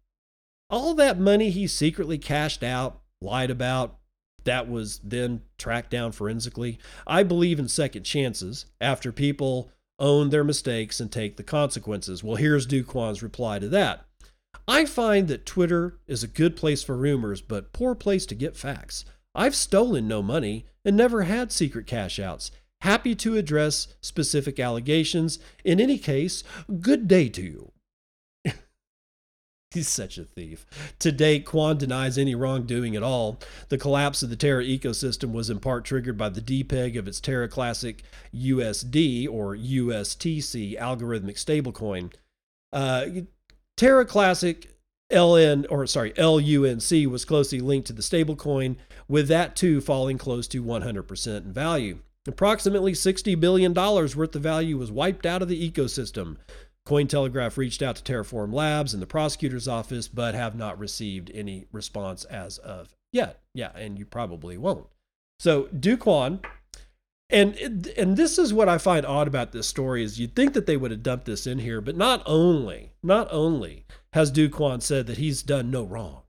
All 0.69 0.93
that 0.95 1.19
money 1.19 1.51
he 1.51 1.67
secretly 1.67 2.17
cashed 2.17 2.63
out, 2.63 3.01
lied 3.21 3.51
about, 3.51 3.99
that 4.43 4.69
was 4.69 4.99
then 5.03 5.41
tracked 5.57 5.91
down 5.91 6.11
forensically. 6.11 6.79
I 7.05 7.23
believe 7.23 7.59
in 7.59 7.67
second 7.67 8.03
chances 8.03 8.65
after 8.79 9.11
people 9.11 9.71
own 9.99 10.29
their 10.29 10.43
mistakes 10.43 10.99
and 10.99 11.11
take 11.11 11.37
the 11.37 11.43
consequences. 11.43 12.23
Well, 12.23 12.35
here's 12.35 12.65
Kwon's 12.65 13.23
reply 13.23 13.59
to 13.59 13.69
that. 13.69 14.05
I 14.67 14.85
find 14.85 15.27
that 15.27 15.45
Twitter 15.45 15.99
is 16.07 16.23
a 16.23 16.27
good 16.27 16.55
place 16.55 16.83
for 16.83 16.97
rumors, 16.97 17.41
but 17.41 17.73
poor 17.73 17.95
place 17.95 18.25
to 18.27 18.35
get 18.35 18.57
facts. 18.57 19.05
I've 19.33 19.55
stolen 19.55 20.07
no 20.07 20.21
money 20.21 20.65
and 20.83 20.97
never 20.97 21.23
had 21.23 21.51
secret 21.51 21.87
cash 21.87 22.19
outs. 22.19 22.51
Happy 22.81 23.13
to 23.15 23.37
address 23.37 23.87
specific 24.01 24.59
allegations. 24.59 25.39
In 25.63 25.79
any 25.79 25.97
case, 25.97 26.43
good 26.79 27.07
day 27.07 27.29
to 27.29 27.41
you. 27.41 27.71
He's 29.72 29.88
such 29.88 30.17
a 30.17 30.26
thief. 30.26 30.65
To 30.99 31.13
date, 31.13 31.45
Kwon 31.45 31.78
denies 31.78 32.17
any 32.17 32.36
wrongdoing 32.36 32.97
at 32.97 33.03
all. 33.03 33.39
The 33.69 33.78
collapse 33.78 34.22
of 34.22 34.30
the 34.30 34.36
Terra 34.36 34.65
ecosystem 34.65 35.32
was 35.32 35.49
in 35.49 35.59
part 35.59 35.86
triggered 35.86 36.17
by 36.17 36.28
the 36.28 36.41
depeg 36.41 36.97
of 36.97 37.07
its 37.07 37.22
Terra 37.22 37.47
Classic 37.47 38.03
USD 38.36 39.30
or 39.30 39.55
USTC 39.55 40.78
algorithmic 40.78 41.38
stablecoin. 41.38 42.11
Uh, 42.74 43.05
Terra 43.78 44.05
Classic 44.05 44.67
LN 45.09 45.65
or 45.69 45.88
sorry 45.88 46.11
LUNC 46.17 47.09
was 47.09 47.24
closely 47.24 47.61
linked 47.61 47.88
to 47.88 47.93
the 47.93 48.01
stablecoin, 48.01 48.76
with 49.07 49.30
that 49.30 49.55
too 49.55 49.80
falling 49.80 50.17
close 50.17 50.47
to 50.49 50.63
100% 50.63 51.45
in 51.45 51.53
value. 51.53 51.99
Approximately 52.28 52.91
$60 52.91 53.39
billion 53.39 53.74
worth 53.74 54.36
of 54.36 54.43
value 54.43 54.78
was 54.78 54.91
wiped 54.91 55.26
out 55.26 55.41
of 55.41 55.47
the 55.47 55.72
ecosystem. 55.72 56.38
Cointelegraph 56.88 57.57
reached 57.57 57.82
out 57.82 57.95
to 57.97 58.03
Terraform 58.03 58.53
Labs 58.53 58.93
and 58.93 59.01
the 59.01 59.07
prosecutor's 59.07 59.67
office, 59.67 60.07
but 60.07 60.34
have 60.34 60.55
not 60.55 60.79
received 60.79 61.29
any 61.34 61.65
response 61.71 62.25
as 62.25 62.57
of 62.59 62.95
yet. 63.11 63.41
Yeah, 63.53 63.71
and 63.75 63.99
you 63.99 64.05
probably 64.05 64.57
won't. 64.57 64.88
So 65.39 65.63
Kwon, 65.63 66.43
and 67.29 67.55
and 67.97 68.17
this 68.17 68.38
is 68.38 68.53
what 68.53 68.69
I 68.69 68.77
find 68.77 69.05
odd 69.05 69.27
about 69.27 69.51
this 69.51 69.67
story 69.67 70.03
is 70.03 70.19
you'd 70.19 70.36
think 70.36 70.53
that 70.53 70.65
they 70.65 70.77
would 70.77 70.91
have 70.91 71.03
dumped 71.03 71.25
this 71.25 71.47
in 71.47 71.59
here, 71.59 71.82
but 71.82 71.95
not 71.95 72.23
only, 72.25 72.93
not 73.03 73.27
only 73.32 73.86
has 74.13 74.32
Kwon 74.32 74.82
said 74.82 75.07
that 75.07 75.17
he's 75.17 75.43
done 75.43 75.71
no 75.71 75.84
wrong. 75.84 76.23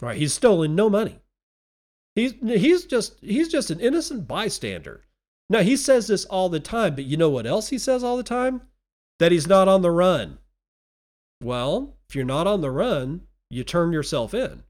Right, 0.00 0.16
he's 0.16 0.34
stolen 0.34 0.74
no 0.74 0.90
money. 0.90 1.20
He's 2.14 2.34
he's 2.42 2.84
just 2.84 3.18
he's 3.20 3.48
just 3.48 3.70
an 3.70 3.80
innocent 3.80 4.26
bystander. 4.26 5.02
Now 5.48 5.60
he 5.60 5.76
says 5.76 6.06
this 6.08 6.24
all 6.24 6.48
the 6.48 6.60
time, 6.60 6.94
but 6.94 7.04
you 7.04 7.16
know 7.16 7.30
what 7.30 7.46
else 7.46 7.68
he 7.68 7.78
says 7.78 8.02
all 8.02 8.16
the 8.16 8.22
time? 8.22 8.62
That 9.18 9.32
he's 9.32 9.46
not 9.46 9.68
on 9.68 9.82
the 9.82 9.90
run. 9.90 10.38
Well, 11.42 11.96
if 12.08 12.14
you're 12.14 12.24
not 12.24 12.46
on 12.46 12.60
the 12.60 12.70
run, 12.70 13.22
you 13.50 13.64
turn 13.64 13.92
yourself 13.92 14.34
in 14.34 14.62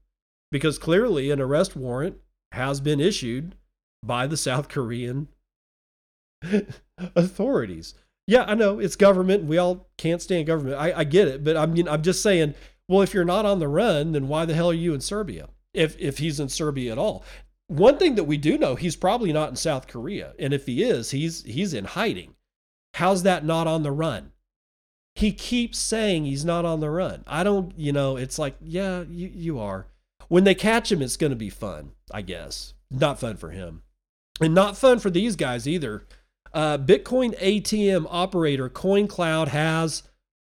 because 0.51 0.77
clearly 0.77 1.31
an 1.31 1.41
arrest 1.41 1.75
warrant 1.75 2.17
has 2.51 2.79
been 2.79 2.99
issued 2.99 3.55
by 4.03 4.27
the 4.27 4.37
South 4.37 4.69
Korean 4.69 5.27
authorities. 7.15 7.95
Yeah, 8.27 8.43
I 8.47 8.53
know 8.53 8.79
it's 8.79 8.95
government. 8.95 9.45
We 9.45 9.57
all 9.57 9.87
can't 9.97 10.21
stand 10.21 10.47
government. 10.47 10.77
I, 10.79 10.99
I 10.99 11.03
get 11.03 11.27
it, 11.27 11.43
but 11.43 11.57
I 11.57 11.65
mean, 11.65 11.87
I'm 11.87 12.01
just 12.01 12.21
saying. 12.21 12.53
Well, 12.89 13.01
if 13.01 13.13
you're 13.13 13.23
not 13.23 13.45
on 13.45 13.59
the 13.59 13.67
run, 13.69 14.11
then 14.11 14.27
why 14.27 14.43
the 14.45 14.53
hell 14.53 14.69
are 14.69 14.73
you 14.73 14.93
in 14.93 14.99
Serbia? 14.99 15.47
If 15.73 15.97
if 15.99 16.17
he's 16.17 16.39
in 16.39 16.49
Serbia 16.49 16.91
at 16.91 16.97
all, 16.97 17.23
one 17.67 17.97
thing 17.97 18.15
that 18.15 18.25
we 18.25 18.37
do 18.37 18.57
know, 18.57 18.75
he's 18.75 18.95
probably 18.95 19.31
not 19.33 19.49
in 19.49 19.55
South 19.55 19.87
Korea, 19.87 20.33
and 20.37 20.53
if 20.53 20.65
he 20.65 20.83
is, 20.83 21.11
he's 21.11 21.43
he's 21.43 21.73
in 21.73 21.85
hiding. 21.85 22.35
How's 22.93 23.23
that 23.23 23.45
not 23.45 23.67
on 23.67 23.83
the 23.83 23.91
run? 23.91 24.31
he 25.15 25.31
keeps 25.31 25.77
saying 25.77 26.25
he's 26.25 26.43
not 26.43 26.65
on 26.65 26.79
the 26.79 26.89
run. 26.89 27.23
I 27.27 27.43
don't, 27.43 27.77
you 27.77 27.91
know, 27.91 28.17
it's 28.17 28.39
like, 28.39 28.55
yeah, 28.61 29.03
you, 29.09 29.29
you 29.33 29.59
are. 29.59 29.85
When 30.27 30.43
they 30.43 30.55
catch 30.55 30.91
him, 30.91 31.03
it's 31.03 31.17
going 31.17 31.29
to 31.31 31.35
be 31.35 31.51
fun, 31.51 31.91
I 32.11 32.23
guess. 32.23 32.73
Not 32.89 33.19
fun 33.19 33.37
for 33.37 33.51
him. 33.51 33.83
And 34.41 34.55
not 34.55 34.75
fun 34.77 34.97
for 34.99 35.11
these 35.11 35.35
guys 35.35 35.67
either. 35.67 36.07
Uh, 36.53 36.79
Bitcoin 36.79 37.37
ATM 37.39 38.07
operator 38.09 38.69
CoinCloud 38.69 39.49
has 39.49 40.03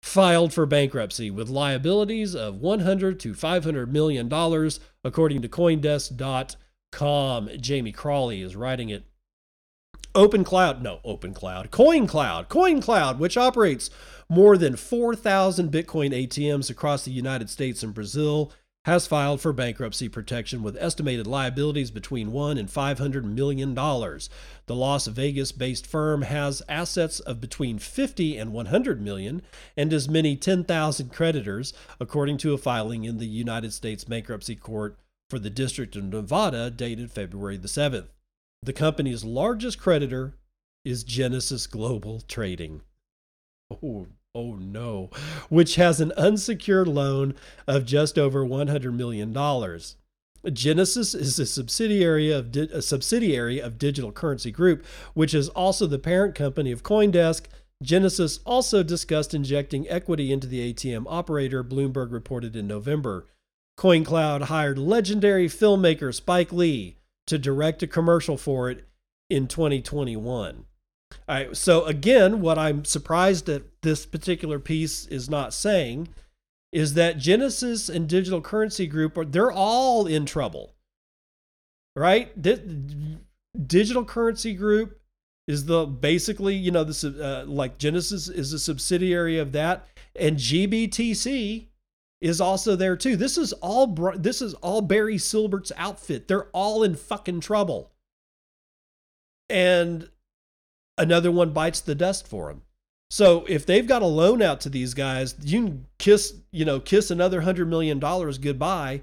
filed 0.02 0.52
for 0.52 0.66
bankruptcy 0.66 1.30
with 1.30 1.48
liabilities 1.48 2.34
of 2.34 2.60
100 2.60 3.20
to 3.20 3.34
500 3.34 3.92
million 3.92 4.28
dollars, 4.28 4.80
according 5.04 5.42
to 5.42 5.48
CoinDesk.com. 5.48 7.50
Jamie 7.60 7.92
Crawley 7.92 8.42
is 8.42 8.56
writing 8.56 8.88
it. 8.88 9.04
Open 10.18 10.42
Cloud, 10.42 10.82
no, 10.82 10.98
Open 11.04 11.32
Cloud, 11.32 11.70
Coin 11.70 12.08
Cloud, 12.08 12.48
Coin 12.48 12.80
Cloud, 12.82 13.20
which 13.20 13.36
operates 13.36 13.88
more 14.28 14.58
than 14.58 14.74
4,000 14.74 15.70
Bitcoin 15.70 16.10
ATMs 16.10 16.68
across 16.68 17.04
the 17.04 17.12
United 17.12 17.48
States 17.48 17.84
and 17.84 17.94
Brazil, 17.94 18.52
has 18.84 19.06
filed 19.06 19.40
for 19.40 19.52
bankruptcy 19.52 20.08
protection 20.08 20.60
with 20.60 20.76
estimated 20.80 21.28
liabilities 21.28 21.92
between 21.92 22.32
1 22.32 22.58
and 22.58 22.68
500 22.68 23.26
million 23.26 23.74
dollars. 23.74 24.28
The 24.66 24.74
Las 24.74 25.06
Vegas-based 25.06 25.86
firm 25.86 26.22
has 26.22 26.62
assets 26.68 27.20
of 27.20 27.40
between 27.40 27.78
50 27.78 28.38
and 28.38 28.52
100 28.52 29.00
million 29.00 29.42
and 29.76 29.92
as 29.92 30.08
many 30.08 30.34
10,000 30.34 31.12
creditors, 31.12 31.72
according 32.00 32.38
to 32.38 32.54
a 32.54 32.58
filing 32.58 33.04
in 33.04 33.18
the 33.18 33.26
United 33.26 33.72
States 33.72 34.02
Bankruptcy 34.02 34.56
Court 34.56 34.98
for 35.30 35.38
the 35.38 35.48
District 35.48 35.94
of 35.94 36.02
Nevada 36.02 36.72
dated 36.72 37.12
February 37.12 37.56
the 37.56 37.68
7th. 37.68 38.08
The 38.62 38.72
company's 38.72 39.24
largest 39.24 39.78
creditor 39.78 40.34
is 40.84 41.04
Genesis 41.04 41.66
Global 41.66 42.20
Trading. 42.22 42.82
Oh, 43.70 44.08
oh 44.34 44.54
no, 44.56 45.10
which 45.48 45.76
has 45.76 46.00
an 46.00 46.12
unsecured 46.16 46.88
loan 46.88 47.34
of 47.66 47.84
just 47.84 48.18
over 48.18 48.44
$100 48.44 48.92
million. 48.94 49.32
Genesis 50.52 51.14
is 51.14 51.38
a 51.38 51.46
subsidiary 51.46 52.30
of 52.30 52.54
a 52.56 52.82
subsidiary 52.82 53.60
of 53.60 53.78
Digital 53.78 54.12
Currency 54.12 54.50
Group, 54.50 54.84
which 55.14 55.34
is 55.34 55.48
also 55.50 55.86
the 55.86 55.98
parent 55.98 56.34
company 56.34 56.72
of 56.72 56.82
CoinDesk. 56.82 57.46
Genesis 57.82 58.40
also 58.44 58.82
discussed 58.82 59.34
injecting 59.34 59.88
equity 59.88 60.32
into 60.32 60.46
the 60.46 60.72
ATM 60.72 61.04
operator, 61.08 61.62
Bloomberg 61.62 62.12
reported 62.12 62.56
in 62.56 62.66
November. 62.66 63.26
CoinCloud 63.78 64.42
hired 64.42 64.78
legendary 64.78 65.46
filmmaker 65.46 66.12
Spike 66.12 66.52
Lee 66.52 66.97
to 67.28 67.38
direct 67.38 67.82
a 67.82 67.86
commercial 67.86 68.36
for 68.36 68.70
it 68.70 68.86
in 69.30 69.46
2021. 69.46 70.64
All 71.26 71.34
right, 71.34 71.56
so 71.56 71.84
again, 71.84 72.40
what 72.40 72.58
I'm 72.58 72.84
surprised 72.84 73.46
that 73.46 73.80
this 73.82 74.04
particular 74.04 74.58
piece 74.58 75.06
is 75.06 75.30
not 75.30 75.54
saying 75.54 76.08
is 76.72 76.94
that 76.94 77.16
Genesis 77.18 77.88
and 77.88 78.08
Digital 78.08 78.42
Currency 78.42 78.86
Group 78.86 79.16
are 79.16 79.24
they're 79.24 79.52
all 79.52 80.06
in 80.06 80.26
trouble. 80.26 80.74
right? 81.96 82.40
Di- 82.40 83.16
Digital 83.66 84.04
Currency 84.04 84.52
Group 84.54 85.00
is 85.46 85.64
the 85.64 85.86
basically, 85.86 86.54
you 86.54 86.70
know, 86.70 86.84
this 86.84 87.02
uh, 87.04 87.44
like 87.46 87.78
Genesis 87.78 88.28
is 88.28 88.52
a 88.52 88.58
subsidiary 88.58 89.38
of 89.38 89.52
that, 89.52 89.86
and 90.14 90.36
GBTC 90.36 91.68
is 92.20 92.40
also 92.40 92.76
there 92.76 92.96
too. 92.96 93.16
This 93.16 93.38
is 93.38 93.52
all 93.54 93.86
this 94.16 94.42
is 94.42 94.54
all 94.54 94.80
Barry 94.80 95.18
Silbert's 95.18 95.72
outfit. 95.76 96.28
They're 96.28 96.48
all 96.48 96.82
in 96.82 96.94
fucking 96.94 97.40
trouble. 97.40 97.92
And 99.50 100.08
another 100.96 101.30
one 101.30 101.50
bites 101.50 101.80
the 101.80 101.94
dust 101.94 102.26
for 102.26 102.48
them. 102.48 102.62
So 103.10 103.46
if 103.48 103.64
they've 103.64 103.86
got 103.86 104.02
a 104.02 104.06
loan 104.06 104.42
out 104.42 104.60
to 104.62 104.68
these 104.68 104.92
guys, 104.92 105.34
you 105.42 105.62
can 105.62 105.86
kiss, 105.98 106.34
you 106.50 106.64
know, 106.64 106.80
kiss 106.80 107.10
another 107.10 107.40
hundred 107.40 107.68
million 107.68 107.98
dollars 107.98 108.36
goodbye 108.36 109.00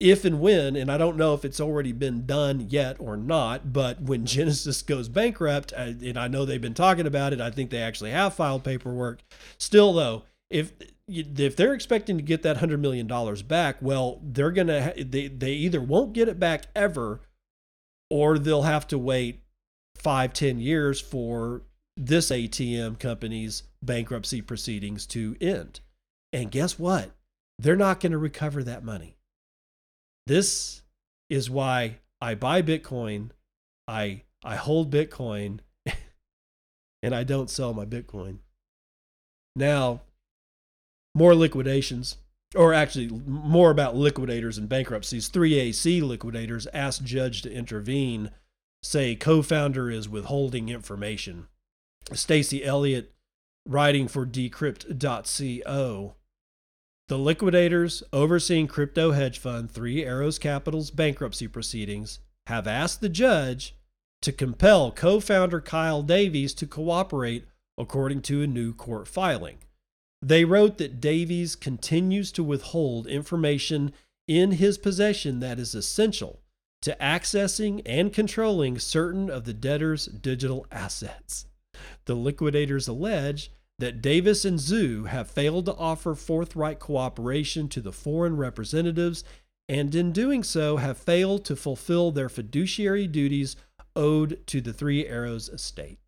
if 0.00 0.24
and 0.24 0.40
when, 0.40 0.76
and 0.76 0.90
I 0.90 0.96
don't 0.96 1.18
know 1.18 1.34
if 1.34 1.44
it's 1.44 1.60
already 1.60 1.92
been 1.92 2.24
done 2.24 2.68
yet 2.70 2.96
or 2.98 3.18
not, 3.18 3.70
but 3.72 4.00
when 4.00 4.24
Genesis 4.26 4.80
goes 4.80 5.08
bankrupt, 5.08 5.72
and 5.72 6.18
I 6.18 6.26
know 6.26 6.44
they've 6.44 6.60
been 6.60 6.74
talking 6.74 7.06
about 7.06 7.34
it, 7.34 7.40
I 7.40 7.50
think 7.50 7.70
they 7.70 7.82
actually 7.82 8.10
have 8.10 8.34
filed 8.34 8.64
paperwork. 8.64 9.20
Still, 9.58 9.92
though, 9.92 10.22
if 10.50 10.72
if 11.08 11.56
they're 11.56 11.74
expecting 11.74 12.16
to 12.16 12.22
get 12.22 12.42
that 12.42 12.58
hundred 12.58 12.80
million 12.80 13.06
dollars 13.06 13.42
back, 13.42 13.76
well, 13.80 14.20
they're 14.22 14.50
gonna 14.50 14.92
they 14.96 15.28
they 15.28 15.52
either 15.52 15.80
won't 15.80 16.12
get 16.12 16.28
it 16.28 16.38
back 16.38 16.66
ever, 16.74 17.20
or 18.10 18.38
they'll 18.38 18.62
have 18.62 18.86
to 18.88 18.98
wait 18.98 19.42
five 19.96 20.32
ten 20.32 20.58
years 20.58 21.00
for 21.00 21.62
this 21.96 22.30
ATM 22.30 22.98
company's 22.98 23.64
bankruptcy 23.82 24.40
proceedings 24.40 25.06
to 25.06 25.36
end. 25.40 25.80
And 26.32 26.50
guess 26.50 26.78
what? 26.78 27.10
They're 27.58 27.76
not 27.76 28.00
going 28.00 28.12
to 28.12 28.18
recover 28.18 28.62
that 28.62 28.84
money. 28.84 29.16
This 30.26 30.82
is 31.28 31.50
why 31.50 31.98
I 32.20 32.34
buy 32.34 32.62
Bitcoin, 32.62 33.30
I 33.86 34.22
I 34.42 34.56
hold 34.56 34.90
Bitcoin, 34.92 35.60
and 37.02 37.14
I 37.14 37.24
don't 37.24 37.50
sell 37.50 37.74
my 37.74 37.84
Bitcoin. 37.84 38.38
Now, 39.56 40.02
more 41.14 41.34
liquidations, 41.34 42.16
or 42.54 42.72
actually 42.72 43.08
more 43.08 43.70
about 43.70 43.96
liquidators 43.96 44.58
and 44.58 44.68
bankruptcies. 44.68 45.28
3AC 45.30 46.02
liquidators 46.02 46.66
asked 46.72 47.04
judge 47.04 47.42
to 47.42 47.52
intervene, 47.52 48.30
say 48.82 49.14
co-founder 49.14 49.90
is 49.90 50.08
withholding 50.08 50.68
information. 50.68 51.48
Stacy 52.12 52.64
Elliott 52.64 53.12
writing 53.66 54.08
for 54.08 54.26
decrypt.co 54.26 56.14
the 57.10 57.18
liquidators 57.18 58.04
overseeing 58.12 58.68
crypto 58.68 59.10
hedge 59.10 59.36
fund 59.36 59.68
Three 59.68 60.04
Arrows 60.04 60.38
Capital's 60.38 60.92
bankruptcy 60.92 61.48
proceedings 61.48 62.20
have 62.46 62.68
asked 62.68 63.00
the 63.00 63.08
judge 63.08 63.74
to 64.22 64.30
compel 64.30 64.92
co 64.92 65.18
founder 65.18 65.60
Kyle 65.60 66.04
Davies 66.04 66.54
to 66.54 66.68
cooperate, 66.68 67.46
according 67.76 68.22
to 68.22 68.42
a 68.42 68.46
new 68.46 68.72
court 68.72 69.08
filing. 69.08 69.58
They 70.22 70.44
wrote 70.44 70.78
that 70.78 71.00
Davies 71.00 71.56
continues 71.56 72.30
to 72.32 72.44
withhold 72.44 73.06
information 73.06 73.92
in 74.28 74.52
his 74.52 74.78
possession 74.78 75.40
that 75.40 75.58
is 75.58 75.74
essential 75.74 76.40
to 76.82 76.96
accessing 77.00 77.82
and 77.84 78.12
controlling 78.12 78.78
certain 78.78 79.30
of 79.30 79.44
the 79.44 79.54
debtor's 79.54 80.06
digital 80.06 80.66
assets. 80.70 81.46
The 82.06 82.14
liquidators 82.14 82.88
allege 82.88 83.50
that 83.78 84.02
Davis 84.02 84.44
and 84.44 84.58
Zhu 84.58 85.06
have 85.06 85.30
failed 85.30 85.66
to 85.66 85.74
offer 85.74 86.14
forthright 86.14 86.78
cooperation 86.78 87.68
to 87.68 87.80
the 87.80 87.92
foreign 87.92 88.36
representatives 88.36 89.24
and 89.68 89.94
in 89.94 90.10
doing 90.10 90.42
so 90.42 90.78
have 90.78 90.98
failed 90.98 91.44
to 91.44 91.54
fulfill 91.54 92.10
their 92.10 92.28
fiduciary 92.28 93.06
duties 93.06 93.54
owed 93.94 94.44
to 94.48 94.60
the 94.60 94.72
Three 94.72 95.06
Arrows 95.06 95.48
estate. 95.48 95.99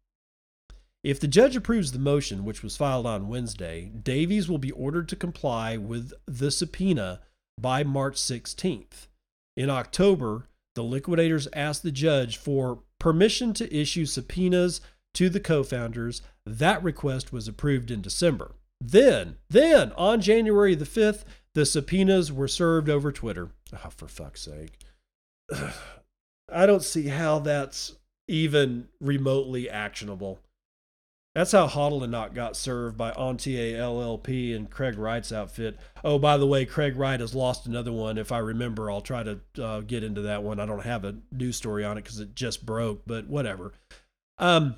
If 1.05 1.19
the 1.19 1.27
judge 1.27 1.57
approves 1.57 1.93
the 1.93 1.99
motion, 1.99 2.45
which 2.45 2.63
was 2.63 2.77
filed 2.77 3.07
on 3.07 3.29
Wednesday, 3.29 3.91
Davies 3.91 4.49
will 4.49 4.59
be 4.59 4.71
ordered 4.71 5.09
to 5.09 5.17
comply 5.17 5.77
with 5.77 6.13
the 6.27 6.51
subpoena 6.51 7.21
by 7.61 7.83
March 7.83 8.15
16th. 8.15 9.09
In 9.57 9.69
October, 9.69 10.49
the 10.75 10.85
liquidators 10.85 11.49
asked 11.53 11.83
the 11.83 11.91
judge 11.91 12.37
for 12.37 12.83
permission 12.99 13.53
to 13.55 13.77
issue 13.77 14.07
subpoenas 14.07 14.81
to 15.15 15.29
the 15.29 15.41
co 15.41 15.63
founders. 15.65 16.23
That 16.47 16.83
request 16.83 17.33
was 17.33 17.49
approved 17.49 17.91
in 17.91 18.01
December. 18.01 18.53
Then, 18.81 19.37
then 19.51 19.93
on 19.93 20.21
January 20.21 20.75
the 20.75 20.85
5th, 20.85 21.25
the 21.55 21.67
subpoenas 21.67 22.33
were 22.33 22.49
served 22.49 22.89
over 22.89 23.13
Twitter. 23.13 23.51
Oh, 23.73 23.91
for 23.91 24.09
fuck's 24.09 24.43
sake. 24.43 24.79
I 26.53 26.67
don't 26.67 26.83
see 26.83 27.09
how 27.09 27.41
that's 27.41 27.97
even 28.29 28.89
remotely 29.01 29.69
actionable. 29.69 30.41
That's 31.35 31.53
how 31.53 31.67
Hodlonaut 31.67 32.35
got 32.35 32.57
served 32.57 32.99
by 32.99 33.13
Ontier 33.13 33.73
LLP 33.75 34.55
and 34.55 34.71
Craig 34.71 34.99
Wright's 34.99 35.33
outfit. 35.33 35.79
Oh, 36.05 36.19
by 36.19 36.37
the 36.37 36.47
way, 36.47 36.67
Craig 36.67 36.97
Wright 36.97 37.19
has 37.19 37.35
lost 37.35 37.67
another 37.67 37.93
one. 37.93 38.19
If 38.19 38.31
I 38.31 38.39
remember, 38.39 38.91
I'll 38.91 39.01
try 39.01 39.23
to 39.23 39.41
uh, 39.59 39.81
get 39.81 40.05
into 40.05 40.21
that 40.23 40.43
one. 40.43 40.61
I 40.61 40.67
don't 40.67 40.85
have 40.85 41.07
a 41.07 41.17
news 41.31 41.57
story 41.57 41.85
on 41.87 41.97
it 41.97 42.03
because 42.03 42.21
it 42.21 42.35
just 42.35 42.67
broke, 42.67 43.03
but 43.07 43.29
whatever. 43.29 43.73
Um, 44.37 44.77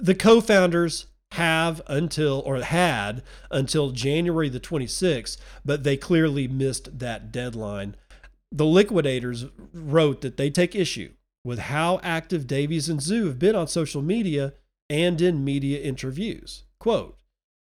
the 0.00 0.14
co-founders 0.14 1.06
have 1.32 1.82
until 1.86 2.40
or 2.44 2.60
had 2.60 3.22
until 3.50 3.90
January 3.90 4.48
the 4.48 4.58
26th, 4.58 5.36
but 5.64 5.84
they 5.84 5.96
clearly 5.96 6.48
missed 6.48 6.98
that 6.98 7.30
deadline. 7.30 7.94
The 8.50 8.66
liquidators 8.66 9.44
wrote 9.72 10.22
that 10.22 10.36
they 10.36 10.50
take 10.50 10.74
issue 10.74 11.12
with 11.44 11.58
how 11.60 12.00
active 12.02 12.48
Davies 12.48 12.88
and 12.88 12.98
Zhu 12.98 13.26
have 13.26 13.38
been 13.38 13.54
on 13.54 13.68
social 13.68 14.02
media 14.02 14.54
and 14.90 15.20
in 15.20 15.44
media 15.44 15.80
interviews. 15.80 16.64
Quote, 16.78 17.18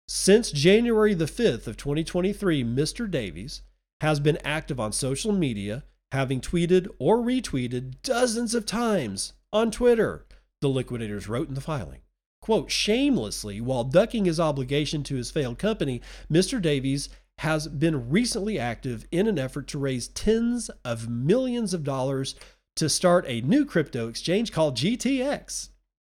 since 0.08 0.52
January 0.52 1.14
the 1.14 1.26
5th 1.26 1.68
of 1.68 1.78
2023, 1.78 2.64
Mr. 2.64 3.10
Davies 3.10 3.62
has 4.02 4.20
been 4.20 4.40
active 4.44 4.80
on 4.80 4.92
social 4.92 5.32
media, 5.32 5.84
having 6.12 6.42
tweeted 6.42 6.88
or 6.98 7.18
retweeted 7.18 7.96
dozens 8.02 8.56
of 8.56 8.66
times 8.66 9.34
on 9.54 9.70
Twitter, 9.70 10.26
the 10.62 10.70
liquidators 10.70 11.28
wrote 11.28 11.48
in 11.48 11.54
the 11.54 11.62
filing. 11.62 12.02
Quote, 12.42 12.72
shamelessly, 12.72 13.62
while 13.62 13.84
ducking 13.84 14.26
his 14.26 14.40
obligation 14.40 15.04
to 15.04 15.16
his 15.16 15.30
failed 15.30 15.60
company, 15.60 16.02
Mr. 16.32 16.62
Davies 16.62 17.10
has 17.40 17.68
been 17.68 18.10
recently 18.10 18.58
active 18.58 19.06
in 19.12 19.28
an 19.28 19.38
effort 19.38 19.68
to 19.68 19.78
raise 19.78 20.08
tens 20.10 20.70
of 20.84 21.10
millions 21.10 21.74
of 21.74 21.84
dollars 21.84 22.36
to 22.76 22.90
start 22.90 23.26
a 23.28 23.42
new 23.42 23.66
crypto 23.66 24.08
exchange 24.08 24.52
called 24.52 24.76
GTX. 24.76 25.70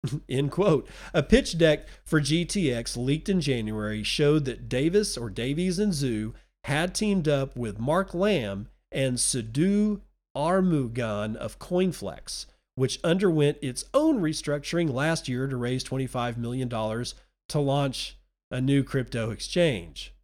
End 0.28 0.50
quote. 0.50 0.88
A 1.12 1.22
pitch 1.22 1.58
deck 1.58 1.86
for 2.04 2.20
GTX 2.20 2.96
leaked 2.96 3.28
in 3.28 3.40
January 3.40 4.02
showed 4.02 4.44
that 4.46 4.68
Davis 4.68 5.16
or 5.16 5.30
Davies 5.30 5.78
and 5.78 5.92
Zhu 5.92 6.32
had 6.64 6.94
teamed 6.94 7.28
up 7.28 7.56
with 7.56 7.78
Mark 7.78 8.14
Lamb 8.14 8.68
and 8.92 9.16
Sudhu 9.16 10.00
Arumugam 10.36 11.36
of 11.36 11.58
Coinflex 11.58 12.46
which 12.80 12.98
underwent 13.04 13.58
its 13.60 13.84
own 13.92 14.20
restructuring 14.20 14.90
last 14.90 15.28
year 15.28 15.46
to 15.46 15.54
raise 15.54 15.84
$25 15.84 16.38
million 16.38 16.66
to 16.70 17.58
launch 17.58 18.16
a 18.50 18.58
new 18.58 18.82
crypto 18.82 19.30
exchange. 19.30 20.14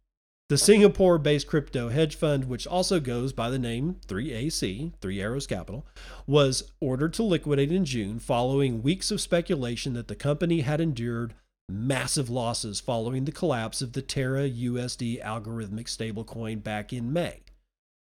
The 0.49 0.57
Singapore 0.57 1.17
based 1.17 1.45
crypto 1.47 1.89
hedge 1.89 2.15
fund, 2.15 2.45
which 2.45 2.65
also 2.65 3.01
goes 3.01 3.33
by 3.33 3.49
the 3.49 3.59
name 3.59 3.97
3AC, 4.07 4.93
Three 5.01 5.19
Arrows 5.19 5.45
Capital, 5.45 5.85
was 6.25 6.71
ordered 6.79 7.13
to 7.15 7.23
liquidate 7.23 7.69
in 7.69 7.83
June 7.83 8.17
following 8.17 8.81
weeks 8.81 9.11
of 9.11 9.19
speculation 9.19 9.93
that 9.93 10.07
the 10.07 10.15
company 10.15 10.61
had 10.61 10.79
endured 10.79 11.33
massive 11.67 12.29
losses 12.29 12.79
following 12.79 13.25
the 13.25 13.31
collapse 13.33 13.81
of 13.81 13.91
the 13.91 14.01
Terra 14.01 14.49
USD 14.49 15.21
algorithmic 15.21 15.87
stablecoin 15.87 16.63
back 16.63 16.93
in 16.93 17.11
May. 17.11 17.41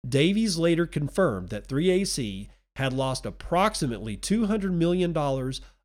Davies 0.08 0.58
later 0.58 0.88
confirmed 0.88 1.50
that 1.50 1.68
3AC 1.68 2.48
had 2.78 2.94
lost 2.94 3.28
approximately 3.28 4.18
$200 4.18 4.72
million 4.72 5.16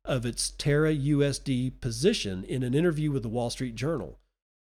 of 0.03 0.25
its 0.25 0.49
Terra 0.49 0.95
USD 0.95 1.79
position 1.79 2.43
in 2.43 2.63
an 2.63 2.73
interview 2.73 3.11
with 3.11 3.21
the 3.21 3.29
Wall 3.29 3.51
Street 3.51 3.75
Journal. 3.75 4.18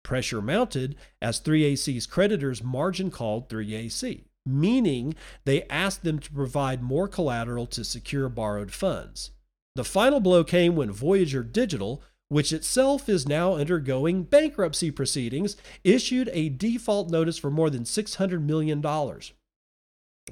Pressure 0.03 0.41
mounted 0.41 0.95
as 1.21 1.39
3AC's 1.39 2.05
creditors 2.05 2.63
margin 2.63 3.11
called 3.11 3.49
3AC, 3.49 4.23
meaning 4.45 5.15
they 5.45 5.63
asked 5.63 6.03
them 6.03 6.19
to 6.19 6.31
provide 6.31 6.81
more 6.81 7.07
collateral 7.07 7.67
to 7.67 7.83
secure 7.83 8.29
borrowed 8.29 8.71
funds. 8.71 9.31
The 9.75 9.83
final 9.83 10.19
blow 10.19 10.43
came 10.43 10.75
when 10.75 10.91
Voyager 10.91 11.43
Digital, 11.43 12.01
which 12.27 12.51
itself 12.51 13.07
is 13.07 13.27
now 13.27 13.55
undergoing 13.55 14.23
bankruptcy 14.23 14.91
proceedings, 14.91 15.57
issued 15.83 16.29
a 16.33 16.49
default 16.49 17.09
notice 17.09 17.37
for 17.37 17.51
more 17.51 17.69
than 17.69 17.83
$600 17.83 18.41
million. 18.41 18.81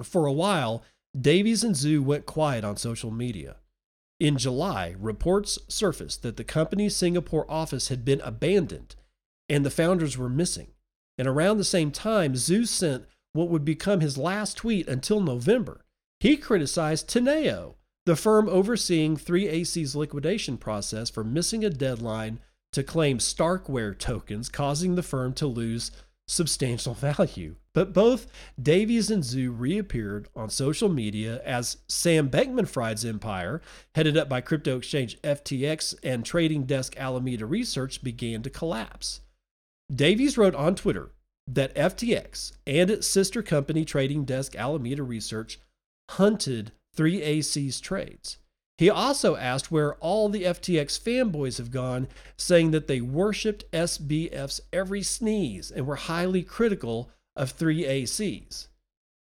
For 0.02 0.26
a 0.26 0.32
while, 0.32 0.82
Davies 1.18 1.64
and 1.64 1.74
Zhu 1.74 2.00
went 2.00 2.26
quiet 2.26 2.64
on 2.64 2.76
social 2.76 3.10
media. 3.10 3.56
In 4.20 4.36
July, 4.36 4.94
reports 4.98 5.58
surfaced 5.68 6.22
that 6.22 6.36
the 6.36 6.44
company's 6.44 6.96
Singapore 6.96 7.46
office 7.48 7.88
had 7.88 8.04
been 8.04 8.20
abandoned 8.22 8.96
and 9.48 9.64
the 9.64 9.70
founders 9.70 10.18
were 10.18 10.28
missing. 10.28 10.68
And 11.16 11.26
around 11.26 11.58
the 11.58 11.64
same 11.64 11.90
time, 11.90 12.34
Zhu 12.34 12.66
sent 12.66 13.04
what 13.32 13.48
would 13.48 13.64
become 13.64 14.00
his 14.00 14.18
last 14.18 14.56
tweet 14.56 14.88
until 14.88 15.20
November. 15.20 15.84
he 16.20 16.36
criticized 16.36 17.08
Teneo, 17.08 17.74
the 18.06 18.16
firm 18.16 18.48
overseeing 18.48 19.16
3AC's 19.16 19.94
liquidation 19.94 20.56
process, 20.56 21.10
for 21.10 21.22
missing 21.22 21.64
a 21.64 21.70
deadline 21.70 22.40
to 22.72 22.82
claim 22.82 23.18
Starkware 23.18 23.96
tokens, 23.96 24.48
causing 24.48 24.94
the 24.94 25.02
firm 25.02 25.32
to 25.34 25.46
lose 25.46 25.90
substantial 26.26 26.94
value. 27.18 27.56
But 27.72 27.92
both 27.92 28.26
Davies 28.60 29.10
and 29.10 29.22
Zhu 29.22 29.54
reappeared 29.56 30.28
on 30.34 30.50
social 30.50 30.88
media 30.88 31.40
as 31.44 31.78
Sam 31.86 32.28
Bankman 32.28 32.68
Fried's 32.68 33.04
empire, 33.04 33.62
headed 33.94 34.16
up 34.16 34.28
by 34.28 34.40
crypto 34.40 34.78
exchange 34.78 35.20
FTX 35.22 35.94
and 36.02 36.24
trading 36.24 36.64
desk 36.64 36.96
Alameda 36.96 37.46
Research, 37.46 38.02
began 38.02 38.42
to 38.42 38.50
collapse. 38.50 39.20
Davies 39.94 40.36
wrote 40.36 40.54
on 40.54 40.74
Twitter 40.74 41.10
that 41.46 41.74
FTX 41.74 42.52
and 42.66 42.90
its 42.90 43.06
sister 43.06 43.42
company 43.42 43.84
trading 43.84 44.24
desk 44.24 44.54
Alameda 44.54 45.02
Research 45.02 45.58
hunted 46.10 46.72
3AC's 46.96 47.80
trades. 47.80 48.38
He 48.76 48.88
also 48.88 49.34
asked 49.34 49.72
where 49.72 49.94
all 49.94 50.28
the 50.28 50.44
FTX 50.44 51.00
fanboys 51.00 51.58
have 51.58 51.72
gone, 51.72 52.06
saying 52.36 52.70
that 52.70 52.86
they 52.86 53.00
worshiped 53.00 53.70
SBF's 53.72 54.60
every 54.72 55.02
sneeze 55.02 55.70
and 55.70 55.86
were 55.86 55.96
highly 55.96 56.42
critical 56.44 57.10
of 57.34 57.56
3ACs. 57.56 58.68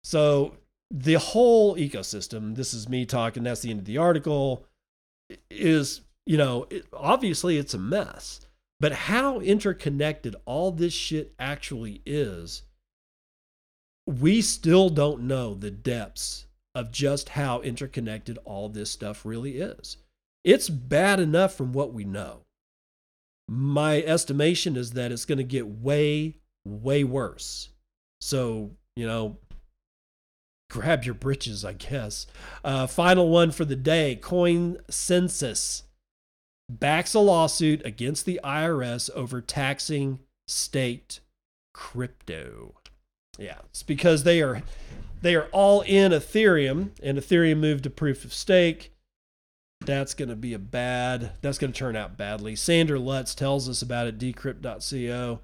So 0.05 0.57
the 0.91 1.15
whole 1.15 1.75
ecosystem, 1.77 2.55
this 2.55 2.75
is 2.75 2.89
me 2.89 3.07
talking, 3.07 3.45
that's 3.45 3.63
the 3.63 3.71
end 3.71 3.81
of 3.81 3.87
the 3.87 3.99
article, 3.99 4.67
is, 5.51 6.03
you 6.27 6.37
know, 6.37 6.67
it, 6.69 6.85
obviously 6.93 7.57
it's 7.57 7.75
a 7.75 7.79
mess. 7.79 8.46
But 8.79 8.93
how 8.93 9.41
interconnected 9.41 10.37
all 10.45 10.71
this 10.71 10.93
shit 10.93 11.35
actually 11.39 12.03
is, 12.05 12.63
we 14.07 14.43
still 14.43 14.91
don't 14.91 15.23
know 15.23 15.55
the 15.55 15.71
depths 15.71 16.47
of 16.75 16.93
just 16.93 17.31
how 17.31 17.63
interconnected 17.63 18.39
all 18.45 18.69
this 18.69 18.91
stuff 18.91 19.25
really 19.25 19.59
is. 19.59 19.97
It's 20.45 20.69
bad 20.69 21.21
enough 21.21 21.55
from 21.55 21.73
what 21.73 21.93
we 21.93 22.05
know. 22.05 22.43
My 23.49 24.03
estimation 24.03 24.77
is 24.77 24.93
that 24.93 25.11
it's 25.11 25.25
going 25.25 25.39
to 25.39 25.45
get 25.45 25.67
way, 25.67 26.37
way 26.65 27.03
worse. 27.03 27.71
So, 28.21 28.73
you 28.95 29.07
know, 29.07 29.39
grab 30.71 31.05
your 31.05 31.15
britches, 31.15 31.65
I 31.65 31.73
guess. 31.73 32.27
Uh, 32.63 32.87
final 32.87 33.29
one 33.31 33.53
for 33.53 33.65
the 33.65 33.77
day 33.77 34.19
ConsenSys 34.21 35.83
backs 36.69 37.15
a 37.15 37.21
lawsuit 37.21 37.85
against 37.85 38.25
the 38.27 38.41
IRS 38.43 39.11
over 39.15 39.41
taxing 39.41 40.21
state 40.47 41.21
crypto. 41.73 42.75
Yeah, 43.39 43.59
it's 43.67 43.83
because 43.83 44.25
they 44.25 44.41
are 44.41 44.63
they 45.23 45.35
are 45.35 45.49
all 45.53 45.81
in 45.83 46.13
Ethereum, 46.13 46.91
and 47.03 47.19
Ethereum 47.19 47.59
moved 47.59 47.85
to 47.85 47.91
proof 47.91 48.25
of 48.25 48.33
stake. 48.33 48.93
That's 49.81 50.15
going 50.15 50.29
to 50.31 50.37
be 50.37 50.55
a 50.55 50.59
bad, 50.59 51.33
that's 51.43 51.59
going 51.59 51.73
to 51.73 51.79
turn 51.79 51.97
out 51.97 52.17
badly. 52.17 52.57
Sander 52.57 52.99
Lutz 52.99 53.35
tells 53.35 53.69
us 53.69 53.83
about 53.83 54.07
it, 54.07 54.19
decrypt.co. 54.19 55.41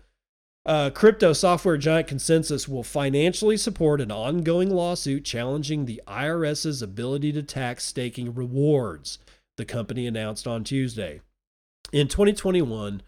Uh, 0.64 0.90
crypto 0.90 1.32
software 1.32 1.76
giant 1.76 2.08
ConsenSys 2.08 2.68
will 2.68 2.84
financially 2.84 3.56
support 3.56 4.00
an 4.00 4.12
ongoing 4.12 4.70
lawsuit 4.70 5.24
challenging 5.24 5.84
the 5.84 6.00
IRS's 6.06 6.80
ability 6.80 7.32
to 7.32 7.42
tax 7.42 7.84
staking 7.84 8.32
rewards, 8.32 9.18
the 9.57 9.64
company 9.64 10.07
announced 10.07 10.46
on 10.46 10.64
Tuesday. 10.64 11.20
In 11.92 12.09
2021, 12.09 13.03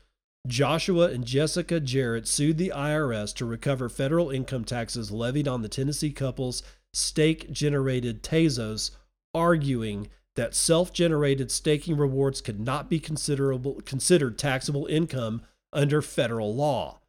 Joshua 0.46 1.08
and 1.08 1.24
Jessica 1.24 1.80
Jarrett 1.80 2.28
sued 2.28 2.58
the 2.58 2.72
IRS 2.74 3.34
to 3.36 3.46
recover 3.46 3.88
federal 3.88 4.30
income 4.30 4.64
taxes 4.64 5.10
levied 5.10 5.48
on 5.48 5.62
the 5.62 5.68
Tennessee 5.68 6.10
couple's 6.10 6.62
stake 6.92 7.50
generated 7.50 8.22
Tezos, 8.22 8.90
arguing 9.32 10.08
that 10.36 10.54
self 10.54 10.92
generated 10.92 11.50
staking 11.50 11.96
rewards 11.96 12.40
could 12.40 12.60
not 12.60 12.90
be 12.90 13.00
considerable, 13.00 13.80
considered 13.86 14.38
taxable 14.38 14.86
income 14.86 15.42
under 15.72 16.02
federal 16.02 16.54
law. 16.54 17.00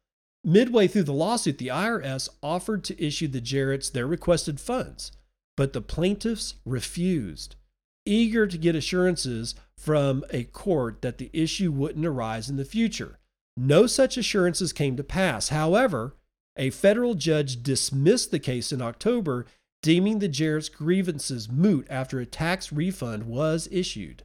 Midway 0.42 0.86
through 0.86 1.02
the 1.02 1.12
lawsuit, 1.12 1.58
the 1.58 1.68
IRS 1.68 2.28
offered 2.42 2.84
to 2.84 3.04
issue 3.04 3.28
the 3.28 3.40
Jarretts 3.40 3.90
their 3.90 4.06
requested 4.06 4.60
funds, 4.60 5.12
but 5.56 5.72
the 5.72 5.80
plaintiffs 5.80 6.54
refused, 6.64 7.56
eager 8.06 8.46
to 8.46 8.56
get 8.56 8.74
assurances 8.74 9.54
from 9.76 10.24
a 10.30 10.44
court 10.44 11.02
that 11.02 11.18
the 11.18 11.30
issue 11.32 11.70
wouldn't 11.70 12.06
arise 12.06 12.48
in 12.48 12.56
the 12.56 12.64
future. 12.64 13.18
No 13.56 13.86
such 13.86 14.16
assurances 14.16 14.72
came 14.72 14.96
to 14.96 15.04
pass. 15.04 15.48
However, 15.48 16.14
a 16.56 16.70
federal 16.70 17.14
judge 17.14 17.62
dismissed 17.62 18.30
the 18.30 18.38
case 18.38 18.72
in 18.72 18.80
October, 18.80 19.46
deeming 19.82 20.18
the 20.18 20.28
Jarrett's 20.28 20.68
grievances 20.68 21.50
moot 21.50 21.86
after 21.90 22.18
a 22.18 22.26
tax 22.26 22.72
refund 22.72 23.24
was 23.24 23.68
issued. 23.70 24.22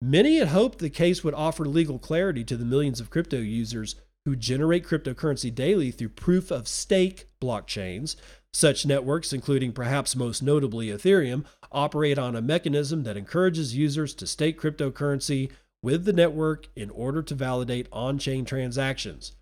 Many 0.00 0.38
had 0.38 0.48
hoped 0.48 0.78
the 0.78 0.90
case 0.90 1.24
would 1.24 1.34
offer 1.34 1.64
legal 1.64 1.98
clarity 1.98 2.44
to 2.44 2.56
the 2.56 2.64
millions 2.64 3.00
of 3.00 3.10
crypto 3.10 3.38
users 3.38 3.96
who 4.24 4.36
generate 4.36 4.86
cryptocurrency 4.86 5.54
daily 5.54 5.90
through 5.90 6.10
proof 6.10 6.50
of 6.50 6.68
stake 6.68 7.26
blockchains. 7.40 8.16
Such 8.54 8.86
networks, 8.86 9.32
including 9.32 9.72
perhaps 9.72 10.14
most 10.14 10.40
notably 10.40 10.86
Ethereum, 10.86 11.44
operate 11.72 12.18
on 12.18 12.36
a 12.36 12.40
mechanism 12.40 13.02
that 13.02 13.16
encourages 13.16 13.74
users 13.74 14.14
to 14.14 14.28
stake 14.28 14.60
cryptocurrency 14.60 15.50
with 15.82 16.04
the 16.04 16.12
network 16.12 16.68
in 16.76 16.88
order 16.90 17.20
to 17.20 17.34
validate 17.34 17.88
on 17.90 18.16
chain 18.16 18.44
transactions. 18.44 19.32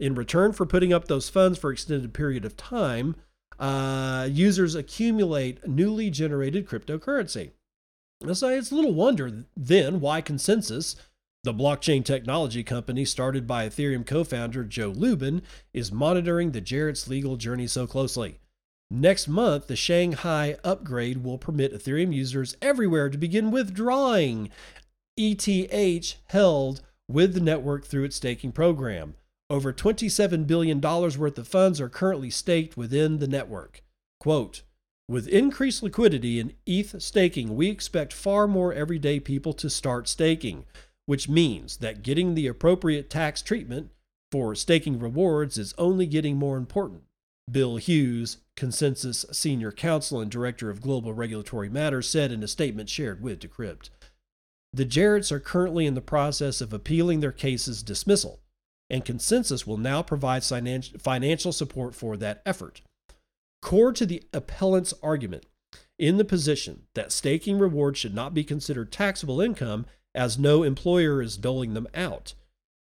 In 0.00 0.16
return 0.16 0.52
for 0.52 0.66
putting 0.66 0.92
up 0.92 1.06
those 1.06 1.28
funds 1.28 1.60
for 1.60 1.70
extended 1.70 2.12
period 2.12 2.44
of 2.44 2.56
time, 2.56 3.14
uh, 3.60 4.28
users 4.28 4.74
accumulate 4.74 5.66
newly 5.68 6.10
generated 6.10 6.66
cryptocurrency. 6.68 7.52
So 8.32 8.48
it's 8.48 8.72
little 8.72 8.94
wonder 8.94 9.44
then 9.56 10.00
why 10.00 10.22
ConsenSys, 10.22 10.96
the 11.44 11.54
blockchain 11.54 12.04
technology 12.04 12.64
company 12.64 13.04
started 13.04 13.46
by 13.46 13.68
Ethereum 13.68 14.04
co 14.04 14.24
founder 14.24 14.64
Joe 14.64 14.88
Lubin, 14.88 15.42
is 15.72 15.92
monitoring 15.92 16.50
the 16.50 16.60
Jarrett's 16.60 17.06
legal 17.06 17.36
journey 17.36 17.68
so 17.68 17.86
closely. 17.86 18.40
Next 18.90 19.26
month, 19.26 19.66
the 19.66 19.76
Shanghai 19.76 20.56
upgrade 20.62 21.24
will 21.24 21.38
permit 21.38 21.74
Ethereum 21.74 22.14
users 22.14 22.56
everywhere 22.62 23.10
to 23.10 23.18
begin 23.18 23.50
withdrawing 23.50 24.50
ETH 25.16 26.14
held 26.26 26.82
with 27.08 27.34
the 27.34 27.40
network 27.40 27.84
through 27.84 28.04
its 28.04 28.16
staking 28.16 28.52
program. 28.52 29.14
Over 29.50 29.72
$27 29.72 30.46
billion 30.46 30.80
worth 30.80 31.38
of 31.38 31.48
funds 31.48 31.80
are 31.80 31.88
currently 31.88 32.30
staked 32.30 32.76
within 32.76 33.18
the 33.18 33.28
network. 33.28 33.82
Quote, 34.20 34.62
with 35.08 35.28
increased 35.28 35.82
liquidity 35.82 36.40
in 36.40 36.54
ETH 36.66 37.00
staking, 37.00 37.54
we 37.54 37.68
expect 37.68 38.12
far 38.12 38.48
more 38.48 38.72
everyday 38.72 39.20
people 39.20 39.52
to 39.54 39.70
start 39.70 40.08
staking, 40.08 40.64
which 41.06 41.28
means 41.28 41.76
that 41.78 42.02
getting 42.02 42.34
the 42.34 42.48
appropriate 42.48 43.08
tax 43.08 43.40
treatment 43.40 43.90
for 44.32 44.54
staking 44.54 44.98
rewards 44.98 45.58
is 45.58 45.74
only 45.78 46.06
getting 46.06 46.36
more 46.36 46.56
important. 46.56 47.02
Bill 47.50 47.76
Hughes, 47.76 48.38
ConsenSys 48.56 49.34
Senior 49.34 49.70
Counsel 49.70 50.20
and 50.20 50.30
Director 50.30 50.68
of 50.68 50.80
Global 50.80 51.14
Regulatory 51.14 51.68
Matters, 51.68 52.08
said 52.08 52.32
in 52.32 52.42
a 52.42 52.48
statement 52.48 52.88
shared 52.88 53.22
with 53.22 53.40
Decrypt. 53.40 53.90
The 54.72 54.84
Jarretts 54.84 55.30
are 55.30 55.40
currently 55.40 55.86
in 55.86 55.94
the 55.94 56.00
process 56.00 56.60
of 56.60 56.72
appealing 56.72 57.20
their 57.20 57.32
case's 57.32 57.82
dismissal, 57.82 58.40
and 58.90 59.04
ConsenSys 59.04 59.66
will 59.66 59.78
now 59.78 60.02
provide 60.02 60.44
financial 60.44 61.52
support 61.52 61.94
for 61.94 62.16
that 62.16 62.42
effort. 62.44 62.82
Core 63.62 63.92
to 63.92 64.04
the 64.04 64.22
appellant's 64.32 64.94
argument 65.02 65.46
in 65.98 66.16
the 66.16 66.24
position 66.24 66.82
that 66.94 67.12
staking 67.12 67.58
rewards 67.58 67.98
should 67.98 68.14
not 68.14 68.34
be 68.34 68.44
considered 68.44 68.92
taxable 68.92 69.40
income 69.40 69.86
as 70.14 70.38
no 70.38 70.62
employer 70.62 71.22
is 71.22 71.36
doling 71.36 71.74
them 71.74 71.86
out. 71.94 72.34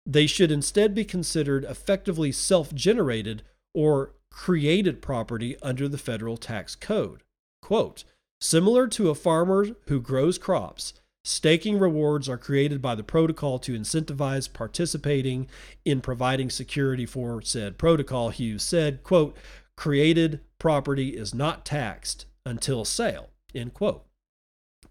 They 0.06 0.26
should 0.26 0.50
instead 0.50 0.94
be 0.94 1.04
considered 1.04 1.64
effectively 1.64 2.32
self 2.32 2.74
generated 2.74 3.42
or 3.74 4.14
created 4.30 5.02
property 5.02 5.56
under 5.62 5.88
the 5.88 5.98
federal 5.98 6.36
tax 6.36 6.74
code. 6.74 7.22
Quote, 7.62 8.04
similar 8.40 8.86
to 8.88 9.10
a 9.10 9.14
farmer 9.14 9.66
who 9.86 10.00
grows 10.00 10.38
crops, 10.38 10.94
Staking 11.22 11.78
rewards 11.78 12.28
are 12.30 12.38
created 12.38 12.80
by 12.80 12.94
the 12.94 13.02
protocol 13.02 13.58
to 13.60 13.78
incentivize 13.78 14.50
participating 14.50 15.48
in 15.84 16.00
providing 16.00 16.48
security 16.48 17.04
for 17.04 17.42
said 17.42 17.76
protocol. 17.76 18.30
Hughes 18.30 18.62
said, 18.62 19.02
quote, 19.02 19.36
created 19.76 20.40
property 20.58 21.10
is 21.10 21.34
not 21.34 21.66
taxed 21.66 22.24
until 22.46 22.86
sale, 22.86 23.28
end 23.54 23.74
quote. 23.74 24.06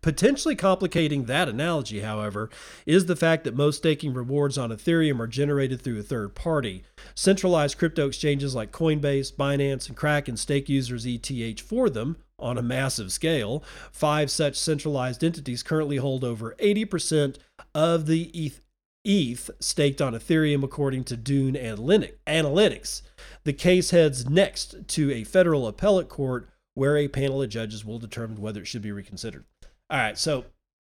Potentially 0.02 0.56
complicating 0.56 1.26
that 1.26 1.50
analogy, 1.50 2.00
however, 2.00 2.50
is 2.86 3.06
the 3.06 3.18
fact 3.18 3.44
that 3.44 3.54
most 3.54 3.78
staking 3.78 4.14
rewards 4.14 4.58
on 4.58 4.70
Ethereum 4.70 5.20
are 5.20 5.28
generated 5.28 5.82
through 5.82 6.00
a 6.00 6.04
third 6.04 6.36
party. 6.36 6.84
Centralized 7.16 7.78
crypto 7.78 8.08
exchanges 8.08 8.56
like 8.56 8.72
Coinbase, 8.72 9.34
Binance, 9.34 9.90
and 9.90 9.98
Kraken 9.98 10.38
stake 10.38 10.70
users' 10.70 11.06
ETH 11.06 11.60
for 11.60 11.90
them 11.90 12.16
on 12.38 12.58
a 12.58 12.62
massive 12.62 13.12
scale. 13.12 13.62
Five 13.92 14.32
such 14.32 14.56
centralized 14.56 15.22
entities 15.22 15.64
currently 15.64 15.98
hold 15.98 16.24
over 16.24 16.56
80% 16.60 17.36
of 17.76 18.06
the 18.06 18.32
ETH, 18.34 18.62
ETH 19.04 19.50
staked 19.60 20.02
on 20.02 20.14
Ethereum, 20.14 20.64
according 20.64 21.04
to 21.06 21.18
Dune 21.18 21.56
Analytics. 21.56 23.02
The 23.44 23.54
case 23.54 23.92
heads 23.92 24.30
next 24.30 24.88
to 24.88 25.12
a 25.12 25.26
federal 25.26 25.68
appellate 25.68 26.08
court 26.08 26.50
where 26.74 26.96
a 26.96 27.10
panel 27.10 27.42
of 27.42 27.50
judges 27.50 27.84
will 27.84 28.00
determine 28.00 28.40
whether 28.40 28.62
it 28.62 28.68
should 28.68 28.82
be 28.82 28.94
reconsidered. 28.94 29.44
All 29.90 29.98
right, 29.98 30.18
so 30.18 30.46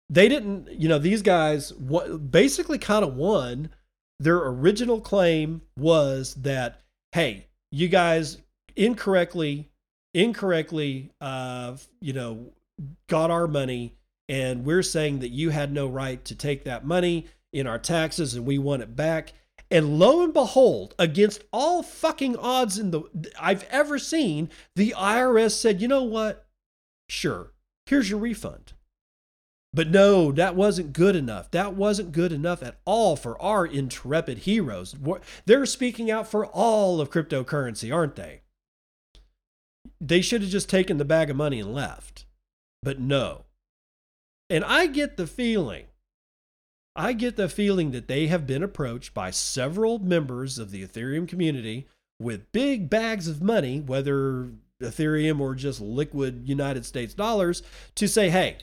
they 0.09 0.27
didn't, 0.27 0.71
you 0.71 0.87
know, 0.87 0.99
these 0.99 1.21
guys 1.21 1.71
basically 1.71 2.77
kind 2.77 3.03
of 3.03 3.15
won. 3.15 3.69
Their 4.19 4.37
original 4.37 4.99
claim 4.99 5.61
was 5.77 6.33
that, 6.35 6.81
hey, 7.11 7.47
you 7.71 7.87
guys 7.87 8.39
incorrectly, 8.75 9.69
incorrectly, 10.13 11.11
uh, 11.21 11.77
you 12.01 12.13
know, 12.13 12.53
got 13.07 13.29
our 13.29 13.47
money, 13.47 13.93
and 14.29 14.65
we're 14.65 14.83
saying 14.83 15.19
that 15.19 15.29
you 15.29 15.51
had 15.51 15.71
no 15.71 15.87
right 15.87 16.23
to 16.25 16.35
take 16.35 16.63
that 16.63 16.85
money 16.85 17.27
in 17.53 17.67
our 17.67 17.79
taxes, 17.79 18.33
and 18.33 18.45
we 18.45 18.57
want 18.57 18.81
it 18.81 18.95
back. 18.95 19.33
And 19.69 19.99
lo 19.99 20.23
and 20.23 20.33
behold, 20.33 20.95
against 20.97 21.43
all 21.51 21.83
fucking 21.83 22.37
odds 22.37 22.77
in 22.77 22.91
the 22.91 23.03
I've 23.39 23.63
ever 23.65 23.99
seen, 23.99 24.49
the 24.75 24.93
IRS 24.97 25.51
said, 25.51 25.81
"You 25.81 25.87
know 25.87 26.03
what? 26.03 26.47
Sure. 27.09 27.51
Here's 27.85 28.09
your 28.09 28.19
refund." 28.19 28.73
But 29.77 29.91
no, 29.91 30.31
that 30.31 30.55
wasn't 30.55 30.91
good 30.91 31.15
enough. 31.15 31.51
That 31.51 31.75
wasn't 31.75 32.11
good 32.11 32.31
enough 32.31 32.63
at 32.63 32.79
all 32.83 33.15
for 33.15 33.39
our 33.39 33.63
intrepid 33.63 34.39
heroes. 34.39 34.95
They're 35.45 35.67
speaking 35.67 36.09
out 36.09 36.27
for 36.27 36.47
all 36.47 36.99
of 36.99 37.11
cryptocurrency, 37.11 37.93
aren't 37.93 38.15
they? 38.15 38.41
They 40.01 40.21
should 40.21 40.41
have 40.41 40.49
just 40.49 40.67
taken 40.67 40.97
the 40.97 41.05
bag 41.05 41.29
of 41.29 41.35
money 41.35 41.59
and 41.59 41.75
left. 41.75 42.25
But 42.81 42.99
no. 42.99 43.45
And 44.49 44.65
I 44.65 44.87
get 44.87 45.15
the 45.15 45.27
feeling 45.27 45.85
I 46.95 47.13
get 47.13 47.35
the 47.35 47.47
feeling 47.47 47.91
that 47.91 48.07
they 48.07 48.25
have 48.25 48.47
been 48.47 48.63
approached 48.63 49.13
by 49.13 49.29
several 49.29 49.99
members 49.99 50.57
of 50.57 50.71
the 50.71 50.83
Ethereum 50.83 51.27
community 51.27 51.87
with 52.19 52.51
big 52.51 52.89
bags 52.89 53.27
of 53.27 53.43
money, 53.43 53.79
whether 53.79 54.49
Ethereum 54.81 55.39
or 55.39 55.53
just 55.53 55.79
liquid 55.79 56.49
United 56.49 56.83
States 56.83 57.13
dollars, 57.13 57.61
to 57.93 58.07
say, 58.07 58.31
hey, 58.31 58.57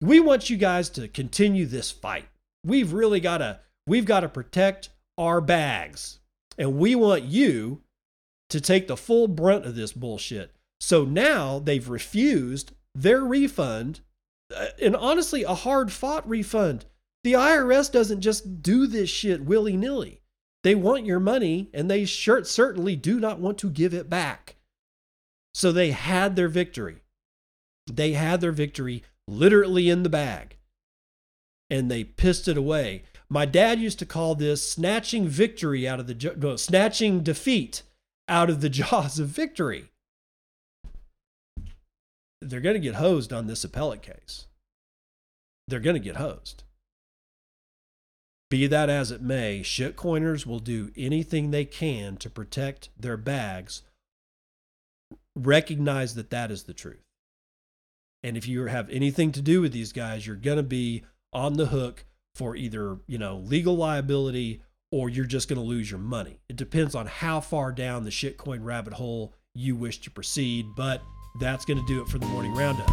we 0.00 0.20
want 0.20 0.50
you 0.50 0.56
guys 0.56 0.90
to 0.90 1.08
continue 1.08 1.66
this 1.66 1.90
fight. 1.90 2.28
We've 2.64 2.92
really 2.92 3.20
got 3.20 3.38
to 3.38 3.60
we've 3.86 4.04
got 4.04 4.20
to 4.20 4.28
protect 4.28 4.90
our 5.16 5.40
bags. 5.40 6.20
And 6.56 6.78
we 6.78 6.94
want 6.94 7.24
you 7.24 7.82
to 8.50 8.60
take 8.60 8.88
the 8.88 8.96
full 8.96 9.28
brunt 9.28 9.64
of 9.64 9.76
this 9.76 9.92
bullshit. 9.92 10.54
So 10.80 11.04
now 11.04 11.58
they've 11.58 11.88
refused 11.88 12.72
their 12.94 13.24
refund, 13.24 14.00
uh, 14.54 14.68
and 14.80 14.96
honestly, 14.96 15.44
a 15.44 15.54
hard 15.54 15.92
fought 15.92 16.28
refund 16.28 16.84
the 17.24 17.32
IRS 17.32 17.90
doesn't 17.90 18.20
just 18.20 18.62
do 18.62 18.86
this 18.86 19.10
shit 19.10 19.44
willy 19.44 19.76
nilly. 19.76 20.22
They 20.64 20.74
want 20.74 21.06
your 21.06 21.20
money 21.20 21.70
and 21.74 21.90
they 21.90 22.04
sure, 22.04 22.44
certainly 22.44 22.96
do 22.96 23.20
not 23.20 23.38
want 23.38 23.58
to 23.58 23.70
give 23.70 23.94
it 23.94 24.08
back. 24.08 24.56
So 25.54 25.72
they 25.72 25.90
had 25.90 26.36
their 26.36 26.48
victory. 26.48 27.02
They 27.86 28.12
had 28.12 28.40
their 28.40 28.52
victory 28.52 29.02
literally 29.28 29.90
in 29.90 30.02
the 30.02 30.08
bag 30.08 30.56
and 31.70 31.90
they 31.90 32.04
pissed 32.04 32.48
it 32.48 32.56
away. 32.56 33.04
My 33.28 33.44
dad 33.44 33.78
used 33.78 33.98
to 33.98 34.06
call 34.06 34.34
this 34.34 34.68
snatching 34.68 35.28
victory 35.28 35.86
out 35.86 36.00
of 36.00 36.06
the 36.06 36.34
no, 36.36 36.56
snatching 36.56 37.22
defeat 37.22 37.82
out 38.26 38.48
of 38.48 38.60
the 38.60 38.68
jaws 38.70 39.18
of 39.18 39.28
victory. 39.28 39.90
They're 42.40 42.60
going 42.60 42.74
to 42.74 42.80
get 42.80 42.94
hosed 42.94 43.32
on 43.32 43.46
this 43.46 43.64
appellate 43.64 44.02
case. 44.02 44.46
They're 45.66 45.80
going 45.80 45.94
to 45.94 46.00
get 46.00 46.16
hosed. 46.16 46.62
Be 48.50 48.66
that 48.68 48.88
as 48.88 49.10
it 49.10 49.20
may, 49.20 49.60
shitcoiners 49.60 50.46
will 50.46 50.60
do 50.60 50.90
anything 50.96 51.50
they 51.50 51.66
can 51.66 52.16
to 52.16 52.30
protect 52.30 52.88
their 52.98 53.18
bags. 53.18 53.82
Recognize 55.36 56.14
that 56.14 56.30
that 56.30 56.50
is 56.50 56.62
the 56.62 56.72
truth. 56.72 57.07
And 58.22 58.36
if 58.36 58.48
you 58.48 58.66
have 58.66 58.90
anything 58.90 59.30
to 59.32 59.42
do 59.42 59.60
with 59.60 59.72
these 59.72 59.92
guys, 59.92 60.26
you're 60.26 60.36
going 60.36 60.56
to 60.56 60.62
be 60.62 61.04
on 61.32 61.54
the 61.54 61.66
hook 61.66 62.04
for 62.34 62.56
either, 62.56 62.98
you 63.06 63.18
know, 63.18 63.38
legal 63.38 63.76
liability 63.76 64.62
or 64.90 65.08
you're 65.08 65.24
just 65.24 65.48
going 65.48 65.60
to 65.60 65.64
lose 65.64 65.90
your 65.90 66.00
money. 66.00 66.40
It 66.48 66.56
depends 66.56 66.94
on 66.94 67.06
how 67.06 67.40
far 67.40 67.72
down 67.72 68.04
the 68.04 68.10
shitcoin 68.10 68.64
rabbit 68.64 68.94
hole 68.94 69.34
you 69.54 69.76
wish 69.76 70.00
to 70.00 70.10
proceed, 70.10 70.66
but 70.76 71.02
that's 71.40 71.64
going 71.64 71.78
to 71.78 71.86
do 71.86 72.02
it 72.02 72.08
for 72.08 72.18
the 72.18 72.26
morning 72.26 72.54
roundup. 72.54 72.90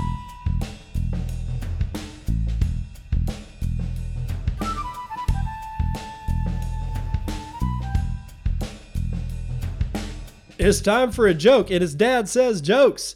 It's 10.58 10.82
time 10.82 11.12
for 11.12 11.28
a 11.28 11.34
joke, 11.34 11.70
and 11.70 11.82
his 11.82 11.94
dad 11.94 12.30
says 12.30 12.62
jokes. 12.62 13.16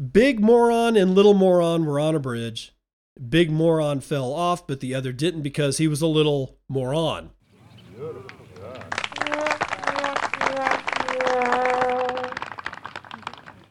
Big 0.00 0.40
moron 0.40 0.96
and 0.96 1.14
little 1.14 1.34
moron 1.34 1.84
were 1.84 2.00
on 2.00 2.14
a 2.14 2.20
bridge. 2.20 2.72
Big 3.28 3.50
moron 3.50 4.00
fell 4.00 4.32
off, 4.32 4.66
but 4.66 4.80
the 4.80 4.94
other 4.94 5.12
didn't 5.12 5.42
because 5.42 5.78
he 5.78 5.86
was 5.86 6.00
a 6.00 6.06
little 6.06 6.58
moron. 6.68 7.30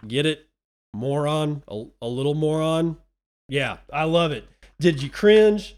Get 0.08 0.26
it? 0.26 0.48
Moron? 0.94 1.64
A, 1.68 1.86
a 2.02 2.08
little 2.08 2.34
moron? 2.34 2.98
Yeah, 3.48 3.78
I 3.92 4.04
love 4.04 4.32
it. 4.32 4.48
Did 4.80 5.02
you 5.02 5.10
cringe? 5.10 5.78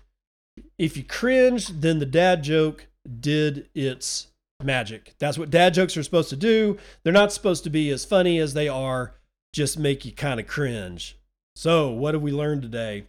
If 0.77 0.97
you 0.97 1.03
cringed, 1.03 1.81
then 1.81 1.99
the 1.99 2.05
dad 2.05 2.43
joke 2.43 2.87
did 3.19 3.69
its 3.73 4.27
magic. 4.61 5.13
That's 5.19 5.37
what 5.37 5.49
dad 5.49 5.73
jokes 5.73 5.95
are 5.97 6.03
supposed 6.03 6.29
to 6.29 6.35
do. 6.35 6.77
They're 7.03 7.13
not 7.13 7.31
supposed 7.31 7.63
to 7.63 7.69
be 7.69 7.89
as 7.91 8.05
funny 8.05 8.39
as 8.39 8.53
they 8.53 8.67
are, 8.67 9.15
just 9.53 9.79
make 9.79 10.03
you 10.03 10.11
kind 10.11 10.39
of 10.39 10.47
cringe. 10.47 11.17
So, 11.55 11.89
what 11.91 12.13
have 12.13 12.23
we 12.23 12.31
learned 12.31 12.63
today? 12.63 13.05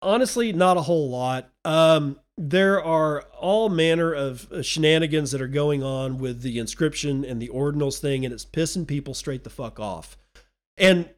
Honestly, 0.00 0.52
not 0.52 0.76
a 0.76 0.82
whole 0.82 1.10
lot. 1.10 1.50
Um, 1.64 2.20
there 2.36 2.82
are 2.82 3.22
all 3.40 3.68
manner 3.68 4.12
of 4.12 4.52
uh, 4.52 4.62
shenanigans 4.62 5.32
that 5.32 5.40
are 5.40 5.48
going 5.48 5.82
on 5.82 6.18
with 6.18 6.42
the 6.42 6.58
inscription 6.58 7.24
and 7.24 7.42
the 7.42 7.48
ordinals 7.48 7.98
thing, 7.98 8.24
and 8.24 8.32
it's 8.32 8.44
pissing 8.44 8.86
people 8.86 9.14
straight 9.14 9.42
the 9.42 9.50
fuck 9.50 9.80
off. 9.80 10.16
And 10.76 11.08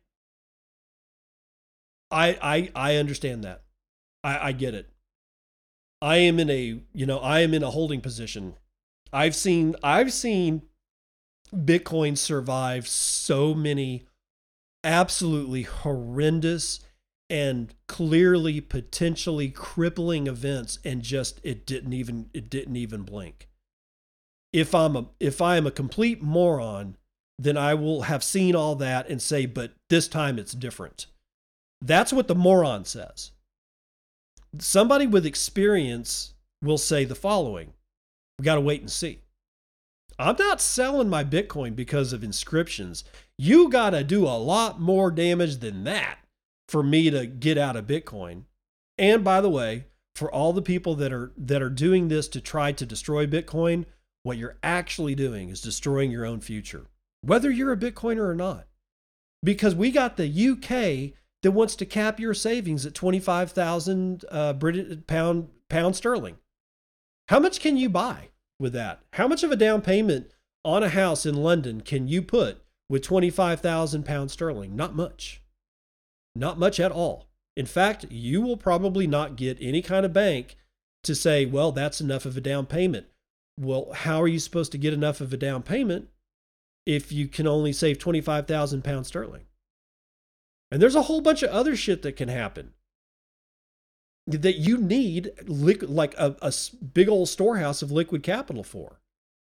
I 2.11 2.39
I 2.41 2.93
I 2.93 2.97
understand 2.97 3.45
that. 3.45 3.63
I, 4.25 4.49
I 4.49 4.53
get 4.53 4.75
it. 4.75 4.89
I 6.01 6.17
am 6.19 6.39
in 6.39 6.49
a 6.49 6.81
you 6.95 7.05
know 7.05 7.19
I 7.19 7.41
am 7.41 7.53
in 7.53 7.63
a 7.63 7.71
holding 7.71 8.01
position 8.01 8.55
I've 9.13 9.35
seen 9.35 9.77
I've 9.83 10.13
seen 10.13 10.63
Bitcoin 11.55 12.17
survive 12.17 12.87
so 12.87 13.55
many 13.55 14.05
absolutely 14.85 15.63
horrendous 15.63 16.81
and 17.29 17.75
clearly 17.87 18.61
potentially 18.61 19.49
crippling 19.49 20.27
events 20.27 20.79
and 20.85 21.03
just 21.03 21.41
it 21.45 21.65
didn't 21.65 21.93
even 21.93 22.29
it 22.35 22.51
didn't 22.51 22.77
even 22.77 23.03
blink. 23.03 23.49
If 24.53 24.75
I'm 24.75 24.97
a 24.97 25.07
if 25.21 25.41
I 25.41 25.57
am 25.57 25.67
a 25.67 25.71
complete 25.71 26.23
moron, 26.23 26.97
then 27.39 27.57
I 27.57 27.75
will 27.75 28.03
have 28.03 28.25
seen 28.25 28.57
all 28.57 28.75
that 28.77 29.09
and 29.09 29.23
say, 29.23 29.47
but 29.47 29.73
this 29.89 30.09
time 30.09 30.39
it's 30.39 30.53
different. 30.53 31.07
That's 31.81 32.13
what 32.13 32.29
the 32.29 32.35
moron 32.35 32.85
says. 32.85 33.31
Somebody 34.59 35.07
with 35.07 35.25
experience 35.25 36.35
will 36.63 36.79
say 36.79 37.05
the 37.05 37.15
following 37.15 37.73
we 38.41 38.45
got 38.45 38.55
to 38.55 38.61
wait 38.63 38.81
and 38.81 38.91
see. 38.91 39.21
I'm 40.21 40.37
not 40.39 40.61
selling 40.61 41.09
my 41.09 41.25
Bitcoin 41.25 41.75
because 41.75 42.13
of 42.13 42.23
inscriptions. 42.23 43.05
You 43.39 43.69
got 43.69 43.91
to 43.91 44.05
do 44.05 44.27
a 44.27 44.37
lot 44.39 44.81
more 44.81 45.11
damage 45.11 45.59
than 45.59 45.85
that 45.85 46.19
for 46.69 46.83
me 46.83 47.11
to 47.11 47.27
get 47.27 47.59
out 47.59 47.77
of 47.77 47.87
Bitcoin. 47.87 48.45
And 48.99 49.25
by 49.25 49.41
the 49.41 49.49
way, 49.49 49.87
for 50.15 50.31
all 50.31 50.53
the 50.53 50.63
people 50.63 50.95
that 50.97 51.13
are 51.13 51.33
that 51.37 51.63
are 51.63 51.71
doing 51.71 52.09
this 52.09 52.29
to 52.29 52.41
try 52.41 52.73
to 52.73 52.85
destroy 52.85 53.27
Bitcoin, 53.27 53.87
what 54.23 54.37
you're 54.37 54.59
actually 54.63 55.15
doing 55.15 55.49
is 55.49 55.63
destroying 55.63 56.11
your 56.11 56.27
own 56.27 56.41
future, 56.41 56.87
whether 57.23 57.51
you're 57.51 57.73
a 57.73 57.77
Bitcoiner 57.77 58.29
or 58.29 58.35
not. 58.35 58.67
Because 59.43 59.75
we 59.75 59.91
got 59.91 60.19
the 60.19 60.29
UK 60.29 61.17
that 61.43 61.53
wants 61.53 61.75
to 61.77 61.87
cap 61.87 62.21
your 62.21 62.35
savings 62.35 62.85
at 62.85 62.95
25,000 62.95 64.25
uh, 64.31 64.53
British 64.53 64.99
pound 65.07 65.49
pound 65.71 65.97
sterling. 65.97 66.37
How 67.29 67.39
much 67.39 67.61
can 67.61 67.79
you 67.79 67.89
buy? 67.89 68.29
With 68.61 68.73
that. 68.75 69.01
How 69.15 69.27
much 69.27 69.43
of 69.43 69.51
a 69.51 69.57
down 69.57 69.81
payment 69.81 70.31
on 70.65 70.83
a 70.83 70.91
house 70.91 71.25
in 71.25 71.35
London 71.35 71.81
can 71.81 72.07
you 72.07 72.23
put 72.23 72.63
with 72.89 73.03
25,000 73.03 74.05
pounds 74.05 74.33
sterling? 74.33 74.77
Not 74.77 74.95
much. 74.95 75.43
Not 76.37 76.59
much 76.59 76.79
at 76.79 76.93
all. 76.93 77.27
In 77.57 77.67
fact, 77.67 78.07
you 78.11 78.41
will 78.41 78.57
probably 78.57 79.07
not 79.07 79.37
get 79.37 79.59
any 79.61 79.83
kind 79.83 80.07
of 80.07 80.13
bank 80.13 80.57
to 81.03 81.15
say, 81.15 81.47
well, 81.47 81.73
that's 81.73 82.01
enough 82.01 82.27
of 82.27 82.37
a 82.37 82.41
down 82.41 82.67
payment. 82.67 83.07
Well, 83.59 83.91
how 83.93 84.23
are 84.23 84.29
you 84.29 84.39
supposed 84.39 84.73
to 84.73 84.79
get 84.79 84.95
enough 84.95 85.21
of 85.21 85.33
a 85.33 85.37
down 85.37 85.63
payment 85.63 86.09
if 86.87 87.11
you 87.11 87.27
can 87.27 87.47
only 87.47 87.73
save 87.73 87.99
25,000 87.99 88.85
pounds 88.85 89.09
sterling? 89.09 89.47
And 90.71 90.81
there's 90.81 90.95
a 90.95 91.03
whole 91.03 91.21
bunch 91.21 91.43
of 91.43 91.51
other 91.51 91.75
shit 91.75 92.03
that 92.03 92.17
can 92.17 92.29
happen 92.29 92.75
that 94.27 94.57
you 94.59 94.79
need 94.79 95.31
like 95.47 96.15
a, 96.15 96.37
a 96.43 96.53
big 96.95 97.09
old 97.09 97.29
storehouse 97.29 97.83
of 97.83 97.91
liquid 97.91 98.23
capital 98.23 98.63
for. 98.63 99.01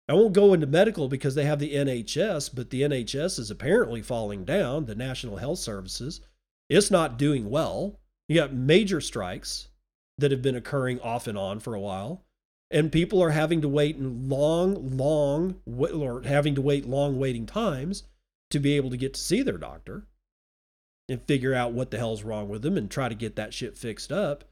I 0.08 0.14
won't 0.14 0.34
go 0.34 0.54
into 0.54 0.68
medical 0.68 1.08
because 1.08 1.36
they 1.36 1.46
have 1.46 1.60
the 1.60 1.74
NHS, 1.74 2.54
but 2.54 2.70
the 2.70 2.82
NHS 2.82 3.40
is 3.40 3.52
apparently 3.52 4.02
falling 4.02 4.44
down, 4.44 4.86
the 4.86 4.96
National 4.96 5.38
Health 5.38 5.60
Services. 5.60 6.22
It's 6.70 6.92
not 6.92 7.18
doing 7.18 7.50
well. 7.50 8.00
You 8.28 8.36
got 8.36 8.54
major 8.54 9.02
strikes 9.02 9.70
that 10.18 10.32
have 10.32 10.42
been 10.42 10.56
occurring 10.56 11.00
off 11.02 11.28
and 11.28 11.38
on 11.38 11.60
for 11.60 11.76
a 11.76 11.80
while. 11.80 12.26
And 12.70 12.92
people 12.92 13.22
are 13.22 13.32
having 13.32 13.62
to 13.62 13.68
wait 13.68 13.98
in 13.98 14.30
long, 14.30 14.96
long, 14.96 15.56
or 15.66 16.22
having 16.24 16.56
to 16.56 16.62
wait 16.62 16.86
long 16.86 17.20
waiting 17.20 17.46
times 17.46 18.04
to 18.50 18.60
be 18.60 18.78
able 18.78 18.90
to 18.90 18.98
get 18.98 19.14
to 19.14 19.20
see 19.20 19.42
their 19.42 19.58
doctor 19.58 20.08
and 21.10 21.22
figure 21.24 21.54
out 21.54 21.74
what 21.74 21.92
the 21.92 21.98
hell's 21.98 22.24
wrong 22.24 22.48
with 22.48 22.62
them 22.62 22.78
and 22.78 22.90
try 22.90 23.10
to 23.10 23.16
get 23.16 23.36
that 23.36 23.54
shit 23.54 23.78
fixed 23.78 24.12
up. 24.12 24.46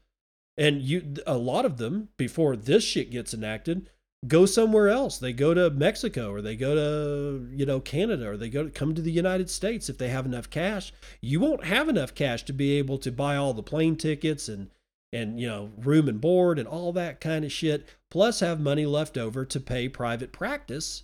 And 0.56 0.82
you, 0.82 1.14
a 1.26 1.38
lot 1.38 1.64
of 1.64 1.78
them, 1.78 2.08
before 2.16 2.56
this 2.56 2.84
shit 2.84 3.10
gets 3.10 3.32
enacted, 3.32 3.88
go 4.26 4.46
somewhere 4.46 4.88
else. 4.88 5.18
They 5.18 5.32
go 5.32 5.54
to 5.54 5.70
Mexico 5.70 6.30
or 6.30 6.42
they 6.42 6.56
go 6.56 6.74
to, 6.74 7.48
you 7.54 7.64
know, 7.64 7.80
Canada 7.80 8.28
or 8.28 8.36
they 8.36 8.50
go 8.50 8.64
to 8.64 8.70
come 8.70 8.94
to 8.94 9.02
the 9.02 9.12
United 9.12 9.48
States 9.48 9.88
if 9.88 9.98
they 9.98 10.08
have 10.08 10.26
enough 10.26 10.50
cash. 10.50 10.92
You 11.20 11.40
won't 11.40 11.64
have 11.64 11.88
enough 11.88 12.14
cash 12.14 12.44
to 12.44 12.52
be 12.52 12.72
able 12.78 12.98
to 12.98 13.12
buy 13.12 13.36
all 13.36 13.54
the 13.54 13.62
plane 13.62 13.96
tickets 13.96 14.48
and 14.48 14.70
and 15.12 15.40
you 15.40 15.46
know, 15.48 15.72
room 15.78 16.08
and 16.08 16.20
board 16.20 16.58
and 16.58 16.68
all 16.68 16.92
that 16.92 17.20
kind 17.20 17.44
of 17.44 17.50
shit, 17.50 17.88
plus 18.10 18.40
have 18.40 18.60
money 18.60 18.86
left 18.86 19.18
over 19.18 19.44
to 19.44 19.58
pay 19.58 19.88
private 19.88 20.32
practice, 20.32 21.02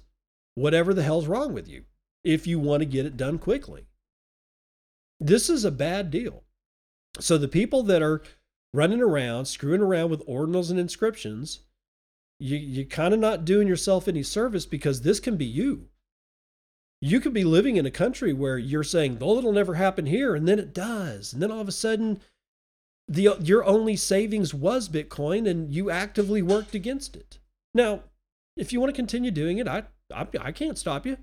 whatever 0.54 0.94
the 0.94 1.02
hell's 1.02 1.26
wrong 1.26 1.52
with 1.52 1.68
you, 1.68 1.84
if 2.22 2.46
you 2.46 2.60
want 2.60 2.80
to 2.82 2.86
get 2.86 3.06
it 3.06 3.16
done 3.16 3.38
quickly. 3.38 3.86
This 5.18 5.50
is 5.50 5.64
a 5.64 5.70
bad 5.70 6.10
deal. 6.10 6.44
So 7.18 7.36
the 7.38 7.48
people 7.48 7.82
that 7.84 8.02
are 8.02 8.22
running 8.76 9.00
around, 9.00 9.46
screwing 9.46 9.80
around 9.80 10.10
with 10.10 10.26
ordinals 10.26 10.70
and 10.70 10.78
inscriptions, 10.78 11.60
you, 12.38 12.56
you're 12.58 12.84
kind 12.84 13.14
of 13.14 13.20
not 13.20 13.46
doing 13.46 13.66
yourself 13.66 14.06
any 14.06 14.22
service 14.22 14.66
because 14.66 15.00
this 15.00 15.18
can 15.18 15.36
be 15.36 15.46
you. 15.46 15.88
You 17.00 17.20
could 17.20 17.32
be 17.32 17.44
living 17.44 17.76
in 17.76 17.86
a 17.86 17.90
country 17.90 18.32
where 18.32 18.58
you're 18.58 18.82
saying, 18.82 19.18
oh, 19.20 19.38
it'll 19.38 19.52
never 19.52 19.74
happen 19.74 20.06
here, 20.06 20.34
and 20.34 20.46
then 20.46 20.58
it 20.58 20.74
does. 20.74 21.32
And 21.32 21.42
then 21.42 21.50
all 21.50 21.60
of 21.60 21.68
a 21.68 21.72
sudden, 21.72 22.20
the 23.08 23.36
your 23.40 23.64
only 23.64 23.96
savings 23.96 24.52
was 24.52 24.88
Bitcoin, 24.88 25.48
and 25.48 25.72
you 25.72 25.90
actively 25.90 26.42
worked 26.42 26.74
against 26.74 27.16
it. 27.16 27.38
Now, 27.74 28.04
if 28.56 28.72
you 28.72 28.80
want 28.80 28.94
to 28.94 28.98
continue 28.98 29.30
doing 29.30 29.58
it, 29.58 29.68
I, 29.68 29.84
I, 30.14 30.26
I 30.40 30.52
can't 30.52 30.78
stop 30.78 31.06
you. 31.06 31.18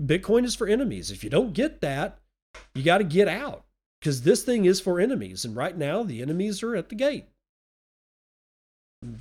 Bitcoin 0.00 0.44
is 0.44 0.54
for 0.54 0.66
enemies. 0.66 1.10
If 1.10 1.22
you 1.22 1.30
don't 1.30 1.52
get 1.52 1.80
that, 1.82 2.18
you 2.74 2.82
got 2.82 2.98
to 2.98 3.04
get 3.04 3.28
out 3.28 3.64
because 4.02 4.22
this 4.22 4.42
thing 4.42 4.64
is 4.64 4.80
for 4.80 4.98
enemies. 4.98 5.44
And 5.44 5.54
right 5.54 5.78
now, 5.78 6.02
the 6.02 6.22
enemies 6.22 6.60
are 6.64 6.74
at 6.74 6.88
the 6.88 6.96
gate. 6.96 7.26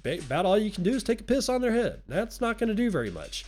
About 0.04 0.46
all 0.48 0.58
you 0.58 0.72
can 0.72 0.84
do 0.84 0.92
is 0.92 1.04
take 1.04 1.22
a 1.22 1.24
piss 1.24 1.50
on 1.50 1.62
their 1.62 1.72
head. 1.72 2.02
That's 2.08 2.42
not 2.42 2.58
going 2.58 2.70
to 2.70 2.76
do 2.76 2.90
very 2.90 3.12
much. 3.12 3.46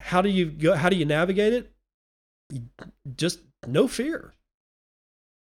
How 0.00 0.22
do 0.22 0.30
you 0.30 0.46
go? 0.46 0.74
How 0.74 0.88
do 0.88 0.96
you 0.96 1.04
navigate 1.04 1.52
it? 1.52 1.72
Just 3.14 3.40
no 3.66 3.88
fear. 3.88 4.32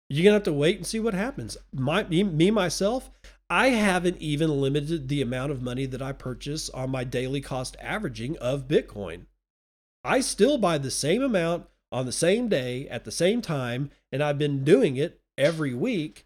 You're 0.09 0.23
gonna 0.23 0.33
have 0.33 0.43
to 0.43 0.53
wait 0.53 0.77
and 0.77 0.87
see 0.87 0.99
what 0.99 1.13
happens. 1.13 1.57
My 1.71 2.03
me, 2.05 2.23
me 2.23 2.49
myself, 2.51 3.11
I 3.49 3.69
haven't 3.69 4.17
even 4.17 4.61
limited 4.61 5.07
the 5.07 5.21
amount 5.21 5.51
of 5.51 5.61
money 5.61 5.85
that 5.85 6.01
I 6.01 6.11
purchase 6.11 6.69
on 6.69 6.89
my 6.89 7.03
daily 7.03 7.39
cost 7.39 7.77
averaging 7.79 8.37
of 8.39 8.67
Bitcoin. 8.67 9.27
I 10.03 10.21
still 10.21 10.57
buy 10.57 10.79
the 10.79 10.91
same 10.91 11.21
amount 11.21 11.67
on 11.91 12.05
the 12.05 12.11
same 12.11 12.47
day 12.49 12.87
at 12.89 13.05
the 13.05 13.11
same 13.11 13.41
time, 13.41 13.91
and 14.11 14.21
I've 14.21 14.37
been 14.37 14.63
doing 14.63 14.97
it 14.97 15.21
every 15.37 15.73
week 15.73 16.25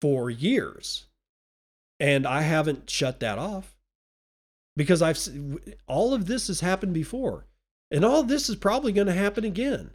for 0.00 0.30
years. 0.30 1.06
And 1.98 2.26
I 2.26 2.42
haven't 2.42 2.88
shut 2.88 3.20
that 3.20 3.38
off 3.38 3.74
because 4.76 5.02
I've 5.02 5.18
all 5.86 6.14
of 6.14 6.26
this 6.26 6.46
has 6.46 6.60
happened 6.60 6.94
before. 6.94 7.46
And 7.90 8.04
all 8.04 8.22
this 8.22 8.48
is 8.48 8.56
probably 8.56 8.92
going 8.92 9.08
to 9.08 9.12
happen 9.12 9.44
again. 9.44 9.90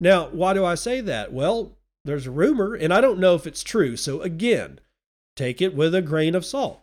Now, 0.00 0.28
why 0.28 0.54
do 0.54 0.64
I 0.64 0.74
say 0.74 1.00
that? 1.02 1.32
Well, 1.32 1.76
there's 2.04 2.26
a 2.26 2.30
rumor, 2.30 2.74
and 2.74 2.92
I 2.92 3.00
don't 3.00 3.18
know 3.18 3.34
if 3.34 3.46
it's 3.46 3.62
true. 3.62 3.96
So 3.96 4.22
again, 4.22 4.80
take 5.36 5.62
it 5.62 5.74
with 5.74 5.94
a 5.94 6.02
grain 6.02 6.34
of 6.34 6.44
salt. 6.44 6.82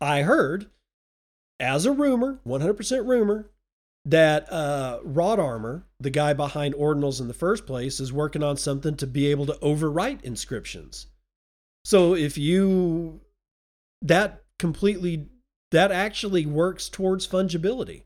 I 0.00 0.22
heard, 0.22 0.66
as 1.58 1.86
a 1.86 1.92
rumor, 1.92 2.40
100% 2.46 3.06
rumor, 3.06 3.46
that 4.04 4.52
uh, 4.52 5.00
Rodarmor, 5.04 5.84
the 5.98 6.10
guy 6.10 6.34
behind 6.34 6.74
Ordinals 6.74 7.20
in 7.20 7.28
the 7.28 7.34
first 7.34 7.66
place, 7.66 8.00
is 8.00 8.12
working 8.12 8.42
on 8.42 8.56
something 8.56 8.96
to 8.96 9.06
be 9.06 9.26
able 9.28 9.46
to 9.46 9.54
overwrite 9.54 10.22
inscriptions. 10.22 11.06
So 11.84 12.14
if 12.14 12.36
you 12.38 13.20
that 14.02 14.42
completely 14.58 15.28
that 15.70 15.90
actually 15.90 16.46
works 16.46 16.88
towards 16.88 17.26
fungibility, 17.26 18.04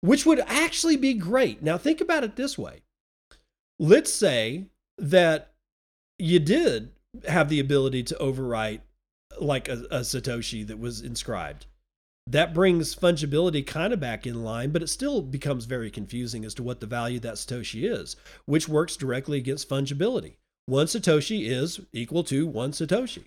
which 0.00 0.26
would 0.26 0.40
actually 0.40 0.96
be 0.96 1.14
great. 1.14 1.62
Now 1.62 1.78
think 1.78 2.00
about 2.00 2.24
it 2.24 2.36
this 2.36 2.58
way. 2.58 2.82
Let's 3.78 4.12
say 4.12 4.66
that 4.98 5.52
you 6.18 6.38
did 6.38 6.92
have 7.28 7.48
the 7.48 7.60
ability 7.60 8.02
to 8.04 8.14
overwrite 8.16 8.80
like 9.40 9.68
a, 9.68 9.84
a 9.90 10.00
Satoshi 10.00 10.66
that 10.66 10.78
was 10.78 11.00
inscribed 11.00 11.66
that 12.26 12.54
brings 12.54 12.94
fungibility 12.94 13.66
kind 13.66 13.92
of 13.92 14.00
back 14.00 14.26
in 14.26 14.42
line, 14.42 14.70
but 14.70 14.82
it 14.82 14.88
still 14.88 15.20
becomes 15.20 15.66
very 15.66 15.90
confusing 15.90 16.44
as 16.44 16.54
to 16.54 16.62
what 16.62 16.80
the 16.80 16.86
value 16.86 17.20
that 17.20 17.34
Satoshi 17.34 17.90
is, 17.90 18.16
which 18.46 18.68
works 18.68 18.96
directly 18.96 19.38
against 19.38 19.68
fungibility. 19.68 20.36
One 20.66 20.86
Satoshi 20.86 21.46
is 21.46 21.80
equal 21.92 22.24
to 22.24 22.46
one 22.46 22.72
Satoshi. 22.72 23.24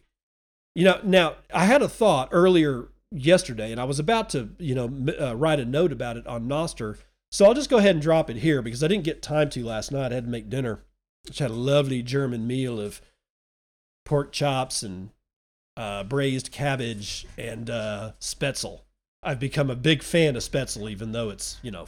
You 0.73 0.85
know, 0.85 0.99
now 1.03 1.35
I 1.53 1.65
had 1.65 1.81
a 1.81 1.89
thought 1.89 2.29
earlier 2.31 2.89
yesterday, 3.11 3.71
and 3.71 3.79
I 3.79 3.83
was 3.83 3.99
about 3.99 4.29
to, 4.31 4.49
you 4.57 4.73
know, 4.73 5.13
uh, 5.19 5.35
write 5.35 5.59
a 5.59 5.65
note 5.65 5.91
about 5.91 6.17
it 6.17 6.25
on 6.25 6.47
Nostr. 6.47 6.97
So 7.31 7.45
I'll 7.45 7.53
just 7.53 7.69
go 7.69 7.77
ahead 7.77 7.95
and 7.95 8.01
drop 8.01 8.29
it 8.29 8.37
here 8.37 8.61
because 8.61 8.83
I 8.83 8.87
didn't 8.87 9.03
get 9.03 9.21
time 9.21 9.49
to 9.51 9.63
last 9.63 9.91
night. 9.91 10.11
I 10.11 10.15
had 10.15 10.25
to 10.25 10.31
make 10.31 10.49
dinner, 10.49 10.79
which 11.27 11.39
had 11.39 11.51
a 11.51 11.55
lovely 11.55 12.01
German 12.01 12.47
meal 12.47 12.79
of 12.79 13.01
pork 14.05 14.31
chops 14.31 14.81
and 14.81 15.11
uh, 15.75 16.03
braised 16.03 16.51
cabbage 16.51 17.27
and 17.37 17.69
uh, 17.69 18.13
Spätzle. 18.19 18.81
I've 19.23 19.39
become 19.39 19.69
a 19.69 19.75
big 19.75 20.03
fan 20.03 20.35
of 20.35 20.43
Spätzle, 20.43 20.89
even 20.89 21.11
though 21.11 21.29
it's 21.29 21.57
you 21.61 21.71
know 21.71 21.85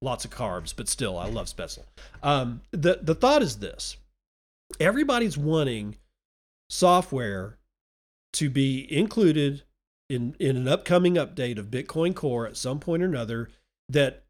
lots 0.00 0.24
of 0.24 0.30
carbs, 0.30 0.74
but 0.76 0.88
still 0.88 1.18
I 1.18 1.28
love 1.28 1.46
Spätzle. 1.46 1.84
Um, 2.22 2.62
the 2.70 2.98
the 3.02 3.14
thought 3.14 3.42
is 3.42 3.58
this: 3.58 3.96
everybody's 4.80 5.38
wanting 5.38 5.96
software 6.68 7.58
to 8.34 8.50
be 8.50 8.86
included 8.90 9.62
in 10.08 10.34
in 10.38 10.56
an 10.56 10.68
upcoming 10.68 11.14
update 11.14 11.58
of 11.58 11.70
Bitcoin 11.70 12.14
Core 12.14 12.46
at 12.46 12.56
some 12.56 12.80
point 12.80 13.02
or 13.02 13.06
another 13.06 13.48
that 13.88 14.24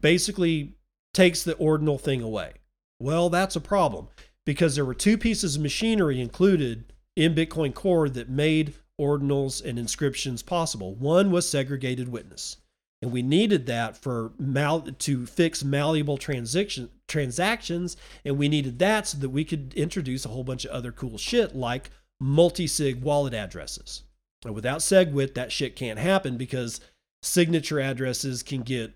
basically 0.00 0.74
takes 1.14 1.42
the 1.42 1.54
ordinal 1.56 1.98
thing 1.98 2.22
away. 2.22 2.54
Well, 3.00 3.30
that's 3.30 3.56
a 3.56 3.60
problem 3.60 4.08
because 4.44 4.74
there 4.74 4.84
were 4.84 4.94
two 4.94 5.18
pieces 5.18 5.56
of 5.56 5.62
machinery 5.62 6.20
included 6.20 6.92
in 7.16 7.34
Bitcoin 7.34 7.74
Core 7.74 8.08
that 8.08 8.28
made 8.28 8.74
ordinals 9.00 9.64
and 9.64 9.78
inscriptions 9.78 10.42
possible. 10.42 10.94
One 10.94 11.30
was 11.30 11.48
segregated 11.48 12.08
witness. 12.08 12.56
And 13.00 13.12
we 13.12 13.22
needed 13.22 13.66
that 13.66 13.96
for 13.96 14.32
mal- 14.38 14.82
to 14.82 15.26
fix 15.26 15.62
malleable 15.62 16.18
transaction 16.18 16.90
transactions, 17.06 17.96
and 18.24 18.36
we 18.36 18.48
needed 18.48 18.78
that 18.80 19.06
so 19.06 19.18
that 19.18 19.30
we 19.30 19.44
could 19.44 19.72
introduce 19.74 20.24
a 20.24 20.28
whole 20.28 20.44
bunch 20.44 20.64
of 20.64 20.72
other 20.72 20.92
cool 20.92 21.16
shit 21.16 21.54
like 21.54 21.90
multi-sig 22.20 23.00
wallet 23.00 23.34
addresses. 23.34 24.02
And 24.44 24.54
without 24.54 24.80
SegWit, 24.80 25.34
that 25.34 25.52
shit 25.52 25.76
can't 25.76 25.98
happen 25.98 26.36
because 26.36 26.80
signature 27.22 27.80
addresses 27.80 28.42
can 28.42 28.62
get 28.62 28.94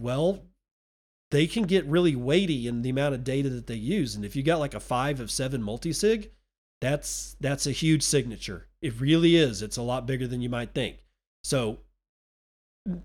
well, 0.00 0.44
they 1.30 1.46
can 1.46 1.64
get 1.64 1.84
really 1.86 2.16
weighty 2.16 2.66
in 2.66 2.82
the 2.82 2.90
amount 2.90 3.14
of 3.14 3.24
data 3.24 3.50
that 3.50 3.66
they 3.66 3.74
use. 3.74 4.14
And 4.14 4.24
if 4.24 4.36
you 4.36 4.42
got 4.42 4.60
like 4.60 4.74
a 4.74 4.80
five 4.80 5.20
of 5.20 5.30
seven 5.30 5.62
multi-sig, 5.62 6.30
that's 6.84 7.36
that's 7.40 7.66
a 7.66 7.72
huge 7.72 8.02
signature. 8.02 8.68
It 8.82 9.00
really 9.00 9.36
is. 9.36 9.62
It's 9.62 9.76
a 9.76 9.82
lot 9.82 10.06
bigger 10.06 10.26
than 10.26 10.40
you 10.40 10.50
might 10.50 10.74
think. 10.74 10.98
So 11.42 11.78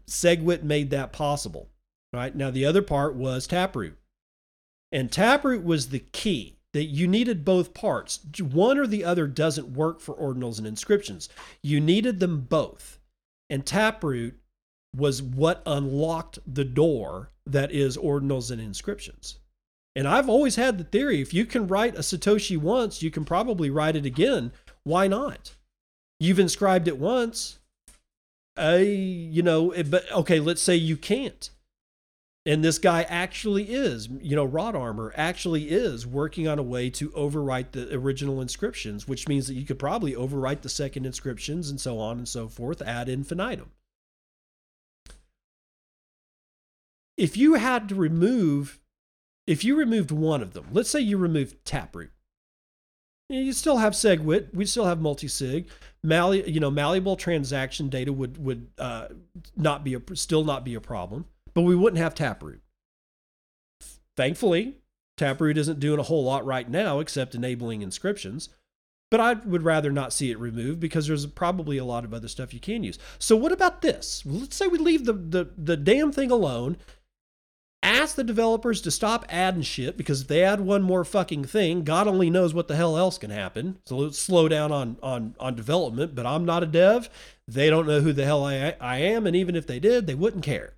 SegWit 0.07 0.63
made 0.63 0.89
that 0.89 1.13
possible. 1.13 1.69
Right? 2.11 2.35
Now 2.35 2.51
the 2.51 2.65
other 2.65 2.81
part 2.81 3.15
was 3.15 3.47
Taproot. 3.47 3.97
And 4.91 5.11
Taproot 5.11 5.63
was 5.63 5.89
the 5.89 5.99
key 5.99 6.57
that 6.73 6.85
you 6.85 7.07
needed 7.07 7.45
both 7.45 7.73
parts. 7.73 8.19
One 8.39 8.77
or 8.77 8.87
the 8.87 9.03
other 9.03 9.27
doesn't 9.27 9.73
work 9.73 9.99
for 9.99 10.15
ordinals 10.15 10.57
and 10.57 10.67
inscriptions. 10.67 11.29
You 11.61 11.79
needed 11.79 12.19
them 12.19 12.41
both. 12.41 12.99
And 13.49 13.65
Taproot 13.65 14.35
was 14.95 15.21
what 15.21 15.61
unlocked 15.65 16.39
the 16.47 16.65
door 16.65 17.31
that 17.45 17.71
is 17.71 17.97
ordinals 17.97 18.51
and 18.51 18.61
inscriptions. 18.61 19.37
And 19.95 20.07
I've 20.07 20.29
always 20.29 20.55
had 20.55 20.77
the 20.77 20.83
theory 20.83 21.21
if 21.21 21.33
you 21.33 21.45
can 21.45 21.67
write 21.67 21.95
a 21.95 21.99
Satoshi 21.99 22.57
once, 22.57 23.01
you 23.01 23.11
can 23.11 23.25
probably 23.25 23.69
write 23.69 23.95
it 23.95 24.05
again. 24.05 24.51
Why 24.83 25.07
not? 25.07 25.55
You've 26.19 26.39
inscribed 26.39 26.87
it 26.87 26.97
once. 26.97 27.59
I, 28.55 28.77
you 28.77 29.41
know, 29.41 29.71
eh, 29.71 29.83
but 29.83 30.11
okay, 30.11 30.39
let's 30.39 30.61
say 30.61 30.75
you 30.75 30.97
can't. 30.97 31.49
And 32.45 32.63
this 32.63 32.79
guy 32.79 33.03
actually 33.03 33.65
is, 33.65 34.09
you 34.21 34.35
know, 34.35 34.47
Rodarmor 34.47 35.11
actually 35.15 35.69
is 35.69 36.07
working 36.07 36.47
on 36.47 36.57
a 36.57 36.63
way 36.63 36.89
to 36.91 37.09
overwrite 37.09 37.71
the 37.71 37.93
original 37.93 38.41
inscriptions, 38.41 39.07
which 39.07 39.27
means 39.27 39.47
that 39.47 39.53
you 39.53 39.65
could 39.65 39.79
probably 39.79 40.13
overwrite 40.13 40.61
the 40.61 40.69
second 40.69 41.05
inscriptions 41.05 41.69
and 41.69 41.79
so 41.79 41.99
on 41.99 42.17
and 42.17 42.27
so 42.27 42.47
forth 42.47 42.81
ad 42.81 43.09
infinitum. 43.09 43.71
If 47.17 47.35
you 47.35 47.55
had 47.55 47.89
to 47.89 47.95
remove, 47.95 48.79
if 49.49 49.63
you 49.63 49.75
removed 49.75 50.11
one 50.11 50.41
of 50.41 50.53
them, 50.53 50.67
let's 50.71 50.89
say 50.89 50.99
you 50.99 51.17
removed 51.17 51.65
Taproot, 51.65 52.11
you 53.27 53.53
still 53.53 53.77
have 53.77 53.93
SegWit, 53.93 54.53
we 54.53 54.65
still 54.65 54.85
have 54.85 54.99
multisig. 54.99 55.67
Malli, 56.03 56.49
you 56.49 56.59
know, 56.59 56.71
malleable 56.71 57.15
transaction 57.15 57.89
data 57.89 58.13
would 58.13 58.43
would 58.43 58.67
uh, 58.77 59.09
not 59.57 59.83
be 59.83 59.95
a 59.95 60.01
still 60.13 60.43
not 60.45 60.63
be 60.63 60.75
a 60.75 60.81
problem 60.81 61.25
but 61.53 61.61
we 61.61 61.75
wouldn't 61.75 62.01
have 62.01 62.15
Taproot. 62.15 62.61
Thankfully, 64.15 64.77
Taproot 65.17 65.57
isn't 65.57 65.79
doing 65.79 65.99
a 65.99 66.03
whole 66.03 66.23
lot 66.23 66.45
right 66.45 66.69
now 66.69 66.99
except 66.99 67.35
enabling 67.35 67.81
inscriptions. 67.81 68.49
But 69.11 69.19
I 69.19 69.33
would 69.33 69.63
rather 69.63 69.91
not 69.91 70.13
see 70.13 70.29
it 70.29 70.39
removed 70.39 70.79
because 70.79 71.07
there's 71.07 71.25
probably 71.25 71.79
a 71.79 71.85
lot 71.85 72.05
of 72.05 72.13
other 72.13 72.27
stuff 72.27 72.53
you 72.53 72.59
can 72.59 72.83
use. 72.83 72.99
So 73.17 73.35
what 73.35 73.51
about 73.51 73.81
this? 73.81 74.23
Let's 74.23 74.55
say 74.55 74.67
we 74.67 74.77
leave 74.77 75.05
the, 75.05 75.13
the, 75.13 75.49
the 75.57 75.75
damn 75.75 76.11
thing 76.11 76.29
alone. 76.29 76.77
The 78.13 78.23
developers 78.23 78.81
to 78.81 78.91
stop 78.91 79.25
adding 79.29 79.61
shit 79.61 79.97
because 79.97 80.21
if 80.21 80.27
they 80.27 80.43
add 80.43 80.61
one 80.61 80.81
more 80.81 81.05
fucking 81.05 81.45
thing, 81.45 81.83
God 81.83 82.07
only 82.07 82.29
knows 82.29 82.53
what 82.53 82.67
the 82.67 82.75
hell 82.75 82.97
else 82.97 83.17
can 83.17 83.31
happen. 83.31 83.79
So 83.85 83.97
let's 83.97 84.19
slow 84.19 84.47
down 84.47 84.71
on 84.71 84.97
on 85.01 85.35
on 85.39 85.55
development. 85.55 86.15
But 86.15 86.25
I'm 86.25 86.45
not 86.45 86.63
a 86.63 86.67
dev. 86.67 87.09
They 87.47 87.69
don't 87.69 87.87
know 87.87 88.01
who 88.01 88.13
the 88.13 88.25
hell 88.25 88.45
I, 88.45 88.75
I 88.79 88.97
am, 88.97 89.25
and 89.25 89.35
even 89.35 89.55
if 89.55 89.65
they 89.65 89.79
did, 89.79 90.07
they 90.07 90.15
wouldn't 90.15 90.43
care. 90.43 90.75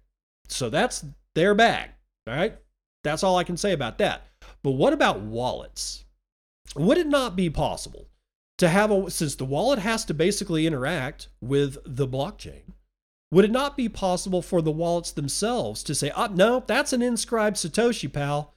So 0.48 0.70
that's 0.70 1.06
their 1.36 1.56
bag. 1.56 1.92
All 2.28 2.36
right. 2.36 2.58
That's 3.04 3.24
all 3.24 3.38
I 3.38 3.44
can 3.44 3.58
say 3.58 3.72
about 3.74 3.98
that. 3.98 4.28
But 4.64 4.72
what 4.72 4.94
about 4.94 5.22
wallets? 5.22 6.06
Would 6.76 6.98
it 6.98 7.08
not 7.08 7.36
be 7.36 7.50
possible 7.50 8.08
to 8.60 8.70
have 8.70 8.92
a, 8.92 9.10
since 9.10 9.36
the 9.36 9.46
wallet 9.46 9.80
has 9.80 10.06
to 10.06 10.14
basically 10.14 10.68
interact 10.68 11.30
with 11.42 11.78
the 11.84 12.08
blockchain, 12.08 12.62
would 13.32 13.46
it 13.46 13.52
not 13.52 13.78
be 13.78 13.88
possible 13.88 14.42
for 14.42 14.62
the 14.62 14.72
wallets 14.72 15.12
themselves 15.12 15.84
to 15.84 15.96
say, 15.96 16.12
oh, 16.16 16.28
no, 16.28 16.64
that's 16.68 16.94
an 16.94 17.02
inscribed 17.02 17.58
Satoshi, 17.58 18.12
pal. 18.12 18.54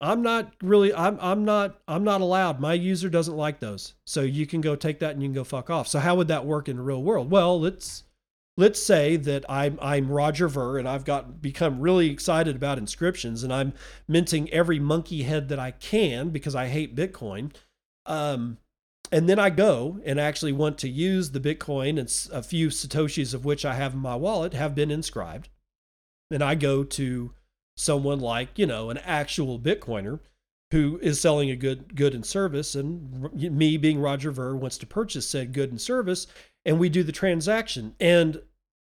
I'm 0.00 0.22
not 0.22 0.54
really, 0.62 0.92
I'm, 0.94 1.18
I'm 1.20 1.44
not, 1.44 1.78
I'm 1.86 2.02
not 2.02 2.20
allowed. 2.20 2.58
My 2.58 2.72
user 2.72 3.08
doesn't 3.08 3.36
like 3.36 3.60
those. 3.60 3.94
So 4.06 4.22
you 4.22 4.46
can 4.46 4.60
go 4.60 4.74
take 4.74 4.98
that 5.00 5.12
and 5.12 5.22
you 5.22 5.28
can 5.28 5.34
go 5.34 5.44
fuck 5.44 5.70
off. 5.70 5.88
So 5.88 5.98
how 5.98 6.16
would 6.16 6.28
that 6.28 6.46
work 6.46 6.68
in 6.68 6.76
the 6.76 6.82
real 6.82 7.02
world? 7.02 7.30
Well, 7.30 7.60
let's, 7.60 8.04
let's 8.56 8.82
say 8.82 9.16
that 9.16 9.44
I'm 9.48 9.78
I'm 9.80 10.10
Roger 10.10 10.48
Ver 10.48 10.78
and 10.78 10.88
I've 10.88 11.04
got 11.04 11.40
become 11.40 11.80
really 11.80 12.10
excited 12.10 12.56
about 12.56 12.78
inscriptions 12.78 13.42
and 13.42 13.52
I'm 13.52 13.72
minting 14.08 14.50
every 14.50 14.78
monkey 14.78 15.22
head 15.22 15.48
that 15.48 15.58
I 15.58 15.70
can 15.70 16.30
because 16.30 16.54
I 16.54 16.66
hate 16.66 16.96
Bitcoin. 16.96 17.52
Um, 18.06 18.58
and 19.12 19.28
then 19.28 19.38
I 19.38 19.50
go 19.50 20.00
and 20.04 20.20
actually 20.20 20.52
want 20.52 20.78
to 20.78 20.88
use 20.88 21.30
the 21.30 21.40
Bitcoin 21.40 21.98
and 21.98 22.28
a 22.32 22.42
few 22.42 22.68
satoshis 22.68 23.34
of 23.34 23.44
which 23.44 23.64
I 23.64 23.74
have 23.74 23.94
in 23.94 24.00
my 24.00 24.16
wallet 24.16 24.54
have 24.54 24.74
been 24.74 24.90
inscribed. 24.90 25.48
And 26.30 26.44
I 26.44 26.54
go 26.54 26.84
to 26.84 27.32
someone 27.76 28.20
like 28.20 28.58
you 28.58 28.66
know 28.66 28.90
an 28.90 28.98
actual 28.98 29.58
Bitcoiner 29.58 30.20
who 30.70 30.98
is 31.02 31.20
selling 31.20 31.50
a 31.50 31.56
good 31.56 31.96
good 31.96 32.14
and 32.14 32.24
service 32.24 32.74
and 32.74 33.32
me 33.32 33.76
being 33.76 34.00
Roger 34.00 34.30
Ver 34.30 34.54
wants 34.54 34.78
to 34.78 34.86
purchase 34.86 35.26
said 35.26 35.52
good 35.52 35.70
and 35.70 35.80
service 35.80 36.26
and 36.64 36.78
we 36.78 36.88
do 36.88 37.02
the 37.02 37.10
transaction 37.10 37.96
and 37.98 38.42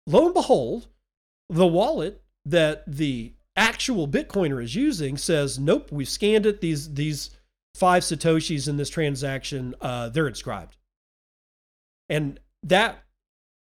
lo 0.07 0.25
and 0.25 0.33
behold, 0.33 0.87
the 1.49 1.67
wallet 1.67 2.21
that 2.45 2.83
the 2.87 3.33
actual 3.55 4.07
Bitcoiner 4.07 4.63
is 4.63 4.75
using 4.75 5.17
says, 5.17 5.57
nope, 5.57 5.91
we've 5.91 6.09
scanned 6.09 6.45
it. 6.45 6.61
These, 6.61 6.93
these 6.93 7.31
five 7.75 8.03
Satoshis 8.03 8.67
in 8.69 8.77
this 8.77 8.89
transaction, 8.89 9.75
uh, 9.81 10.09
they're 10.09 10.27
inscribed. 10.27 10.77
And 12.07 12.39
that 12.63 13.03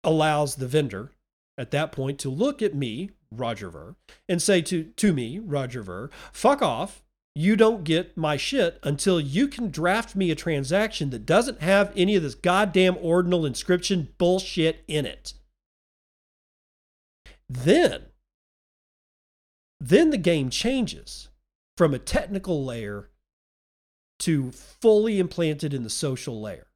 allows 0.04 0.56
the 0.56 0.68
vendor 0.68 1.12
at 1.58 1.72
that 1.72 1.92
point 1.92 2.20
to 2.20 2.30
look 2.30 2.62
at 2.62 2.76
me, 2.76 3.12
Roger 3.32 3.70
Ver, 3.70 3.96
and 4.28 4.42
say 4.42 4.62
to, 4.64 4.84
to 4.84 5.14
me, 5.14 5.40
Roger 5.40 5.82
Ver, 5.82 6.10
fuck 6.34 6.62
off. 6.62 7.04
You 7.38 7.56
don't 7.56 7.84
get 7.84 8.16
my 8.16 8.38
shit 8.38 8.80
until 8.84 9.20
you 9.20 9.48
can 9.48 9.70
draft 9.70 10.16
me 10.16 10.32
a 10.32 10.36
transaction 10.36 11.10
that 11.10 11.26
doesn't 11.26 11.62
have 11.62 11.92
any 11.96 12.16
of 12.16 12.24
this 12.24 12.36
goddamn 12.36 12.98
ordinal 13.02 13.46
inscription 13.46 14.10
bullshit 14.18 14.84
in 14.88 15.06
it. 15.06 15.34
Then, 17.50 18.06
then 19.80 20.10
the 20.10 20.18
game 20.18 20.50
changes 20.50 21.30
from 21.78 21.94
a 21.94 22.00
technical 22.00 22.64
layer 22.64 23.10
to 24.20 24.52
fully 24.52 25.20
implanted 25.20 25.74
in 25.74 25.84
the 25.84 25.90
social 25.90 26.42
layer. 26.42 26.68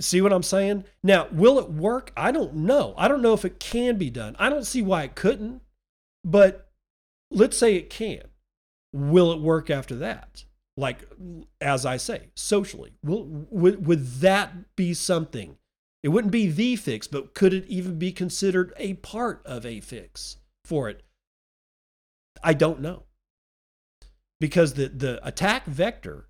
See 0.00 0.20
what 0.20 0.32
I'm 0.32 0.44
saying? 0.44 0.84
Now, 1.02 1.26
will 1.32 1.58
it 1.58 1.70
work? 1.70 2.12
I 2.16 2.30
don't 2.30 2.54
know. 2.54 2.94
I 2.96 3.08
don't 3.08 3.22
know 3.22 3.34
if 3.34 3.44
it 3.44 3.58
can 3.58 3.98
be 3.98 4.10
done. 4.10 4.36
I 4.38 4.48
don't 4.48 4.66
see 4.66 4.80
why 4.80 5.02
it 5.02 5.16
couldn't, 5.16 5.60
but 6.24 6.70
let's 7.30 7.56
say 7.56 7.74
it 7.74 7.90
can. 7.90 8.22
Will 8.92 9.32
it 9.32 9.40
work 9.40 9.70
after 9.70 9.96
that? 9.96 10.44
Like, 10.76 11.00
as 11.60 11.84
I 11.84 11.96
say, 11.96 12.28
socially, 12.36 12.92
will, 13.02 13.24
would, 13.50 13.86
would 13.86 14.06
that 14.20 14.76
be 14.76 14.94
something 14.94 15.56
it 16.02 16.08
wouldn't 16.08 16.32
be 16.32 16.48
the 16.48 16.76
fix, 16.76 17.06
but 17.06 17.34
could 17.34 17.52
it 17.52 17.66
even 17.66 17.98
be 17.98 18.12
considered 18.12 18.72
a 18.76 18.94
part 18.94 19.42
of 19.44 19.66
a 19.66 19.80
fix 19.80 20.36
for 20.64 20.88
it? 20.88 21.02
I 22.42 22.54
don't 22.54 22.80
know. 22.80 23.04
Because 24.40 24.74
the, 24.74 24.88
the 24.88 25.26
attack 25.26 25.66
vector 25.66 26.28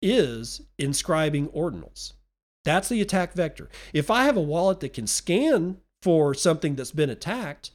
is 0.00 0.62
inscribing 0.78 1.48
ordinals. 1.48 2.14
That's 2.64 2.88
the 2.88 3.00
attack 3.00 3.34
vector. 3.34 3.68
If 3.92 4.10
I 4.10 4.24
have 4.24 4.36
a 4.36 4.42
wallet 4.42 4.80
that 4.80 4.92
can 4.92 5.06
scan 5.06 5.78
for 6.00 6.34
something 6.34 6.76
that's 6.76 6.92
been 6.92 7.10
attacked, 7.10 7.72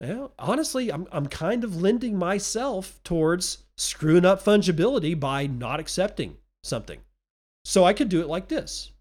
well, 0.00 0.32
honestly, 0.38 0.90
I'm, 0.90 1.06
I'm 1.12 1.26
kind 1.26 1.64
of 1.64 1.80
lending 1.80 2.16
myself 2.16 3.00
towards 3.04 3.58
screwing 3.76 4.24
up 4.24 4.42
fungibility 4.42 5.18
by 5.18 5.46
not 5.46 5.80
accepting 5.80 6.36
something. 6.62 7.00
So 7.64 7.84
I 7.84 7.92
could 7.92 8.08
do 8.08 8.20
it 8.20 8.28
like 8.28 8.48
this 8.48 8.92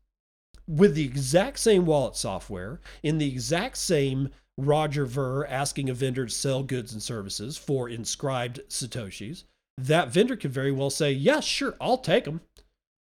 with 0.70 0.94
the 0.94 1.04
exact 1.04 1.58
same 1.60 1.86
wallet 1.86 2.16
software 2.16 2.80
in 3.02 3.18
the 3.18 3.28
exact 3.28 3.78
same 3.78 4.30
Roger 4.58 5.06
Ver 5.06 5.46
asking 5.46 5.90
a 5.90 5.94
vendor 5.94 6.26
to 6.26 6.32
sell 6.32 6.64
goods 6.64 6.94
and 6.94 7.02
services 7.02 7.58
for 7.58 7.90
inscribed 7.90 8.60
Satoshis, 8.70 9.46
that 9.86 10.10
vendor 10.10 10.36
could 10.36 10.52
very 10.52 10.72
well 10.72 10.90
say, 10.90 11.12
Yeah, 11.12 11.40
sure, 11.40 11.76
I'll 11.80 11.98
take 11.98 12.26
them. 12.26 12.42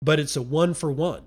But 0.02 0.20
it's 0.20 0.36
a 0.36 0.42
one 0.42 0.74
for 0.74 0.92
one. 0.92 1.24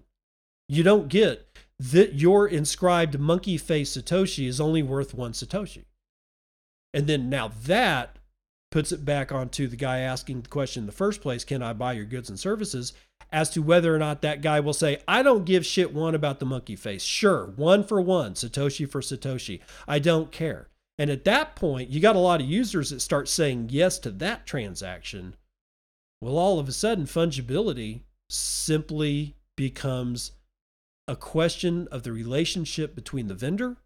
You 0.68 0.82
don't 0.82 1.08
get 1.08 1.46
that 1.78 2.14
your 2.14 2.46
inscribed 2.46 3.18
monkey 3.18 3.56
face 3.56 3.96
Satoshi 3.96 4.46
is 4.46 4.60
only 4.60 4.82
worth 4.82 5.14
one 5.14 5.32
Satoshi. 5.32 5.84
And 6.92 7.06
then 7.06 7.28
now 7.28 7.52
that 7.64 8.18
puts 8.70 8.92
it 8.92 9.04
back 9.04 9.32
onto 9.32 9.66
the 9.66 9.76
guy 9.76 10.00
asking 10.00 10.42
the 10.42 10.48
question 10.48 10.82
in 10.82 10.86
the 10.86 10.92
first 10.92 11.20
place 11.20 11.44
Can 11.44 11.62
I 11.62 11.72
buy 11.72 11.92
your 11.92 12.04
goods 12.04 12.28
and 12.28 12.38
services? 12.38 12.92
as 13.30 13.50
to 13.50 13.62
whether 13.62 13.94
or 13.94 13.98
not 13.98 14.22
that 14.22 14.42
guy 14.42 14.60
will 14.60 14.72
say, 14.72 14.98
I 15.06 15.22
don't 15.22 15.44
give 15.44 15.66
shit 15.66 15.92
one 15.92 16.14
about 16.14 16.38
the 16.38 16.46
monkey 16.46 16.76
face. 16.76 17.02
Sure, 17.02 17.52
one 17.56 17.84
for 17.84 18.00
one, 18.00 18.34
Satoshi 18.34 18.88
for 18.88 19.00
Satoshi. 19.00 19.60
I 19.86 19.98
don't 19.98 20.32
care. 20.32 20.68
And 20.98 21.10
at 21.10 21.24
that 21.24 21.54
point, 21.54 21.90
you 21.90 22.00
got 22.00 22.16
a 22.16 22.20
lot 22.20 22.40
of 22.40 22.46
users 22.48 22.90
that 22.90 23.00
start 23.00 23.28
saying 23.28 23.68
yes 23.70 23.98
to 24.00 24.10
that 24.10 24.46
transaction. 24.46 25.36
Well, 26.20 26.36
all 26.36 26.58
of 26.58 26.68
a 26.68 26.72
sudden, 26.72 27.06
fungibility 27.06 28.00
simply 28.28 29.36
becomes 29.56 30.32
a 31.06 31.14
question 31.14 31.88
of 31.92 32.02
the 32.02 32.12
relationship 32.12 32.94
between 32.94 33.28
the 33.28 33.34
vendor 33.34 33.76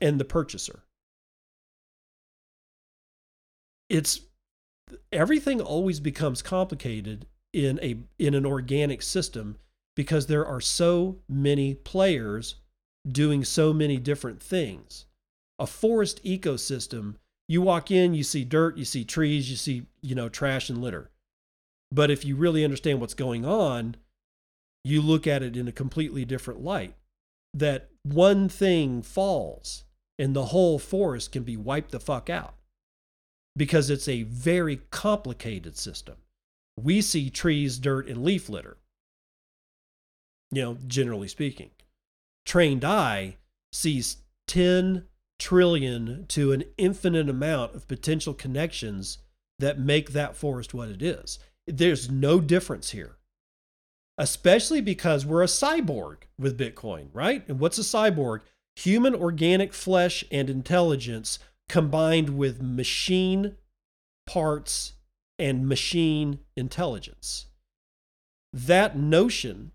and 0.00 0.18
the 0.18 0.24
purchaser. 0.24 0.82
It's 3.88 4.20
everything 5.12 5.60
always 5.60 6.00
becomes 6.00 6.42
complicated 6.42 7.26
in 7.52 7.78
a 7.82 7.96
in 8.18 8.34
an 8.34 8.44
organic 8.44 9.02
system 9.02 9.58
because 9.94 10.26
there 10.26 10.46
are 10.46 10.60
so 10.60 11.18
many 11.28 11.74
players 11.74 12.56
doing 13.06 13.44
so 13.44 13.72
many 13.72 13.98
different 13.98 14.42
things. 14.42 15.06
A 15.62 15.66
forest 15.66 16.22
ecosystem, 16.24 17.14
you 17.48 17.62
walk 17.62 17.92
in, 17.92 18.14
you 18.14 18.24
see 18.24 18.44
dirt, 18.44 18.76
you 18.76 18.84
see 18.84 19.04
trees, 19.04 19.48
you 19.48 19.56
see, 19.56 19.86
you 20.00 20.16
know, 20.16 20.28
trash 20.28 20.68
and 20.68 20.82
litter. 20.82 21.10
But 21.92 22.10
if 22.10 22.24
you 22.24 22.34
really 22.34 22.64
understand 22.64 23.00
what's 23.00 23.14
going 23.14 23.44
on, 23.44 23.94
you 24.82 25.00
look 25.00 25.26
at 25.26 25.42
it 25.42 25.56
in 25.56 25.68
a 25.68 25.72
completely 25.72 26.24
different 26.24 26.62
light. 26.62 26.94
That 27.54 27.90
one 28.02 28.48
thing 28.48 29.02
falls 29.02 29.84
and 30.18 30.34
the 30.34 30.46
whole 30.46 30.80
forest 30.80 31.30
can 31.30 31.44
be 31.44 31.56
wiped 31.56 31.92
the 31.92 32.00
fuck 32.00 32.28
out 32.28 32.54
because 33.54 33.90
it's 33.90 34.08
a 34.08 34.24
very 34.24 34.80
complicated 34.90 35.76
system 35.76 36.16
we 36.80 37.00
see 37.00 37.30
trees, 37.30 37.78
dirt, 37.78 38.08
and 38.08 38.24
leaf 38.24 38.48
litter. 38.48 38.78
You 40.50 40.62
know, 40.62 40.78
generally 40.86 41.28
speaking. 41.28 41.70
Trained 42.44 42.84
eye 42.84 43.36
sees 43.72 44.18
10, 44.48 45.06
trillion 45.42 46.24
to 46.28 46.52
an 46.52 46.62
infinite 46.78 47.28
amount 47.28 47.74
of 47.74 47.88
potential 47.88 48.32
connections 48.32 49.18
that 49.58 49.76
make 49.76 50.12
that 50.12 50.36
forest 50.36 50.72
what 50.72 50.88
it 50.88 51.02
is. 51.02 51.40
There's 51.66 52.08
no 52.08 52.40
difference 52.40 52.90
here, 52.90 53.16
especially 54.16 54.80
because 54.80 55.26
we're 55.26 55.42
a 55.42 55.46
cyborg 55.46 56.18
with 56.38 56.56
Bitcoin, 56.56 57.08
right? 57.12 57.44
And 57.48 57.58
what's 57.58 57.78
a 57.78 57.82
cyborg? 57.82 58.42
Human 58.76 59.16
organic 59.16 59.74
flesh 59.74 60.22
and 60.30 60.48
intelligence 60.48 61.40
combined 61.68 62.38
with 62.38 62.62
machine 62.62 63.56
parts 64.28 64.92
and 65.40 65.68
machine 65.68 66.38
intelligence. 66.56 67.46
That 68.52 68.96
notion 68.96 69.72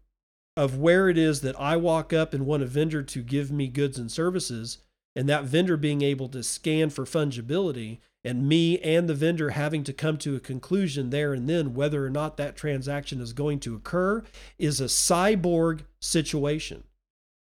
of 0.56 0.77
where 0.77 1.10
it 1.10 1.18
is 1.18 1.41
that 1.41 1.60
I 1.60 1.76
walk 1.76 2.14
up 2.14 2.34
and 2.34 2.45
want 2.45 2.64
a 2.64 2.68
vendor 2.68 3.03
to 3.03 3.22
give 3.22 3.52
me 3.52 3.68
goods 3.68 3.99
and 3.99 4.10
services, 4.10 4.77
and 5.18 5.27
that 5.27 5.45
vendor 5.45 5.76
being 5.76 6.03
able 6.03 6.30
to 6.30 6.44
scan 6.44 6.91
for 6.91 7.03
fungibility, 7.03 7.98
and 8.23 8.48
me 8.48 8.77
and 8.80 9.10
the 9.10 9.15
vendor 9.15 9.49
having 9.49 9.84
to 9.84 9.91
come 9.91 10.18
to 10.18 10.35
a 10.35 10.39
conclusion 10.39 11.10
there 11.10 11.34
and 11.34 11.49
then 11.49 11.73
whether 11.73 12.06
or 12.06 12.10
not 12.10 12.38
that 12.38 12.56
transaction 12.56 13.19
is 13.19 13.34
going 13.34 13.60
to 13.60 13.76
occur 13.76 14.23
is 14.60 14.80
a 14.80 14.85
cyborg 14.85 15.81
situation 15.99 16.84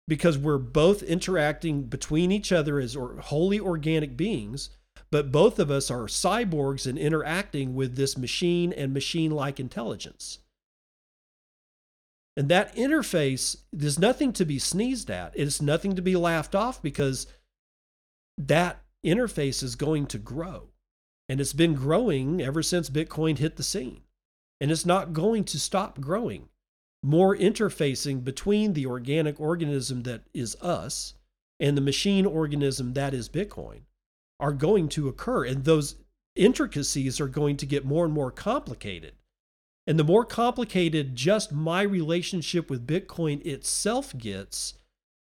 because 0.09 0.39
we're 0.39 0.59
both 0.59 1.03
interacting 1.03 1.83
between 1.83 2.33
each 2.33 2.51
other 2.51 2.79
as 2.81 2.95
wholly 2.95 3.61
organic 3.61 4.17
beings 4.17 4.71
but 5.11 5.33
both 5.33 5.59
of 5.59 5.71
us 5.71 5.91
are 5.91 6.05
cyborgs 6.05 6.87
and 6.87 6.97
interacting 6.99 7.75
with 7.75 7.97
this 7.97 8.17
machine 8.17 8.73
and 8.73 8.95
machine 8.95 9.33
like 9.33 9.59
intelligence. 9.59 10.39
And 12.37 12.49
that 12.49 12.75
interface, 12.77 13.57
there's 13.73 13.99
nothing 13.99 14.33
to 14.35 14.45
be 14.45 14.59
sneezed 14.59 15.11
at. 15.11 15.33
It's 15.35 15.61
nothing 15.61 15.97
to 15.97 16.03
be 16.03 16.15
laughed 16.15 16.55
off 16.55 16.81
because 16.81 17.27
that 18.49 18.83
interface 19.05 19.63
is 19.63 19.77
going 19.77 20.07
to 20.07 20.19
grow. 20.19 20.69
And 21.29 21.41
it's 21.41 21.53
been 21.53 21.75
growing 21.75 22.41
ever 22.41 22.63
since 22.63 22.91
Bitcoin 22.91 23.39
hit 23.39 23.57
the 23.57 23.63
scene. 23.63 24.03
And 24.61 24.71
it's 24.71 24.85
not 24.85 25.13
going 25.13 25.45
to 25.45 25.61
stop 25.61 26.01
growing. 26.01 26.49
More 27.03 27.37
interfacing 27.37 28.25
between 28.25 28.73
the 28.73 28.87
organic 28.87 29.41
organism 29.41 30.03
that 30.03 30.23
is 30.35 30.57
us 30.61 31.15
and 31.59 31.77
the 31.77 31.83
machine 31.83 32.27
organism 32.27 32.95
that 32.95 33.15
is 33.15 33.29
Bitcoin 33.29 33.83
are 34.39 34.53
going 34.53 34.89
to 34.91 35.09
occur. 35.09 35.45
And 35.45 35.65
those 35.65 35.97
intricacies 36.35 37.21
are 37.21 37.29
going 37.29 37.57
to 37.59 37.67
get 37.67 37.85
more 37.85 38.05
and 38.05 38.13
more 38.13 38.31
complicated. 38.31 39.15
And 39.87 39.99
the 39.99 40.05
more 40.05 40.25
complicated 40.25 41.17
just 41.17 41.53
my 41.53 41.83
relationship 41.83 42.71
with 42.71 42.87
Bitcoin 42.87 43.45
itself 43.47 44.17
gets, 44.17 44.75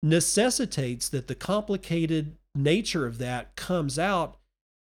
necessitates 0.02 1.10
that 1.10 1.28
the 1.28 1.36
complicated 1.36 2.37
nature 2.58 3.06
of 3.06 3.18
that 3.20 3.56
comes 3.56 3.98
out 3.98 4.38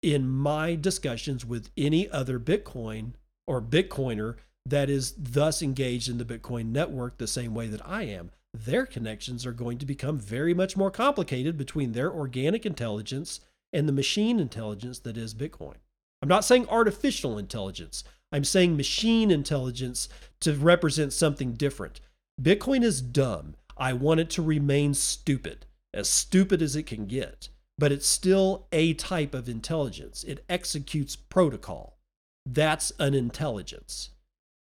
in 0.01 0.27
my 0.27 0.75
discussions 0.75 1.45
with 1.45 1.69
any 1.75 2.09
other 2.09 2.39
Bitcoin 2.39 3.13
or 3.45 3.61
Bitcoiner 3.61 4.35
that 4.65 4.89
is 4.89 5.13
thus 5.17 5.61
engaged 5.61 6.09
in 6.09 6.17
the 6.17 6.25
Bitcoin 6.25 6.71
network 6.71 7.17
the 7.17 7.27
same 7.27 7.53
way 7.53 7.67
that 7.67 7.85
I 7.87 8.03
am. 8.03 8.31
Their 8.53 8.85
connections 8.85 9.45
are 9.45 9.53
going 9.53 9.77
to 9.77 9.85
become 9.85 10.17
very 10.17 10.53
much 10.53 10.75
more 10.75 10.91
complicated 10.91 11.57
between 11.57 11.91
their 11.91 12.11
organic 12.11 12.65
intelligence 12.65 13.39
and 13.71 13.87
the 13.87 13.93
machine 13.93 14.39
intelligence 14.39 14.99
that 14.99 15.17
is 15.17 15.33
Bitcoin. 15.33 15.75
I'm 16.21 16.29
not 16.29 16.45
saying 16.45 16.67
artificial 16.67 17.37
intelligence. 17.37 18.03
I'm 18.31 18.43
saying 18.43 18.75
machine 18.75 19.31
intelligence 19.31 20.09
to 20.41 20.53
represent 20.53 21.13
something 21.13 21.53
different. 21.53 22.01
Bitcoin 22.41 22.83
is 22.83 23.01
dumb. 23.01 23.55
I 23.77 23.93
want 23.93 24.19
it 24.19 24.29
to 24.31 24.41
remain 24.41 24.93
stupid, 24.93 25.65
as 25.93 26.09
stupid 26.09 26.61
as 26.61 26.75
it 26.75 26.83
can 26.83 27.05
get, 27.05 27.49
but 27.77 27.91
it's 27.91 28.07
still 28.07 28.67
a 28.71 28.93
type 28.93 29.33
of 29.33 29.47
intelligence. 29.47 30.23
It 30.23 30.43
executes 30.49 31.15
protocol. 31.15 31.97
That's 32.45 32.91
an 32.99 33.13
intelligence. 33.13 34.09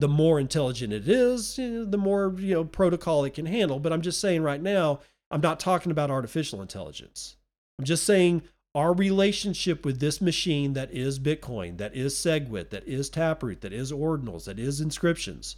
The 0.00 0.08
more 0.08 0.40
intelligent 0.40 0.92
it 0.92 1.08
is, 1.08 1.58
eh, 1.58 1.84
the 1.86 1.98
more 1.98 2.34
you 2.36 2.54
know 2.54 2.64
protocol 2.64 3.24
it 3.24 3.34
can 3.34 3.46
handle. 3.46 3.78
But 3.78 3.92
I'm 3.92 4.02
just 4.02 4.20
saying 4.20 4.42
right 4.42 4.60
now, 4.60 5.00
I'm 5.30 5.40
not 5.40 5.60
talking 5.60 5.92
about 5.92 6.10
artificial 6.10 6.60
intelligence. 6.60 7.36
I'm 7.78 7.84
just 7.84 8.04
saying 8.04 8.42
our 8.74 8.92
relationship 8.92 9.84
with 9.84 10.00
this 10.00 10.20
machine 10.20 10.72
that 10.72 10.92
is 10.92 11.20
Bitcoin, 11.20 11.78
that 11.78 11.94
is 11.94 12.14
SegWit, 12.14 12.70
that 12.70 12.86
is 12.88 13.08
Taproot, 13.08 13.60
that 13.60 13.72
is 13.72 13.92
Ordinals, 13.92 14.44
that 14.44 14.58
is 14.58 14.80
inscriptions. 14.80 15.56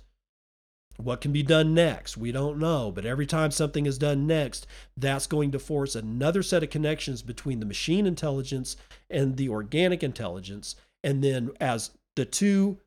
What 0.97 1.20
can 1.20 1.32
be 1.32 1.43
done 1.43 1.74
next? 1.74 2.16
We 2.16 2.32
don't 2.32 2.59
know. 2.59 2.90
But 2.90 3.06
every 3.06 3.27
time 3.27 3.51
something 3.51 3.86
is 3.86 3.98
done 3.98 4.27
next, 4.27 4.66
that's 4.97 5.27
going 5.27 5.51
to 5.52 5.59
force 5.59 5.94
another 5.94 6.43
set 6.43 6.62
of 6.62 6.70
connections 6.70 7.23
between 7.23 7.60
the 7.60 7.66
machine 7.66 8.06
intelligence 8.06 8.77
and 9.10 9.36
the 9.36 9.48
organic 9.48 10.02
intelligence. 10.02 10.77
And 11.05 11.23
then, 11.23 11.51
as 11.60 11.90
the 12.16 12.24
two 12.24 12.78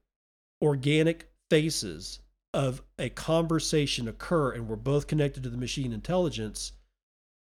organic 0.61 1.29
faces 1.49 2.19
of 2.53 2.81
a 2.97 3.09
conversation 3.09 4.07
occur 4.07 4.51
and 4.51 4.67
we're 4.67 4.75
both 4.75 5.07
connected 5.07 5.43
to 5.43 5.49
the 5.49 5.57
machine 5.57 5.93
intelligence, 5.93 6.73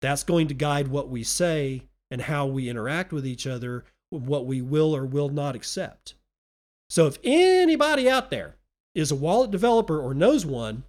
that's 0.02 0.24
going 0.24 0.48
to 0.48 0.54
guide 0.54 0.88
what 0.88 1.08
we 1.08 1.22
say 1.22 1.82
and 2.10 2.22
how 2.22 2.46
we 2.46 2.68
interact 2.68 3.12
with 3.12 3.26
each 3.26 3.46
other, 3.46 3.84
what 4.10 4.46
we 4.46 4.60
will 4.60 4.94
or 4.94 5.06
will 5.06 5.28
not 5.28 5.54
accept. 5.54 6.14
So 6.88 7.06
if 7.06 7.18
anybody 7.22 8.10
out 8.10 8.30
there 8.30 8.56
is 8.94 9.10
a 9.10 9.16
wallet 9.16 9.50
developer 9.50 10.00
or 10.00 10.14
knows 10.14 10.44
one, 10.44 10.84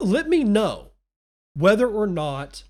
let 0.00 0.28
me 0.28 0.44
know 0.44 0.90
whether 1.54 1.88
or 1.88 2.06
not 2.06 2.64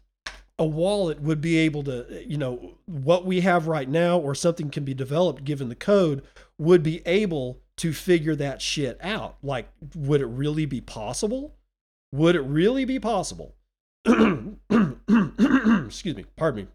a 0.58 0.64
wallet 0.64 1.20
would 1.20 1.40
be 1.40 1.58
able 1.58 1.82
to, 1.82 2.24
you 2.26 2.36
know, 2.36 2.78
what 2.86 3.24
we 3.24 3.40
have 3.40 3.66
right 3.66 3.88
now 3.88 4.18
or 4.18 4.34
something 4.34 4.70
can 4.70 4.84
be 4.84 4.94
developed 4.94 5.44
given 5.44 5.68
the 5.68 5.74
code 5.74 6.22
would 6.58 6.82
be 6.82 7.02
able 7.06 7.60
to 7.76 7.92
figure 7.92 8.36
that 8.36 8.62
shit 8.62 8.98
out. 9.02 9.36
Like, 9.42 9.68
would 9.94 10.20
it 10.20 10.26
really 10.26 10.66
be 10.66 10.80
possible? 10.80 11.54
Would 12.12 12.36
it 12.36 12.42
really 12.42 12.84
be 12.84 13.00
possible? 13.00 13.56
Excuse 14.06 16.16
me, 16.16 16.24
pardon 16.36 16.64
me. 16.64 16.68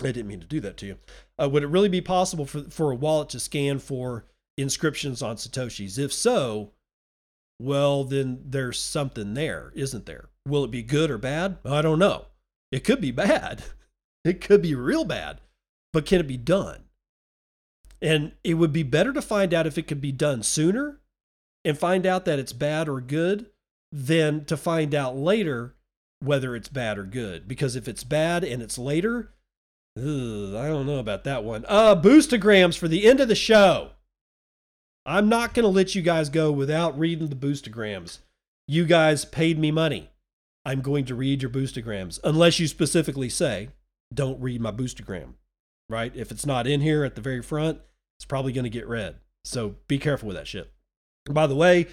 I 0.00 0.12
didn't 0.12 0.26
mean 0.26 0.40
to 0.40 0.46
do 0.46 0.60
that 0.60 0.76
to 0.78 0.86
you. 0.86 0.98
Uh, 1.40 1.48
would 1.48 1.62
it 1.62 1.68
really 1.68 1.88
be 1.88 2.00
possible 2.00 2.44
for, 2.44 2.62
for 2.62 2.90
a 2.90 2.96
wallet 2.96 3.28
to 3.30 3.40
scan 3.40 3.78
for 3.78 4.26
inscriptions 4.56 5.22
on 5.22 5.36
Satoshis? 5.36 5.98
If 5.98 6.12
so, 6.12 6.72
well, 7.60 8.04
then 8.04 8.42
there's 8.44 8.78
something 8.78 9.34
there, 9.34 9.72
isn't 9.74 10.06
there? 10.06 10.28
Will 10.46 10.64
it 10.64 10.70
be 10.70 10.82
good 10.82 11.10
or 11.10 11.18
bad? 11.18 11.58
I 11.64 11.82
don't 11.82 11.98
know. 11.98 12.26
It 12.70 12.84
could 12.84 13.00
be 13.00 13.12
bad. 13.12 13.62
It 14.24 14.40
could 14.40 14.60
be 14.60 14.74
real 14.74 15.04
bad, 15.04 15.40
but 15.92 16.04
can 16.04 16.18
it 16.18 16.26
be 16.26 16.36
done? 16.36 16.86
And 18.02 18.32
it 18.42 18.54
would 18.54 18.72
be 18.72 18.82
better 18.82 19.12
to 19.12 19.22
find 19.22 19.54
out 19.54 19.68
if 19.68 19.78
it 19.78 19.86
could 19.86 20.00
be 20.00 20.10
done 20.10 20.42
sooner 20.42 20.98
and 21.64 21.78
find 21.78 22.04
out 22.04 22.24
that 22.24 22.40
it's 22.40 22.52
bad 22.52 22.88
or 22.88 23.00
good 23.00 23.46
than 23.92 24.44
to 24.46 24.56
find 24.56 24.96
out 24.96 25.16
later 25.16 25.76
whether 26.18 26.56
it's 26.56 26.68
bad 26.68 26.98
or 26.98 27.04
good. 27.04 27.46
Because 27.46 27.76
if 27.76 27.86
it's 27.86 28.02
bad 28.02 28.42
and 28.42 28.62
it's 28.64 28.78
later, 28.78 29.32
Ugh, 29.96 30.54
I 30.54 30.68
don't 30.68 30.86
know 30.86 30.98
about 30.98 31.24
that 31.24 31.42
one. 31.42 31.64
Uh, 31.68 31.94
boostograms 31.96 32.76
for 32.76 32.88
the 32.88 33.06
end 33.06 33.20
of 33.20 33.28
the 33.28 33.34
show. 33.34 33.92
I'm 35.06 35.28
not 35.28 35.54
going 35.54 35.62
to 35.62 35.68
let 35.68 35.94
you 35.94 36.02
guys 36.02 36.28
go 36.28 36.50
without 36.50 36.98
reading 36.98 37.28
the 37.28 37.36
boostograms. 37.36 38.18
You 38.66 38.84
guys 38.84 39.24
paid 39.24 39.56
me 39.56 39.70
money. 39.70 40.10
I'm 40.64 40.80
going 40.80 41.04
to 41.04 41.14
read 41.14 41.42
your 41.42 41.50
boostograms, 41.50 42.18
unless 42.24 42.58
you 42.58 42.66
specifically 42.66 43.28
say, 43.28 43.68
don't 44.12 44.40
read 44.40 44.60
my 44.60 44.72
boostogram, 44.72 45.34
right? 45.88 46.10
If 46.16 46.32
it's 46.32 46.44
not 46.44 46.66
in 46.66 46.80
here 46.80 47.04
at 47.04 47.14
the 47.14 47.20
very 47.20 47.40
front, 47.40 47.80
it's 48.18 48.24
probably 48.24 48.52
going 48.52 48.64
to 48.64 48.70
get 48.70 48.88
read. 48.88 49.20
So 49.44 49.76
be 49.86 49.98
careful 49.98 50.26
with 50.26 50.36
that 50.36 50.48
shit. 50.48 50.72
By 51.30 51.46
the 51.46 51.54
way, 51.54 51.86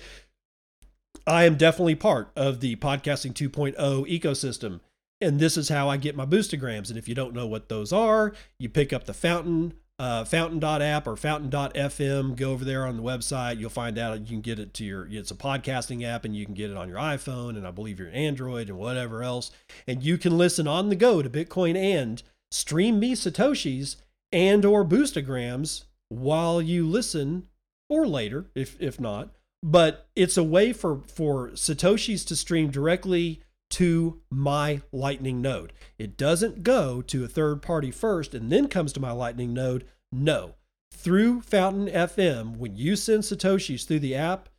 I 1.27 1.43
am 1.43 1.55
definitely 1.55 1.95
part 1.95 2.31
of 2.35 2.61
the 2.61 2.75
Podcasting 2.77 3.33
2.0 3.33 3.75
ecosystem 4.09 4.79
and 5.23 5.39
this 5.39 5.55
is 5.55 5.69
how 5.69 5.89
I 5.89 5.97
get 5.97 6.15
my 6.15 6.25
boostograms. 6.25 6.89
And 6.89 6.97
if 6.97 7.07
you 7.07 7.15
don't 7.15 7.33
know 7.33 7.47
what 7.47 7.69
those 7.69 7.93
are, 7.93 8.33
you 8.59 8.67
pick 8.69 8.91
up 8.91 9.05
the 9.05 9.13
Fountain 9.13 9.73
uh, 9.99 10.25
Fountain.app 10.25 11.07
or 11.07 11.15
Fountain.fm. 11.15 12.35
Go 12.35 12.51
over 12.51 12.65
there 12.65 12.85
on 12.85 12.97
the 12.97 13.03
website. 13.03 13.59
You'll 13.59 13.69
find 13.69 13.97
out 13.97 14.21
you 14.21 14.27
can 14.27 14.41
get 14.41 14.59
it 14.59 14.73
to 14.75 14.83
your. 14.83 15.07
It's 15.09 15.31
a 15.31 15.35
podcasting 15.35 16.03
app, 16.03 16.25
and 16.25 16.35
you 16.35 16.45
can 16.45 16.53
get 16.53 16.71
it 16.71 16.77
on 16.77 16.89
your 16.89 16.97
iPhone, 16.97 17.57
and 17.57 17.67
I 17.67 17.71
believe 17.71 17.99
your 17.99 18.09
Android 18.11 18.69
and 18.69 18.77
whatever 18.77 19.23
else. 19.23 19.51
And 19.87 20.03
you 20.03 20.17
can 20.17 20.37
listen 20.37 20.67
on 20.67 20.89
the 20.89 20.95
go 20.95 21.21
to 21.21 21.29
Bitcoin 21.29 21.75
and 21.75 22.21
stream 22.51 22.99
me 22.99 23.13
satoshis 23.15 23.97
and 24.31 24.65
or 24.65 24.83
boostograms 24.83 25.85
while 26.09 26.61
you 26.61 26.87
listen, 26.87 27.47
or 27.89 28.07
later 28.07 28.47
if 28.55 28.75
if 28.79 28.99
not. 28.99 29.29
But 29.61 30.07
it's 30.15 30.37
a 30.37 30.43
way 30.43 30.73
for 30.73 31.01
for 31.07 31.49
satoshis 31.51 32.25
to 32.27 32.35
stream 32.35 32.69
directly 32.71 33.41
to 33.71 34.21
my 34.29 34.81
Lightning 34.91 35.41
node. 35.41 35.73
It 35.97 36.17
doesn't 36.17 36.63
go 36.63 37.01
to 37.01 37.23
a 37.23 37.27
third 37.27 37.61
party 37.61 37.91
first 37.91 38.33
and 38.33 38.51
then 38.51 38.67
comes 38.67 38.93
to 38.93 38.99
my 38.99 39.11
Lightning 39.11 39.53
node. 39.53 39.85
No. 40.11 40.55
Through 40.93 41.41
Fountain 41.41 41.87
FM, 41.87 42.57
when 42.57 42.75
you 42.75 42.95
send 42.95 43.23
Satoshis 43.23 43.85
through 43.85 43.99
the 43.99 44.15
app, 44.15 44.49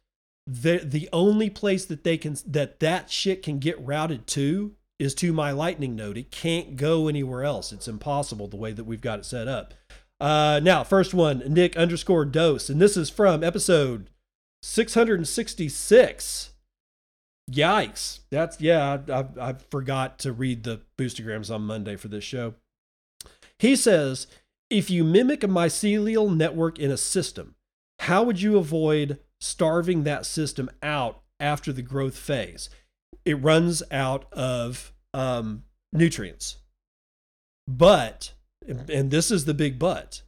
the 0.47 0.79
the 0.79 1.09
only 1.13 1.49
place 1.49 1.87
that 1.87 2.05
they 2.05 2.19
can 2.19 2.37
that 2.47 2.81
that 2.81 3.11
shit 3.11 3.43
can 3.43 3.59
get 3.59 3.81
routed 3.81 4.27
to 4.29 4.75
is 4.99 5.15
to 5.17 5.33
my 5.33 5.51
lightning 5.53 5.97
node. 5.97 6.19
It 6.19 6.31
can't 6.31 6.77
go 6.77 7.09
anywhere 7.09 7.45
else. 7.45 7.73
It's 7.73 7.89
impossible 7.89 8.47
the 8.49 8.57
way 8.57 8.73
that 8.73 8.85
we've 8.85 9.01
got 9.01 9.19
it 9.19 9.25
set 9.25 9.49
up. 9.49 9.75
Uh, 10.21 10.61
now, 10.63 10.85
first 10.85 11.13
one, 11.13 11.43
Nick 11.49 11.77
underscore 11.77 12.25
dose, 12.25 12.71
and 12.71 12.81
this 12.81 12.97
is 12.97 13.11
from 13.11 13.43
episode 13.43 14.09
666. 14.63 16.51
Yikes. 17.51 18.21
That's, 18.31 18.61
yeah, 18.61 18.99
I, 19.09 19.25
I, 19.41 19.53
forgot 19.71 20.19
to 20.21 20.33
read 20.33 20.65
the 20.65 20.81
boostergrams 20.97 21.55
on 21.55 21.63
Monday 21.63 21.97
for 21.97 22.09
this 22.09 22.25
show. 22.25 22.55
He 23.59 23.77
says, 23.77 24.27
if 24.71 24.91
you 24.91 25.05
mimic 25.05 25.45
a 25.45 25.49
mycelial 25.49 26.35
network 26.35 26.79
in 26.79 26.91
a 26.91 26.97
system, 26.97 27.55
how 28.01 28.23
would 28.23 28.41
you 28.41 28.57
avoid 28.57 29.19
starving 29.41 30.05
that 30.05 30.25
system 30.27 30.71
out 30.83 31.21
after 31.39 31.73
the 31.73 31.83
growth 31.83 32.17
phase? 32.17 32.71
It 33.25 33.35
runs 33.35 33.83
out 33.91 34.31
of 34.33 34.93
um, 35.13 35.65
nutrients. 35.93 36.59
But, 37.67 38.33
and 38.67 39.11
this 39.11 39.31
is 39.31 39.45
the 39.45 39.55
big 39.55 39.79
but, 39.79 40.23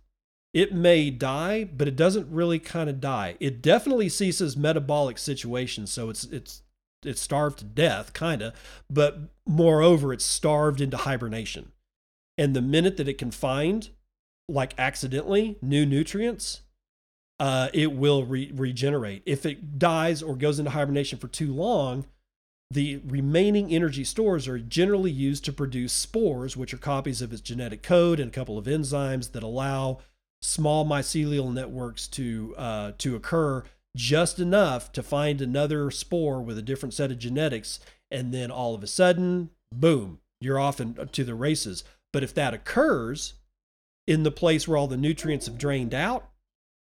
it 0.55 0.73
may 0.73 1.11
die, 1.11 1.65
but 1.65 1.89
it 1.89 1.97
doesn't 1.97 2.33
really 2.33 2.59
kind 2.59 2.89
of 2.89 3.01
die. 3.01 3.37
It 3.41 3.61
definitely 3.61 4.09
ceases 4.09 4.57
metabolic 4.57 5.19
situations, 5.19 5.93
so 5.93 6.09
it's 6.09 6.25
it's 6.25 6.63
it's 7.07 7.21
starved 7.21 7.59
to 7.59 7.65
death, 7.65 8.13
kind 8.13 8.43
of, 8.43 8.55
but 8.91 9.19
moreover, 9.47 10.13
it's 10.13 10.25
starved 10.25 10.81
into 10.81 10.97
hibernation. 10.97 11.73
And 12.39 12.55
the 12.55 12.63
minute 12.63 12.97
that 12.99 13.09
it 13.09 13.19
can 13.19 13.31
find, 13.31 13.89
like 14.49 14.75
accidentally, 14.79 15.57
new 15.63 15.87
nutrients, 15.87 16.63
uh, 17.39 17.69
it 17.73 17.93
will 17.93 18.25
re- 18.25 18.51
regenerate. 18.55 19.23
If 19.27 19.45
it 19.45 19.79
dies 19.79 20.23
or 20.23 20.37
goes 20.37 20.59
into 20.59 20.71
hibernation 20.71 21.19
for 21.19 21.29
too 21.29 21.53
long, 21.53 22.07
the 22.71 23.01
remaining 23.07 23.71
energy 23.71 24.05
stores 24.05 24.49
are 24.49 24.59
generally 24.59 25.11
used 25.11 25.45
to 25.45 25.53
produce 25.53 25.93
spores, 25.93 26.57
which 26.57 26.75
are 26.75 26.79
copies 26.79 27.23
of 27.23 27.33
its 27.33 27.41
genetic 27.41 27.83
code 27.83 28.19
and 28.19 28.29
a 28.29 28.33
couple 28.33 28.59
of 28.59 28.67
enzymes 28.67 29.33
that 29.33 29.43
allow 29.43 29.99
small 30.43 30.85
mycelial 30.85 31.53
networks 31.53 32.09
to 32.09 32.55
uh, 32.57 32.93
to 32.99 33.15
occur 33.17 33.63
just 33.97 34.39
enough 34.39 34.93
to 34.93 35.03
find 35.03 35.41
another 35.41 35.91
spore 35.91 36.41
with 36.41 36.57
a 36.57 36.63
different 36.63 36.95
set 36.95 37.11
of 37.11 37.19
genetics, 37.19 37.81
and 38.11 38.33
then 38.33 38.51
all 38.51 38.75
of 38.75 38.83
a 38.83 38.87
sudden, 38.87 39.51
boom, 39.75 40.21
you're 40.41 40.61
off 40.61 40.81
in, 40.81 40.97
uh, 41.01 41.07
to 41.07 41.25
the 41.25 41.35
races. 41.35 41.83
But 42.13 42.23
if 42.23 42.33
that 42.35 42.55
occurs 42.55 43.35
in 44.07 44.23
the 44.23 44.31
place 44.31 44.69
where 44.69 44.77
all 44.77 44.87
the 44.87 44.97
nutrients 44.97 45.47
have 45.47 45.59
drained 45.59 45.95
out, 45.95 46.29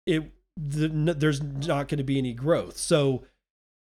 it 0.06 0.32
the, 0.56 0.88
there's 0.88 1.42
not 1.42 1.88
going 1.88 1.98
to 1.98 2.04
be 2.04 2.18
any 2.18 2.32
growth. 2.32 2.76
So 2.76 3.24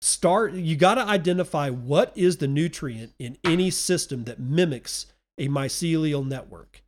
start 0.00 0.52
you 0.52 0.76
got 0.76 0.94
to 0.96 1.02
identify 1.02 1.70
what 1.70 2.12
is 2.14 2.36
the 2.36 2.48
nutrient 2.48 3.14
in 3.18 3.38
any 3.44 3.70
system 3.70 4.24
that 4.24 4.38
mimics 4.38 5.06
a 5.38 5.48
mycelial 5.48 6.26
network. 6.26 6.82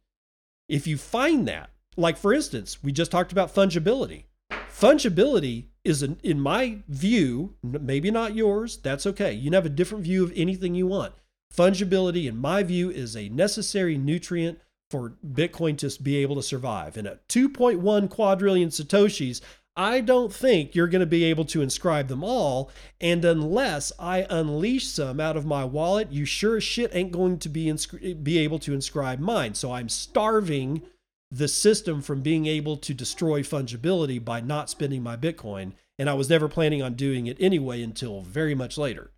If 0.69 0.87
you 0.87 0.97
find 0.97 1.49
that, 1.49 1.71
like 1.97 2.17
for 2.17 2.33
instance, 2.33 2.83
we 2.83 2.93
just 2.93 3.11
talked 3.11 3.33
about 3.33 3.55
fungibility. 3.55 4.25
Fungibility 4.51 5.67
is, 5.85 6.03
an, 6.03 6.19
in 6.23 6.41
my 6.41 6.79
view, 6.89 7.55
maybe 7.63 8.11
not 8.11 8.35
yours, 8.35 8.79
that's 8.79 9.07
okay. 9.07 9.33
You 9.33 9.45
can 9.45 9.53
have 9.53 9.67
a 9.67 9.71
different 9.71 10.05
view 10.05 10.25
of 10.25 10.33
anything 10.35 10.75
you 10.75 10.87
want. 10.87 11.15
Fungibility, 11.55 12.27
in 12.27 12.37
my 12.37 12.63
view, 12.63 12.91
is 12.91 13.17
a 13.17 13.29
necessary 13.29 13.97
nutrient 13.97 14.59
for 14.91 15.15
Bitcoin 15.27 15.77
to 15.79 16.03
be 16.03 16.17
able 16.17 16.37
to 16.37 16.43
survive. 16.43 16.97
And 16.97 17.07
at 17.07 17.29
2.1 17.29 18.11
quadrillion 18.11 18.71
Satoshis, 18.71 19.41
I 19.77 20.01
don't 20.01 20.33
think 20.33 20.75
you're 20.75 20.87
going 20.87 21.01
to 21.01 21.07
be 21.07 21.25
able 21.25 21.45
to 21.47 21.63
inscribe 21.63 22.09
them 22.09 22.23
all. 22.23 22.71
And 23.01 23.25
unless 23.25 23.93
I 23.99 24.27
unleash 24.31 24.87
some 24.87 25.19
out 25.19 25.37
of 25.37 25.47
my 25.47 25.65
wallet, 25.65 26.13
you 26.13 26.25
sure 26.25 26.57
as 26.57 26.65
shit 26.65 26.95
ain't 26.95 27.11
going 27.13 27.39
to 27.41 27.49
be, 27.49 27.67
inscri- 27.67 28.23
be 28.23 28.39
able 28.39 28.61
to 28.61 28.73
inscribe 28.73 29.19
mine. 29.19 29.55
So 29.55 29.73
I'm 29.73 29.89
starving 29.89 30.83
the 31.31 31.49
system 31.49 32.01
from 32.01 32.21
being 32.21 32.47
able 32.47 32.77
to 32.77 32.95
destroy 32.95 33.43
fungibility 33.43 34.25
by 34.25 34.41
not 34.41 34.71
spending 34.71 35.03
my 35.03 35.17
Bitcoin. 35.17 35.73
And 35.99 36.11
I 36.11 36.15
was 36.15 36.31
never 36.31 36.49
planning 36.49 36.83
on 36.83 36.95
doing 36.95 37.27
it 37.27 37.37
anyway 37.41 37.83
until 37.83 38.23
very 38.23 38.55
much 38.55 38.77
later. 38.79 39.11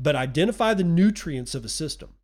But 0.00 0.16
identify 0.16 0.74
the 0.74 0.84
nutrients 0.84 1.54
of 1.54 1.64
a 1.64 1.68
system, 1.68 2.14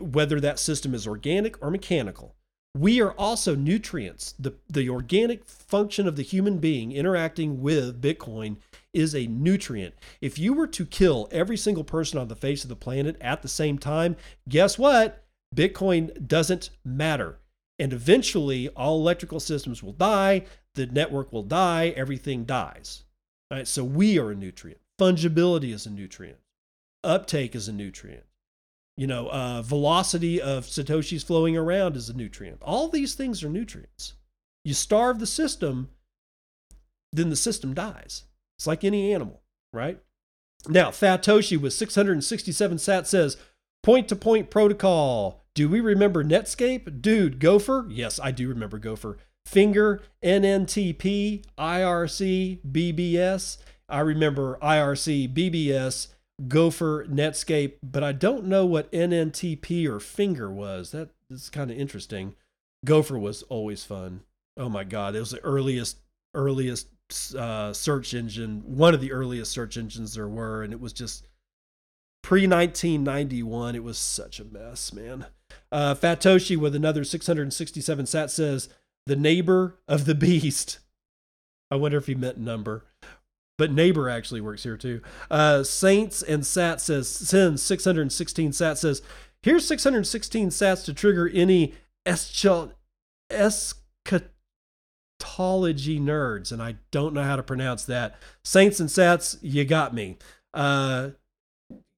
whether 0.00 0.40
that 0.40 0.58
system 0.58 0.94
is 0.94 1.06
organic 1.06 1.62
or 1.62 1.70
mechanical. 1.70 2.34
We 2.76 3.00
are 3.00 3.12
also 3.12 3.54
nutrients. 3.54 4.34
The, 4.38 4.54
the 4.68 4.88
organic 4.88 5.44
function 5.44 6.06
of 6.06 6.16
the 6.16 6.22
human 6.22 6.58
being 6.58 6.92
interacting 6.92 7.60
with 7.60 8.00
Bitcoin 8.00 8.56
is 8.92 9.14
a 9.14 9.26
nutrient. 9.26 9.94
If 10.20 10.38
you 10.38 10.52
were 10.52 10.66
to 10.68 10.86
kill 10.86 11.28
every 11.30 11.56
single 11.56 11.84
person 11.84 12.18
on 12.18 12.28
the 12.28 12.36
face 12.36 12.62
of 12.62 12.68
the 12.68 12.76
planet 12.76 13.16
at 13.20 13.42
the 13.42 13.48
same 13.48 13.78
time, 13.78 14.16
guess 14.48 14.78
what? 14.78 15.24
Bitcoin 15.54 16.26
doesn't 16.26 16.70
matter. 16.84 17.38
And 17.78 17.92
eventually, 17.92 18.68
all 18.70 18.98
electrical 18.98 19.40
systems 19.40 19.82
will 19.82 19.92
die, 19.92 20.44
the 20.74 20.86
network 20.86 21.32
will 21.32 21.44
die, 21.44 21.92
everything 21.96 22.44
dies. 22.44 23.04
All 23.50 23.58
right, 23.58 23.68
so 23.68 23.84
we 23.84 24.18
are 24.18 24.32
a 24.32 24.34
nutrient. 24.34 24.80
Fungibility 25.00 25.72
is 25.72 25.86
a 25.86 25.90
nutrient. 25.90 26.38
Uptake 27.04 27.54
is 27.54 27.68
a 27.68 27.72
nutrient. 27.72 28.24
You 28.96 29.06
know, 29.06 29.28
uh, 29.28 29.62
velocity 29.62 30.42
of 30.42 30.66
Satoshis 30.66 31.24
flowing 31.24 31.56
around 31.56 31.96
is 31.96 32.08
a 32.08 32.16
nutrient. 32.16 32.60
All 32.62 32.88
these 32.88 33.14
things 33.14 33.44
are 33.44 33.48
nutrients. 33.48 34.14
You 34.64 34.74
starve 34.74 35.20
the 35.20 35.26
system, 35.26 35.90
then 37.12 37.30
the 37.30 37.36
system 37.36 37.74
dies. 37.74 38.24
It's 38.58 38.66
like 38.66 38.82
any 38.82 39.14
animal, 39.14 39.40
right? 39.72 40.00
Now, 40.66 40.90
Fatoshi 40.90 41.56
with 41.56 41.72
667 41.74 42.78
sat 42.78 43.06
says 43.06 43.36
point 43.84 44.08
to 44.08 44.16
point 44.16 44.50
protocol. 44.50 45.44
Do 45.58 45.68
we 45.68 45.80
remember 45.80 46.22
Netscape? 46.22 47.02
Dude, 47.02 47.40
Gopher? 47.40 47.84
Yes, 47.90 48.20
I 48.22 48.30
do 48.30 48.46
remember 48.48 48.78
Gopher. 48.78 49.18
Finger, 49.44 50.00
NNTP, 50.22 51.44
IRC, 51.58 52.60
BBS. 52.64 53.56
I 53.88 53.98
remember 53.98 54.56
IRC, 54.62 55.34
BBS, 55.34 56.14
Gopher, 56.46 57.06
Netscape, 57.08 57.72
but 57.82 58.04
I 58.04 58.12
don't 58.12 58.44
know 58.44 58.64
what 58.66 58.92
NNTP 58.92 59.88
or 59.88 59.98
Finger 59.98 60.48
was. 60.48 60.92
That 60.92 61.08
is 61.28 61.50
kind 61.50 61.72
of 61.72 61.76
interesting. 61.76 62.36
Gopher 62.84 63.18
was 63.18 63.42
always 63.42 63.82
fun. 63.82 64.20
Oh 64.56 64.68
my 64.68 64.84
God, 64.84 65.16
it 65.16 65.18
was 65.18 65.32
the 65.32 65.42
earliest, 65.42 65.98
earliest 66.34 66.86
uh, 67.36 67.72
search 67.72 68.14
engine, 68.14 68.62
one 68.64 68.94
of 68.94 69.00
the 69.00 69.10
earliest 69.10 69.50
search 69.50 69.76
engines 69.76 70.14
there 70.14 70.28
were, 70.28 70.62
and 70.62 70.72
it 70.72 70.80
was 70.80 70.92
just 70.92 71.26
pre 72.22 72.42
1991. 72.42 73.74
It 73.74 73.82
was 73.82 73.98
such 73.98 74.38
a 74.38 74.44
mess, 74.44 74.92
man. 74.92 75.26
Uh, 75.70 75.94
Fatoshi 75.94 76.56
with 76.56 76.74
another 76.74 77.04
667 77.04 78.06
sat 78.06 78.30
says, 78.30 78.68
the 79.06 79.16
neighbor 79.16 79.78
of 79.88 80.04
the 80.04 80.14
beast. 80.14 80.78
I 81.70 81.76
wonder 81.76 81.98
if 81.98 82.06
he 82.06 82.14
meant 82.14 82.38
number. 82.38 82.84
But 83.56 83.72
neighbor 83.72 84.08
actually 84.08 84.40
works 84.40 84.62
here 84.62 84.76
too. 84.76 85.02
Uh, 85.30 85.64
Saints 85.64 86.22
and 86.22 86.46
Sat 86.46 86.80
says, 86.80 87.08
sends 87.08 87.62
616 87.62 88.52
Sat 88.52 88.78
says, 88.78 89.02
here's 89.42 89.66
616 89.66 90.50
Sats 90.50 90.84
to 90.84 90.94
trigger 90.94 91.28
any 91.28 91.74
eschatology 92.06 92.54
nerds. 95.98 96.52
And 96.52 96.62
I 96.62 96.76
don't 96.92 97.14
know 97.14 97.24
how 97.24 97.36
to 97.36 97.42
pronounce 97.42 97.84
that. 97.86 98.16
Saints 98.44 98.78
and 98.78 98.88
Sats, 98.88 99.38
you 99.42 99.64
got 99.64 99.92
me. 99.92 100.18
Uh, 100.54 101.10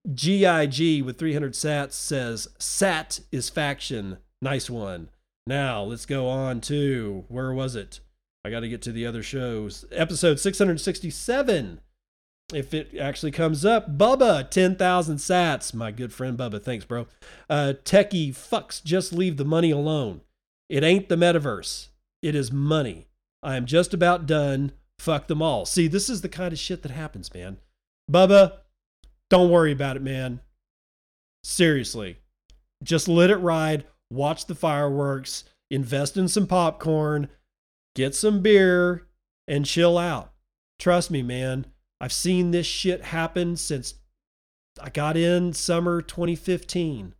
GIG 0.09 1.03
with 1.03 1.19
300 1.19 1.53
sats 1.53 1.93
says, 1.93 2.49
Sat 2.59 3.21
is 3.31 3.51
faction. 3.51 4.19
Nice 4.41 4.71
one. 4.71 5.11
Now 5.47 5.83
let's 5.83 6.07
go 6.07 6.29
on 6.29 6.61
to, 6.63 7.25
where 7.29 7.53
was 7.53 7.77
it? 7.77 8.01
I 8.45 8.51
got 8.51 8.61
to 8.61 8.69
get 8.69 8.83
to 8.83 8.93
the 8.93 9.07
other 9.07 9.23
shows. 9.23 9.85
Episode 9.93 10.41
667. 10.41 11.81
If 12.53 12.75
it 12.75 12.97
actually 12.99 13.33
comes 13.33 13.65
up, 13.65 13.97
Bubba, 13.97 14.51
10,000 14.51 15.17
sats. 15.17 15.75
My 15.75 15.91
good 15.91 16.13
friend 16.13 16.37
Bubba. 16.39 16.63
Thanks, 16.63 16.85
bro. 16.85 17.07
Uh, 17.49 17.75
techie 17.85 18.31
fucks, 18.31 18.83
just 18.83 19.13
leave 19.13 19.37
the 19.37 19.45
money 19.45 19.71
alone. 19.71 20.23
It 20.69 20.83
ain't 20.83 21.09
the 21.09 21.17
metaverse, 21.17 21.89
it 22.23 22.35
is 22.35 22.53
money. 22.53 23.07
I 23.43 23.57
am 23.57 23.67
just 23.67 23.95
about 23.95 24.27
done. 24.27 24.73
Fuck 24.99 25.29
them 25.29 25.41
all. 25.41 25.65
See, 25.65 25.89
this 25.89 26.11
is 26.11 26.21
the 26.21 26.29
kind 26.29 26.53
of 26.53 26.59
shit 26.59 26.83
that 26.83 26.93
happens, 26.93 27.33
man. 27.33 27.59
Bubba, 28.11 28.59
don't 29.31 29.51
worry 29.51 29.73
about 29.73 29.97
it, 29.97 30.03
man. 30.03 30.41
Seriously. 31.43 32.19
Just 32.83 33.09
let 33.09 33.31
it 33.31 33.37
ride. 33.37 33.85
Watch 34.11 34.47
the 34.47 34.55
fireworks. 34.55 35.45
Invest 35.71 36.17
in 36.17 36.29
some 36.29 36.47
popcorn. 36.47 37.29
Get 37.95 38.15
some 38.15 38.43
beer 38.43 39.07
and 39.49 39.65
chill 39.65 39.97
out. 39.97 40.33
Trust 40.79 41.11
me, 41.11 41.23
man. 41.23 41.67
I've 42.01 42.13
seen 42.13 42.51
this 42.51 42.67
shit 42.67 43.05
happen 43.05 43.57
since 43.57 43.95
I 44.81 44.91
got 44.91 45.17
in 45.17 45.53
summer 45.53 46.03
2015. 46.03 47.15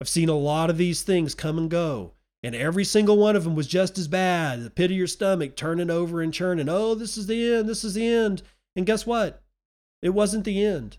I've 0.00 0.08
seen 0.08 0.28
a 0.28 0.34
lot 0.34 0.70
of 0.70 0.78
these 0.78 1.02
things 1.02 1.34
come 1.34 1.58
and 1.58 1.70
go. 1.70 2.14
And 2.42 2.54
every 2.54 2.84
single 2.84 3.16
one 3.16 3.36
of 3.36 3.44
them 3.44 3.56
was 3.56 3.66
just 3.66 3.98
as 3.98 4.06
bad. 4.06 4.62
The 4.62 4.70
pit 4.70 4.90
of 4.90 4.96
your 4.96 5.06
stomach 5.06 5.56
turning 5.56 5.90
over 5.90 6.20
and 6.20 6.32
churning. 6.32 6.68
Oh, 6.68 6.94
this 6.94 7.16
is 7.16 7.26
the 7.26 7.54
end. 7.54 7.68
This 7.68 7.84
is 7.84 7.94
the 7.94 8.06
end. 8.06 8.42
And 8.76 8.86
guess 8.86 9.06
what? 9.06 9.42
It 10.02 10.10
wasn't 10.10 10.44
the 10.44 10.64
end. 10.64 10.98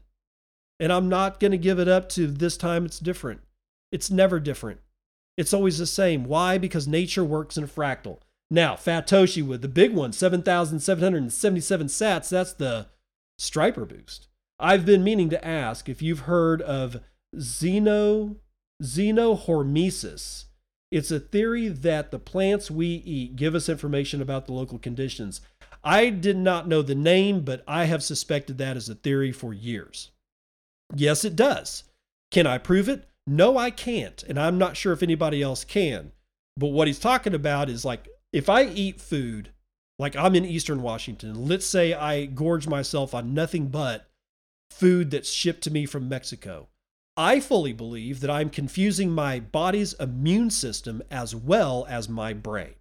And 0.79 0.93
I'm 0.93 1.09
not 1.09 1.39
going 1.39 1.51
to 1.51 1.57
give 1.57 1.79
it 1.79 1.87
up 1.87 2.09
to 2.09 2.27
this 2.27 2.57
time 2.57 2.85
it's 2.85 2.99
different. 2.99 3.41
It's 3.91 4.09
never 4.09 4.39
different. 4.39 4.79
It's 5.37 5.53
always 5.53 5.77
the 5.77 5.85
same. 5.85 6.25
Why? 6.25 6.57
Because 6.57 6.87
nature 6.87 7.23
works 7.23 7.57
in 7.57 7.63
a 7.63 7.67
fractal. 7.67 8.19
Now, 8.51 8.75
Fatoshi 8.75 9.45
with 9.45 9.61
the 9.61 9.67
big 9.67 9.93
one, 9.93 10.11
7,777 10.11 11.87
sats, 11.87 12.29
that's 12.29 12.53
the 12.53 12.87
striper 13.37 13.85
boost. 13.85 14.27
I've 14.59 14.85
been 14.85 15.03
meaning 15.03 15.29
to 15.29 15.45
ask 15.45 15.87
if 15.87 16.01
you've 16.01 16.21
heard 16.21 16.61
of 16.61 17.01
xeno, 17.35 18.37
xenohormesis. 18.81 20.45
It's 20.91 21.11
a 21.11 21.19
theory 21.19 21.67
that 21.67 22.11
the 22.11 22.19
plants 22.19 22.71
we 22.71 22.87
eat 22.87 23.35
give 23.35 23.53
us 23.53 23.69
information 23.69 24.21
about 24.21 24.47
the 24.47 24.53
local 24.53 24.79
conditions. 24.79 25.41
I 25.83 26.09
did 26.09 26.35
not 26.35 26.67
know 26.67 26.81
the 26.81 26.95
name, 26.95 27.41
but 27.41 27.63
I 27.67 27.85
have 27.85 28.03
suspected 28.03 28.57
that 28.57 28.75
as 28.75 28.89
a 28.89 28.95
theory 28.95 29.31
for 29.31 29.53
years. 29.53 30.11
Yes, 30.95 31.23
it 31.23 31.35
does. 31.35 31.83
Can 32.31 32.47
I 32.47 32.57
prove 32.57 32.89
it? 32.89 33.05
No, 33.27 33.57
I 33.57 33.71
can't. 33.71 34.23
And 34.23 34.39
I'm 34.39 34.57
not 34.57 34.77
sure 34.77 34.93
if 34.93 35.03
anybody 35.03 35.41
else 35.41 35.63
can. 35.63 36.11
But 36.57 36.67
what 36.67 36.87
he's 36.87 36.99
talking 36.99 37.33
about 37.33 37.69
is 37.69 37.85
like 37.85 38.07
if 38.33 38.49
I 38.49 38.65
eat 38.65 38.99
food, 38.99 39.51
like 39.97 40.15
I'm 40.15 40.35
in 40.35 40.45
Eastern 40.45 40.81
Washington, 40.81 41.47
let's 41.47 41.65
say 41.65 41.93
I 41.93 42.25
gorge 42.25 42.67
myself 42.67 43.13
on 43.13 43.33
nothing 43.33 43.67
but 43.67 44.09
food 44.71 45.11
that's 45.11 45.31
shipped 45.31 45.63
to 45.63 45.71
me 45.71 45.85
from 45.85 46.09
Mexico. 46.09 46.67
I 47.17 47.39
fully 47.39 47.73
believe 47.73 48.21
that 48.21 48.29
I'm 48.29 48.49
confusing 48.49 49.11
my 49.11 49.39
body's 49.39 49.93
immune 49.93 50.51
system 50.51 51.01
as 51.11 51.35
well 51.35 51.85
as 51.89 52.07
my 52.07 52.33
brain. 52.33 52.75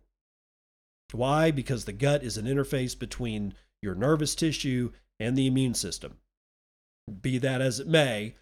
Why? 1.12 1.50
Because 1.50 1.84
the 1.84 1.92
gut 1.92 2.22
is 2.22 2.36
an 2.36 2.46
interface 2.46 2.96
between 2.96 3.54
your 3.82 3.94
nervous 3.94 4.34
tissue 4.34 4.92
and 5.18 5.36
the 5.36 5.46
immune 5.46 5.74
system. 5.74 6.18
Be 7.08 7.38
that 7.38 7.60
as 7.60 7.80
it 7.80 7.86
may, 7.86 8.34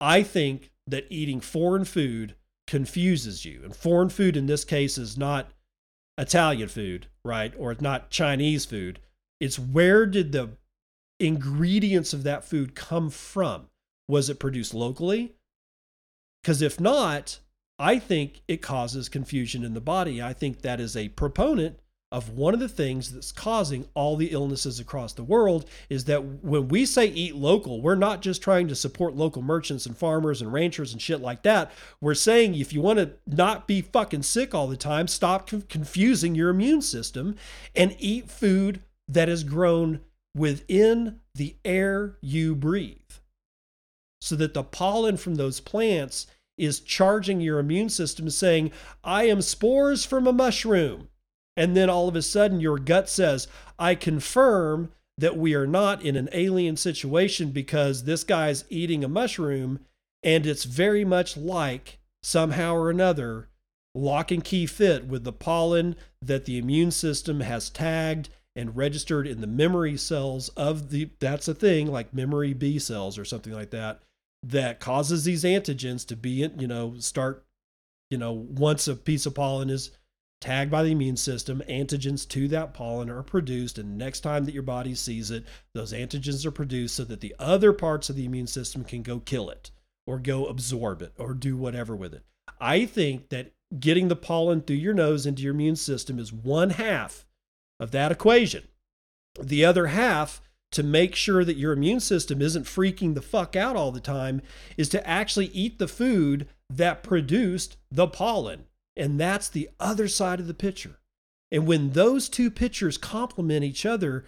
I 0.00 0.22
think 0.22 0.70
that 0.86 1.06
eating 1.10 1.40
foreign 1.40 1.84
food 1.84 2.34
confuses 2.66 3.44
you. 3.44 3.60
And 3.64 3.74
foreign 3.74 4.08
food 4.08 4.36
in 4.36 4.46
this 4.46 4.64
case 4.64 4.98
is 4.98 5.16
not 5.16 5.50
Italian 6.18 6.68
food, 6.68 7.06
right? 7.24 7.52
Or 7.56 7.72
it's 7.72 7.80
not 7.80 8.10
Chinese 8.10 8.64
food. 8.64 9.00
It's 9.40 9.58
where 9.58 10.06
did 10.06 10.32
the 10.32 10.50
ingredients 11.20 12.12
of 12.12 12.22
that 12.24 12.44
food 12.44 12.74
come 12.74 13.10
from? 13.10 13.68
Was 14.08 14.30
it 14.30 14.38
produced 14.38 14.74
locally? 14.74 15.34
Because 16.42 16.62
if 16.62 16.80
not, 16.80 17.40
I 17.78 17.98
think 17.98 18.42
it 18.48 18.62
causes 18.62 19.08
confusion 19.08 19.64
in 19.64 19.74
the 19.74 19.80
body. 19.80 20.22
I 20.22 20.32
think 20.32 20.62
that 20.62 20.80
is 20.80 20.96
a 20.96 21.08
proponent 21.10 21.80
of 22.12 22.30
one 22.30 22.54
of 22.54 22.60
the 22.60 22.68
things 22.68 23.12
that's 23.12 23.32
causing 23.32 23.88
all 23.94 24.16
the 24.16 24.28
illnesses 24.28 24.78
across 24.78 25.12
the 25.12 25.24
world 25.24 25.68
is 25.90 26.04
that 26.04 26.24
when 26.42 26.68
we 26.68 26.86
say 26.86 27.06
eat 27.06 27.34
local, 27.34 27.80
we're 27.80 27.96
not 27.96 28.22
just 28.22 28.40
trying 28.40 28.68
to 28.68 28.76
support 28.76 29.16
local 29.16 29.42
merchants 29.42 29.86
and 29.86 29.96
farmers 29.96 30.40
and 30.40 30.52
ranchers 30.52 30.92
and 30.92 31.02
shit 31.02 31.20
like 31.20 31.42
that. 31.42 31.72
We're 32.00 32.14
saying 32.14 32.54
if 32.54 32.72
you 32.72 32.80
want 32.80 33.00
to 33.00 33.12
not 33.26 33.66
be 33.66 33.82
fucking 33.82 34.22
sick 34.22 34.54
all 34.54 34.68
the 34.68 34.76
time, 34.76 35.08
stop 35.08 35.48
confusing 35.68 36.36
your 36.36 36.50
immune 36.50 36.82
system 36.82 37.36
and 37.74 37.96
eat 37.98 38.30
food 38.30 38.82
that 39.08 39.28
is 39.28 39.42
grown 39.42 40.00
within 40.34 41.20
the 41.34 41.56
air 41.64 42.18
you 42.20 42.54
breathe. 42.54 43.00
So 44.20 44.36
that 44.36 44.54
the 44.54 44.62
pollen 44.62 45.16
from 45.16 45.34
those 45.34 45.60
plants 45.60 46.28
is 46.56 46.80
charging 46.80 47.40
your 47.40 47.58
immune 47.58 47.88
system 47.88 48.30
saying, 48.30 48.70
I 49.02 49.24
am 49.24 49.42
spores 49.42 50.04
from 50.04 50.26
a 50.26 50.32
mushroom. 50.32 51.08
And 51.56 51.76
then 51.76 51.88
all 51.88 52.08
of 52.08 52.16
a 52.16 52.22
sudden, 52.22 52.60
your 52.60 52.78
gut 52.78 53.08
says, 53.08 53.48
I 53.78 53.94
confirm 53.94 54.90
that 55.18 55.36
we 55.36 55.54
are 55.54 55.66
not 55.66 56.02
in 56.02 56.16
an 56.16 56.28
alien 56.32 56.76
situation 56.76 57.50
because 57.50 58.04
this 58.04 58.24
guy's 58.24 58.64
eating 58.68 59.02
a 59.02 59.08
mushroom 59.08 59.80
and 60.22 60.46
it's 60.46 60.64
very 60.64 61.04
much 61.04 61.36
like 61.36 61.98
somehow 62.22 62.74
or 62.74 62.90
another 62.90 63.48
lock 63.94 64.30
and 64.30 64.44
key 64.44 64.66
fit 64.66 65.06
with 65.06 65.24
the 65.24 65.32
pollen 65.32 65.96
that 66.20 66.44
the 66.44 66.58
immune 66.58 66.90
system 66.90 67.40
has 67.40 67.70
tagged 67.70 68.28
and 68.54 68.76
registered 68.76 69.26
in 69.26 69.40
the 69.40 69.46
memory 69.46 69.96
cells 69.96 70.48
of 70.50 70.90
the 70.90 71.08
that's 71.18 71.48
a 71.48 71.54
thing 71.54 71.90
like 71.90 72.12
memory 72.12 72.52
B 72.52 72.78
cells 72.78 73.18
or 73.18 73.24
something 73.24 73.52
like 73.52 73.70
that 73.70 74.02
that 74.42 74.80
causes 74.80 75.24
these 75.24 75.44
antigens 75.44 76.06
to 76.08 76.16
be 76.16 76.48
you 76.58 76.66
know 76.66 76.94
start 76.98 77.44
you 78.10 78.18
know 78.18 78.32
once 78.32 78.86
a 78.86 78.94
piece 78.94 79.24
of 79.24 79.34
pollen 79.34 79.70
is 79.70 79.90
tagged 80.40 80.70
by 80.70 80.82
the 80.82 80.92
immune 80.92 81.16
system, 81.16 81.62
antigens 81.68 82.28
to 82.28 82.48
that 82.48 82.74
pollen 82.74 83.10
are 83.10 83.22
produced. 83.22 83.78
And 83.78 83.96
next 83.96 84.20
time 84.20 84.44
that 84.44 84.54
your 84.54 84.62
body 84.62 84.94
sees 84.94 85.30
it, 85.30 85.44
those 85.74 85.92
antigens 85.92 86.44
are 86.44 86.50
produced 86.50 86.94
so 86.94 87.04
that 87.04 87.20
the 87.20 87.34
other 87.38 87.72
parts 87.72 88.10
of 88.10 88.16
the 88.16 88.24
immune 88.24 88.46
system 88.46 88.84
can 88.84 89.02
go 89.02 89.18
kill 89.20 89.50
it 89.50 89.70
or 90.06 90.18
go 90.18 90.46
absorb 90.46 91.02
it 91.02 91.12
or 91.18 91.34
do 91.34 91.56
whatever 91.56 91.96
with 91.96 92.14
it. 92.14 92.22
I 92.60 92.86
think 92.86 93.30
that 93.30 93.52
getting 93.80 94.08
the 94.08 94.16
pollen 94.16 94.60
through 94.60 94.76
your 94.76 94.94
nose 94.94 95.26
into 95.26 95.42
your 95.42 95.54
immune 95.54 95.76
system 95.76 96.18
is 96.18 96.32
one 96.32 96.70
half 96.70 97.26
of 97.80 97.90
that 97.90 98.12
equation. 98.12 98.64
The 99.40 99.64
other 99.64 99.88
half, 99.88 100.40
to 100.72 100.82
make 100.82 101.14
sure 101.14 101.44
that 101.44 101.56
your 101.56 101.72
immune 101.72 102.00
system 102.00 102.40
isn't 102.40 102.64
freaking 102.64 103.14
the 103.14 103.22
fuck 103.22 103.56
out 103.56 103.76
all 103.76 103.92
the 103.92 104.00
time, 104.00 104.42
is 104.76 104.88
to 104.90 105.06
actually 105.06 105.46
eat 105.46 105.78
the 105.78 105.88
food 105.88 106.48
that 106.70 107.02
produced 107.02 107.76
the 107.90 108.06
pollen. 108.06 108.66
And 108.96 109.20
that's 109.20 109.48
the 109.48 109.68
other 109.78 110.08
side 110.08 110.40
of 110.40 110.46
the 110.46 110.54
picture. 110.54 110.98
And 111.52 111.66
when 111.66 111.90
those 111.90 112.28
two 112.28 112.50
pictures 112.50 112.98
complement 112.98 113.64
each 113.64 113.86
other, 113.86 114.24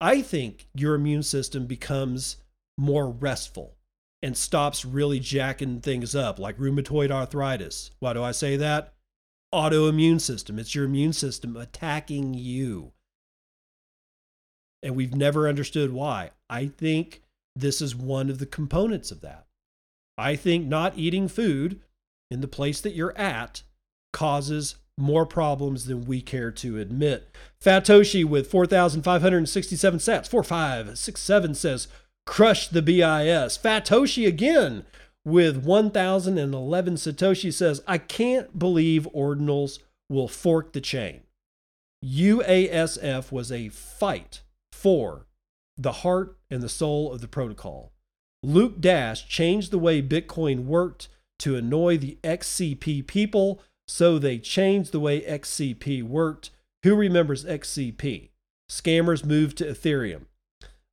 I 0.00 0.22
think 0.22 0.68
your 0.74 0.94
immune 0.94 1.22
system 1.22 1.66
becomes 1.66 2.36
more 2.76 3.08
restful 3.08 3.76
and 4.22 4.36
stops 4.36 4.84
really 4.84 5.20
jacking 5.20 5.80
things 5.80 6.14
up 6.14 6.38
like 6.38 6.58
rheumatoid 6.58 7.10
arthritis. 7.10 7.92
Why 8.00 8.12
do 8.12 8.22
I 8.22 8.32
say 8.32 8.56
that? 8.56 8.94
Autoimmune 9.54 10.20
system. 10.20 10.58
It's 10.58 10.74
your 10.74 10.84
immune 10.84 11.12
system 11.12 11.56
attacking 11.56 12.34
you. 12.34 12.92
And 14.82 14.94
we've 14.94 15.14
never 15.14 15.48
understood 15.48 15.92
why. 15.92 16.30
I 16.50 16.66
think 16.66 17.22
this 17.56 17.80
is 17.80 17.96
one 17.96 18.30
of 18.30 18.38
the 18.38 18.46
components 18.46 19.10
of 19.10 19.20
that. 19.22 19.46
I 20.16 20.36
think 20.36 20.66
not 20.66 20.98
eating 20.98 21.28
food 21.28 21.80
in 22.30 22.40
the 22.40 22.48
place 22.48 22.80
that 22.80 22.94
you're 22.94 23.16
at 23.16 23.62
causes 24.12 24.76
more 24.98 25.26
problems 25.26 25.84
than 25.86 26.04
we 26.06 26.20
care 26.20 26.50
to 26.50 26.78
admit. 26.78 27.34
Fatoshi 27.62 28.24
with 28.24 28.50
4,567 28.50 30.00
sats, 30.00 30.28
4567 30.28 31.54
says, 31.54 31.88
crush 32.26 32.68
the 32.68 32.82
BIS. 32.82 33.56
Fatoshi 33.56 34.26
again 34.26 34.84
with 35.24 35.64
1,011 35.64 36.94
Satoshi 36.94 37.52
says, 37.52 37.82
I 37.86 37.98
can't 37.98 38.58
believe 38.58 39.08
ordinals 39.14 39.78
will 40.08 40.28
fork 40.28 40.72
the 40.72 40.80
chain. 40.80 41.22
UASF 42.04 43.32
was 43.32 43.50
a 43.50 43.68
fight 43.68 44.42
for 44.72 45.26
the 45.76 45.92
heart 45.92 46.36
and 46.50 46.62
the 46.62 46.68
soul 46.68 47.12
of 47.12 47.20
the 47.20 47.28
protocol. 47.28 47.92
Luke 48.42 48.80
Dash 48.80 49.26
changed 49.28 49.70
the 49.70 49.78
way 49.78 50.00
Bitcoin 50.00 50.64
worked 50.64 51.08
to 51.40 51.56
annoy 51.56 51.98
the 51.98 52.18
XCP 52.22 53.06
people 53.06 53.60
so 53.88 54.18
they 54.18 54.38
changed 54.38 54.92
the 54.92 55.00
way 55.00 55.22
XCP 55.22 56.02
worked. 56.02 56.50
Who 56.84 56.94
remembers 56.94 57.44
XCP? 57.44 58.28
Scammers 58.70 59.24
moved 59.24 59.56
to 59.58 59.64
Ethereum. 59.64 60.26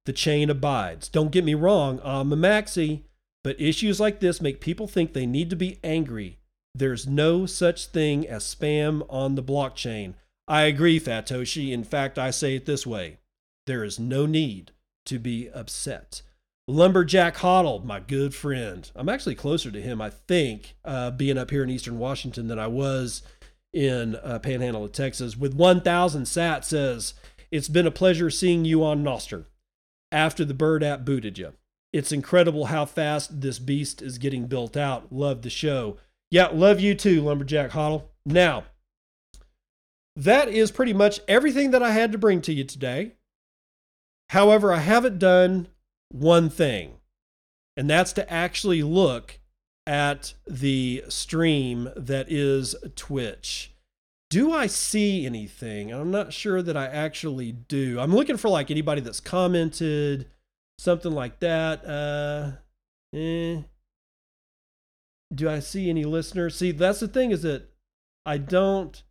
The 0.05 0.13
chain 0.13 0.49
abides. 0.49 1.09
Don't 1.09 1.31
get 1.31 1.43
me 1.43 1.53
wrong, 1.53 1.99
I'm 2.03 2.31
a 2.31 2.37
maxi, 2.37 3.03
but 3.43 3.59
issues 3.59 3.99
like 3.99 4.19
this 4.19 4.41
make 4.41 4.61
people 4.61 4.87
think 4.87 5.13
they 5.13 5.25
need 5.25 5.49
to 5.49 5.55
be 5.55 5.79
angry. 5.83 6.39
There's 6.73 7.05
no 7.07 7.45
such 7.45 7.87
thing 7.87 8.27
as 8.27 8.43
spam 8.43 9.05
on 9.09 9.35
the 9.35 9.43
blockchain. 9.43 10.13
I 10.47 10.63
agree, 10.63 10.99
Fatoshi. 10.99 11.71
In 11.71 11.83
fact, 11.83 12.19
I 12.19 12.31
say 12.31 12.55
it 12.55 12.65
this 12.65 12.85
way 12.85 13.17
there 13.65 13.83
is 13.83 13.99
no 13.99 14.25
need 14.25 14.71
to 15.05 15.19
be 15.19 15.49
upset. 15.49 16.21
Lumberjack 16.67 17.35
Hoddle, 17.37 17.83
my 17.83 17.99
good 17.99 18.33
friend. 18.33 18.89
I'm 18.95 19.09
actually 19.09 19.35
closer 19.35 19.69
to 19.69 19.81
him, 19.81 20.01
I 20.01 20.09
think, 20.09 20.75
uh, 20.83 21.11
being 21.11 21.37
up 21.37 21.51
here 21.51 21.63
in 21.63 21.69
Eastern 21.69 21.99
Washington 21.99 22.47
than 22.47 22.57
I 22.57 22.67
was 22.67 23.21
in 23.71 24.15
uh, 24.15 24.39
Panhandle 24.39 24.85
of 24.85 24.91
Texas. 24.91 25.37
With 25.37 25.53
1,000 25.53 26.25
sat 26.25 26.65
says, 26.65 27.13
It's 27.51 27.67
been 27.67 27.85
a 27.85 27.91
pleasure 27.91 28.31
seeing 28.31 28.65
you 28.65 28.83
on 28.83 29.03
Nostr 29.03 29.45
after 30.11 30.43
the 30.43 30.55
Bird 30.55 30.83
app 30.83 31.05
booted 31.05 31.37
you. 31.37 31.53
It's 31.93 32.11
incredible 32.11 32.65
how 32.65 32.85
fast 32.85 33.41
this 33.41 33.59
beast 33.59 34.01
is 34.01 34.17
getting 34.17 34.47
built 34.47 34.75
out. 34.75 35.13
Love 35.13 35.43
the 35.43 35.51
show. 35.51 35.97
Yeah, 36.31 36.47
love 36.47 36.79
you 36.79 36.95
too, 36.95 37.21
Lumberjack 37.21 37.71
Hoddle. 37.71 38.05
Now, 38.25 38.65
that 40.15 40.49
is 40.49 40.71
pretty 40.71 40.93
much 40.93 41.19
everything 41.27 41.71
that 41.71 41.83
I 41.83 41.91
had 41.91 42.11
to 42.11 42.17
bring 42.17 42.41
to 42.41 42.53
you 42.53 42.63
today. 42.63 43.13
However, 44.29 44.73
I 44.73 44.79
haven't 44.79 45.19
done 45.19 45.67
one 46.15 46.49
thing, 46.49 46.93
and 47.75 47.89
that's 47.89 48.13
to 48.13 48.31
actually 48.31 48.83
look 48.83 49.39
at 49.85 50.33
the 50.47 51.03
stream 51.09 51.89
that 51.95 52.31
is 52.31 52.75
Twitch. 52.95 53.71
Do 54.29 54.51
I 54.51 54.67
see 54.67 55.25
anything? 55.25 55.91
I'm 55.91 56.11
not 56.11 56.33
sure 56.33 56.61
that 56.61 56.75
I 56.75 56.87
actually 56.87 57.51
do. 57.51 57.99
I'm 57.99 58.15
looking 58.15 58.37
for 58.37 58.49
like 58.49 58.71
anybody 58.71 59.01
that's 59.01 59.19
commented, 59.19 60.27
something 60.79 61.11
like 61.11 61.39
that. 61.39 61.85
Uh, 61.85 62.51
eh. 63.15 63.61
do 65.33 65.49
I 65.49 65.59
see 65.59 65.89
any 65.89 66.05
listeners? 66.05 66.55
See, 66.55 66.71
that's 66.71 67.01
the 67.01 67.07
thing 67.07 67.31
is 67.31 67.43
that 67.43 67.69
I 68.25 68.37
don't 68.37 69.03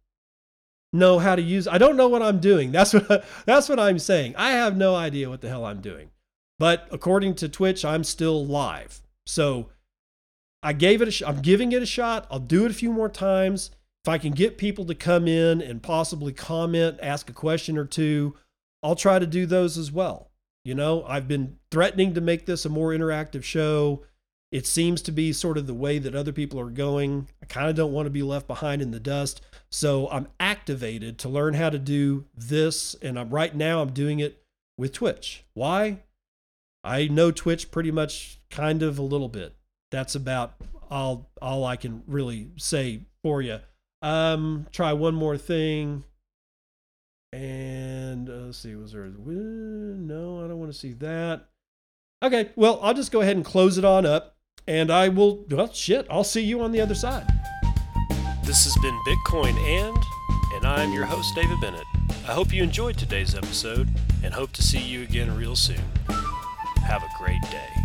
know 0.93 1.19
how 1.19 1.35
to 1.35 1.43
use 1.43 1.67
I 1.67 1.79
don't 1.79 1.97
know 1.97 2.09
what 2.09 2.23
I'm 2.23 2.41
doing. 2.41 2.73
That's 2.73 2.93
what 2.95 3.25
that's 3.47 3.69
what 3.69 3.79
I'm 3.79 3.99
saying. 3.99 4.35
I 4.37 4.51
have 4.51 4.77
no 4.77 4.97
idea 4.97 5.31
what 5.31 5.43
the 5.43 5.49
hell 5.49 5.65
I'm 5.65 5.81
doing. 5.81 6.11
But 6.59 6.89
according 6.91 7.35
to 7.37 7.49
Twitch, 7.49 7.85
I'm 7.85 8.05
still 8.05 8.45
live. 8.47 9.01
So 9.27 9.71
I 10.63 10.73
gave 10.73 11.03
it 11.03 11.09
a 11.09 11.11
sh- 11.11 11.23
I'm 11.27 11.43
giving 11.43 11.73
it 11.73 11.83
a 11.83 11.87
shot. 11.87 12.27
I'll 12.31 12.39
do 12.39 12.65
it 12.65 12.71
a 12.71 12.75
few 12.75 12.93
more 12.93 13.09
times. 13.09 13.71
If 14.05 14.09
I 14.09 14.19
can 14.19 14.33
get 14.33 14.59
people 14.59 14.85
to 14.87 14.95
come 14.95 15.27
in 15.27 15.63
and 15.63 15.83
possibly 15.83 16.33
comment, 16.33 16.99
ask 17.03 17.31
a 17.31 17.35
question 17.35 17.79
or 17.79 17.87
two, 17.87 18.35
I'll 18.83 18.97
try 18.97 19.19
to 19.19 19.27
do 19.27 19.47
those 19.47 19.79
as 19.79 19.91
well. 19.91 20.31
You 20.65 20.75
know, 20.75 21.05
I've 21.05 21.29
been 21.29 21.59
threatening 21.71 22.15
to 22.15 22.21
make 22.21 22.47
this 22.47 22.65
a 22.65 22.71
more 22.71 22.91
interactive 22.91 23.43
show. 23.45 24.03
It 24.53 24.67
seems 24.67 25.03
to 25.03 25.13
be 25.13 25.33
sort 25.33 25.59
of 25.59 25.67
the 25.67 25.75
way 25.75 25.99
that 25.99 26.15
other 26.15 26.33
people 26.33 26.61
are 26.61 26.71
going. 26.71 27.29
I 27.43 27.47
kind 27.47 27.69
of 27.69 27.77
don't 27.77 27.93
want 27.93 28.07
to 28.07 28.11
be 28.11 28.23
left 28.23 28.47
behind 28.47 28.81
in 28.81 28.91
the 28.91 29.01
dust. 29.01 29.41
So 29.71 30.09
I'm 30.11 30.29
activated 30.39 31.19
to 31.19 31.29
learn 31.29 31.55
how 31.55 31.71
to 31.71 31.79
do 31.79 32.27
this. 32.35 32.95
And 33.03 33.19
I'm 33.19 33.31
right 33.31 33.55
now 33.55 33.83
I'm 33.83 33.93
doing 33.93 34.21
it 34.21 34.43
with 34.79 34.93
Twitch. 34.93 35.45
Why? 35.55 36.01
I 36.85 37.09
know 37.09 37.31
Twitch 37.31 37.71
pretty 37.71 37.91
much 37.91 38.41
kind 38.51 38.83
of 38.83 38.99
a 38.99 39.03
little 39.03 39.29
bit. 39.29 39.57
That's 39.91 40.15
about 40.15 40.55
all 40.91 41.31
all 41.41 41.65
I 41.65 41.77
can 41.77 42.03
really 42.07 42.51
say 42.57 43.07
for 43.23 43.41
you. 43.41 43.61
Um, 44.03 44.67
try 44.71 44.93
one 44.93 45.15
more 45.15 45.39
thing. 45.39 46.05
And 47.33 48.29
uh, 48.29 48.33
let's 48.33 48.59
see, 48.59 48.77
was 48.77 48.93
there? 48.93 49.07
No, 49.07 50.45
I 50.45 50.47
don't 50.47 50.59
want 50.59 50.73
to 50.73 50.79
see 50.79 50.93
that. 50.95 51.49
Okay, 52.23 52.51
well, 52.55 52.79
I'll 52.83 52.95
just 52.95 53.11
go 53.11 53.23
ahead 53.23 53.35
and 53.35 53.45
close 53.45 53.77
it 53.77 53.85
on 53.85 54.07
up, 54.07 54.37
and 54.69 54.91
I 54.91 55.09
will. 55.09 55.45
Well, 55.51 55.73
shit, 55.73 56.07
I'll 56.11 56.23
see 56.23 56.43
you 56.43 56.61
on 56.61 56.71
the 56.71 56.81
other 56.81 56.95
side. 56.95 57.27
This 58.45 58.65
has 58.65 58.77
been 58.83 58.99
Bitcoin 59.07 59.57
and, 59.57 59.97
and 60.55 60.67
I'm 60.67 60.93
your 60.93 61.07
host, 61.07 61.35
David 61.35 61.61
Bennett. 61.61 61.85
I 62.29 62.33
hope 62.33 62.53
you 62.53 62.63
enjoyed 62.63 62.99
today's 62.99 63.35
episode, 63.35 63.89
and 64.23 64.35
hope 64.35 64.53
to 64.53 64.63
see 64.63 64.81
you 64.81 65.03
again 65.03 65.35
real 65.37 65.57
soon. 65.57 65.81
Have 66.85 67.03
a 67.03 67.09
great 67.09 67.41
day. 67.51 67.84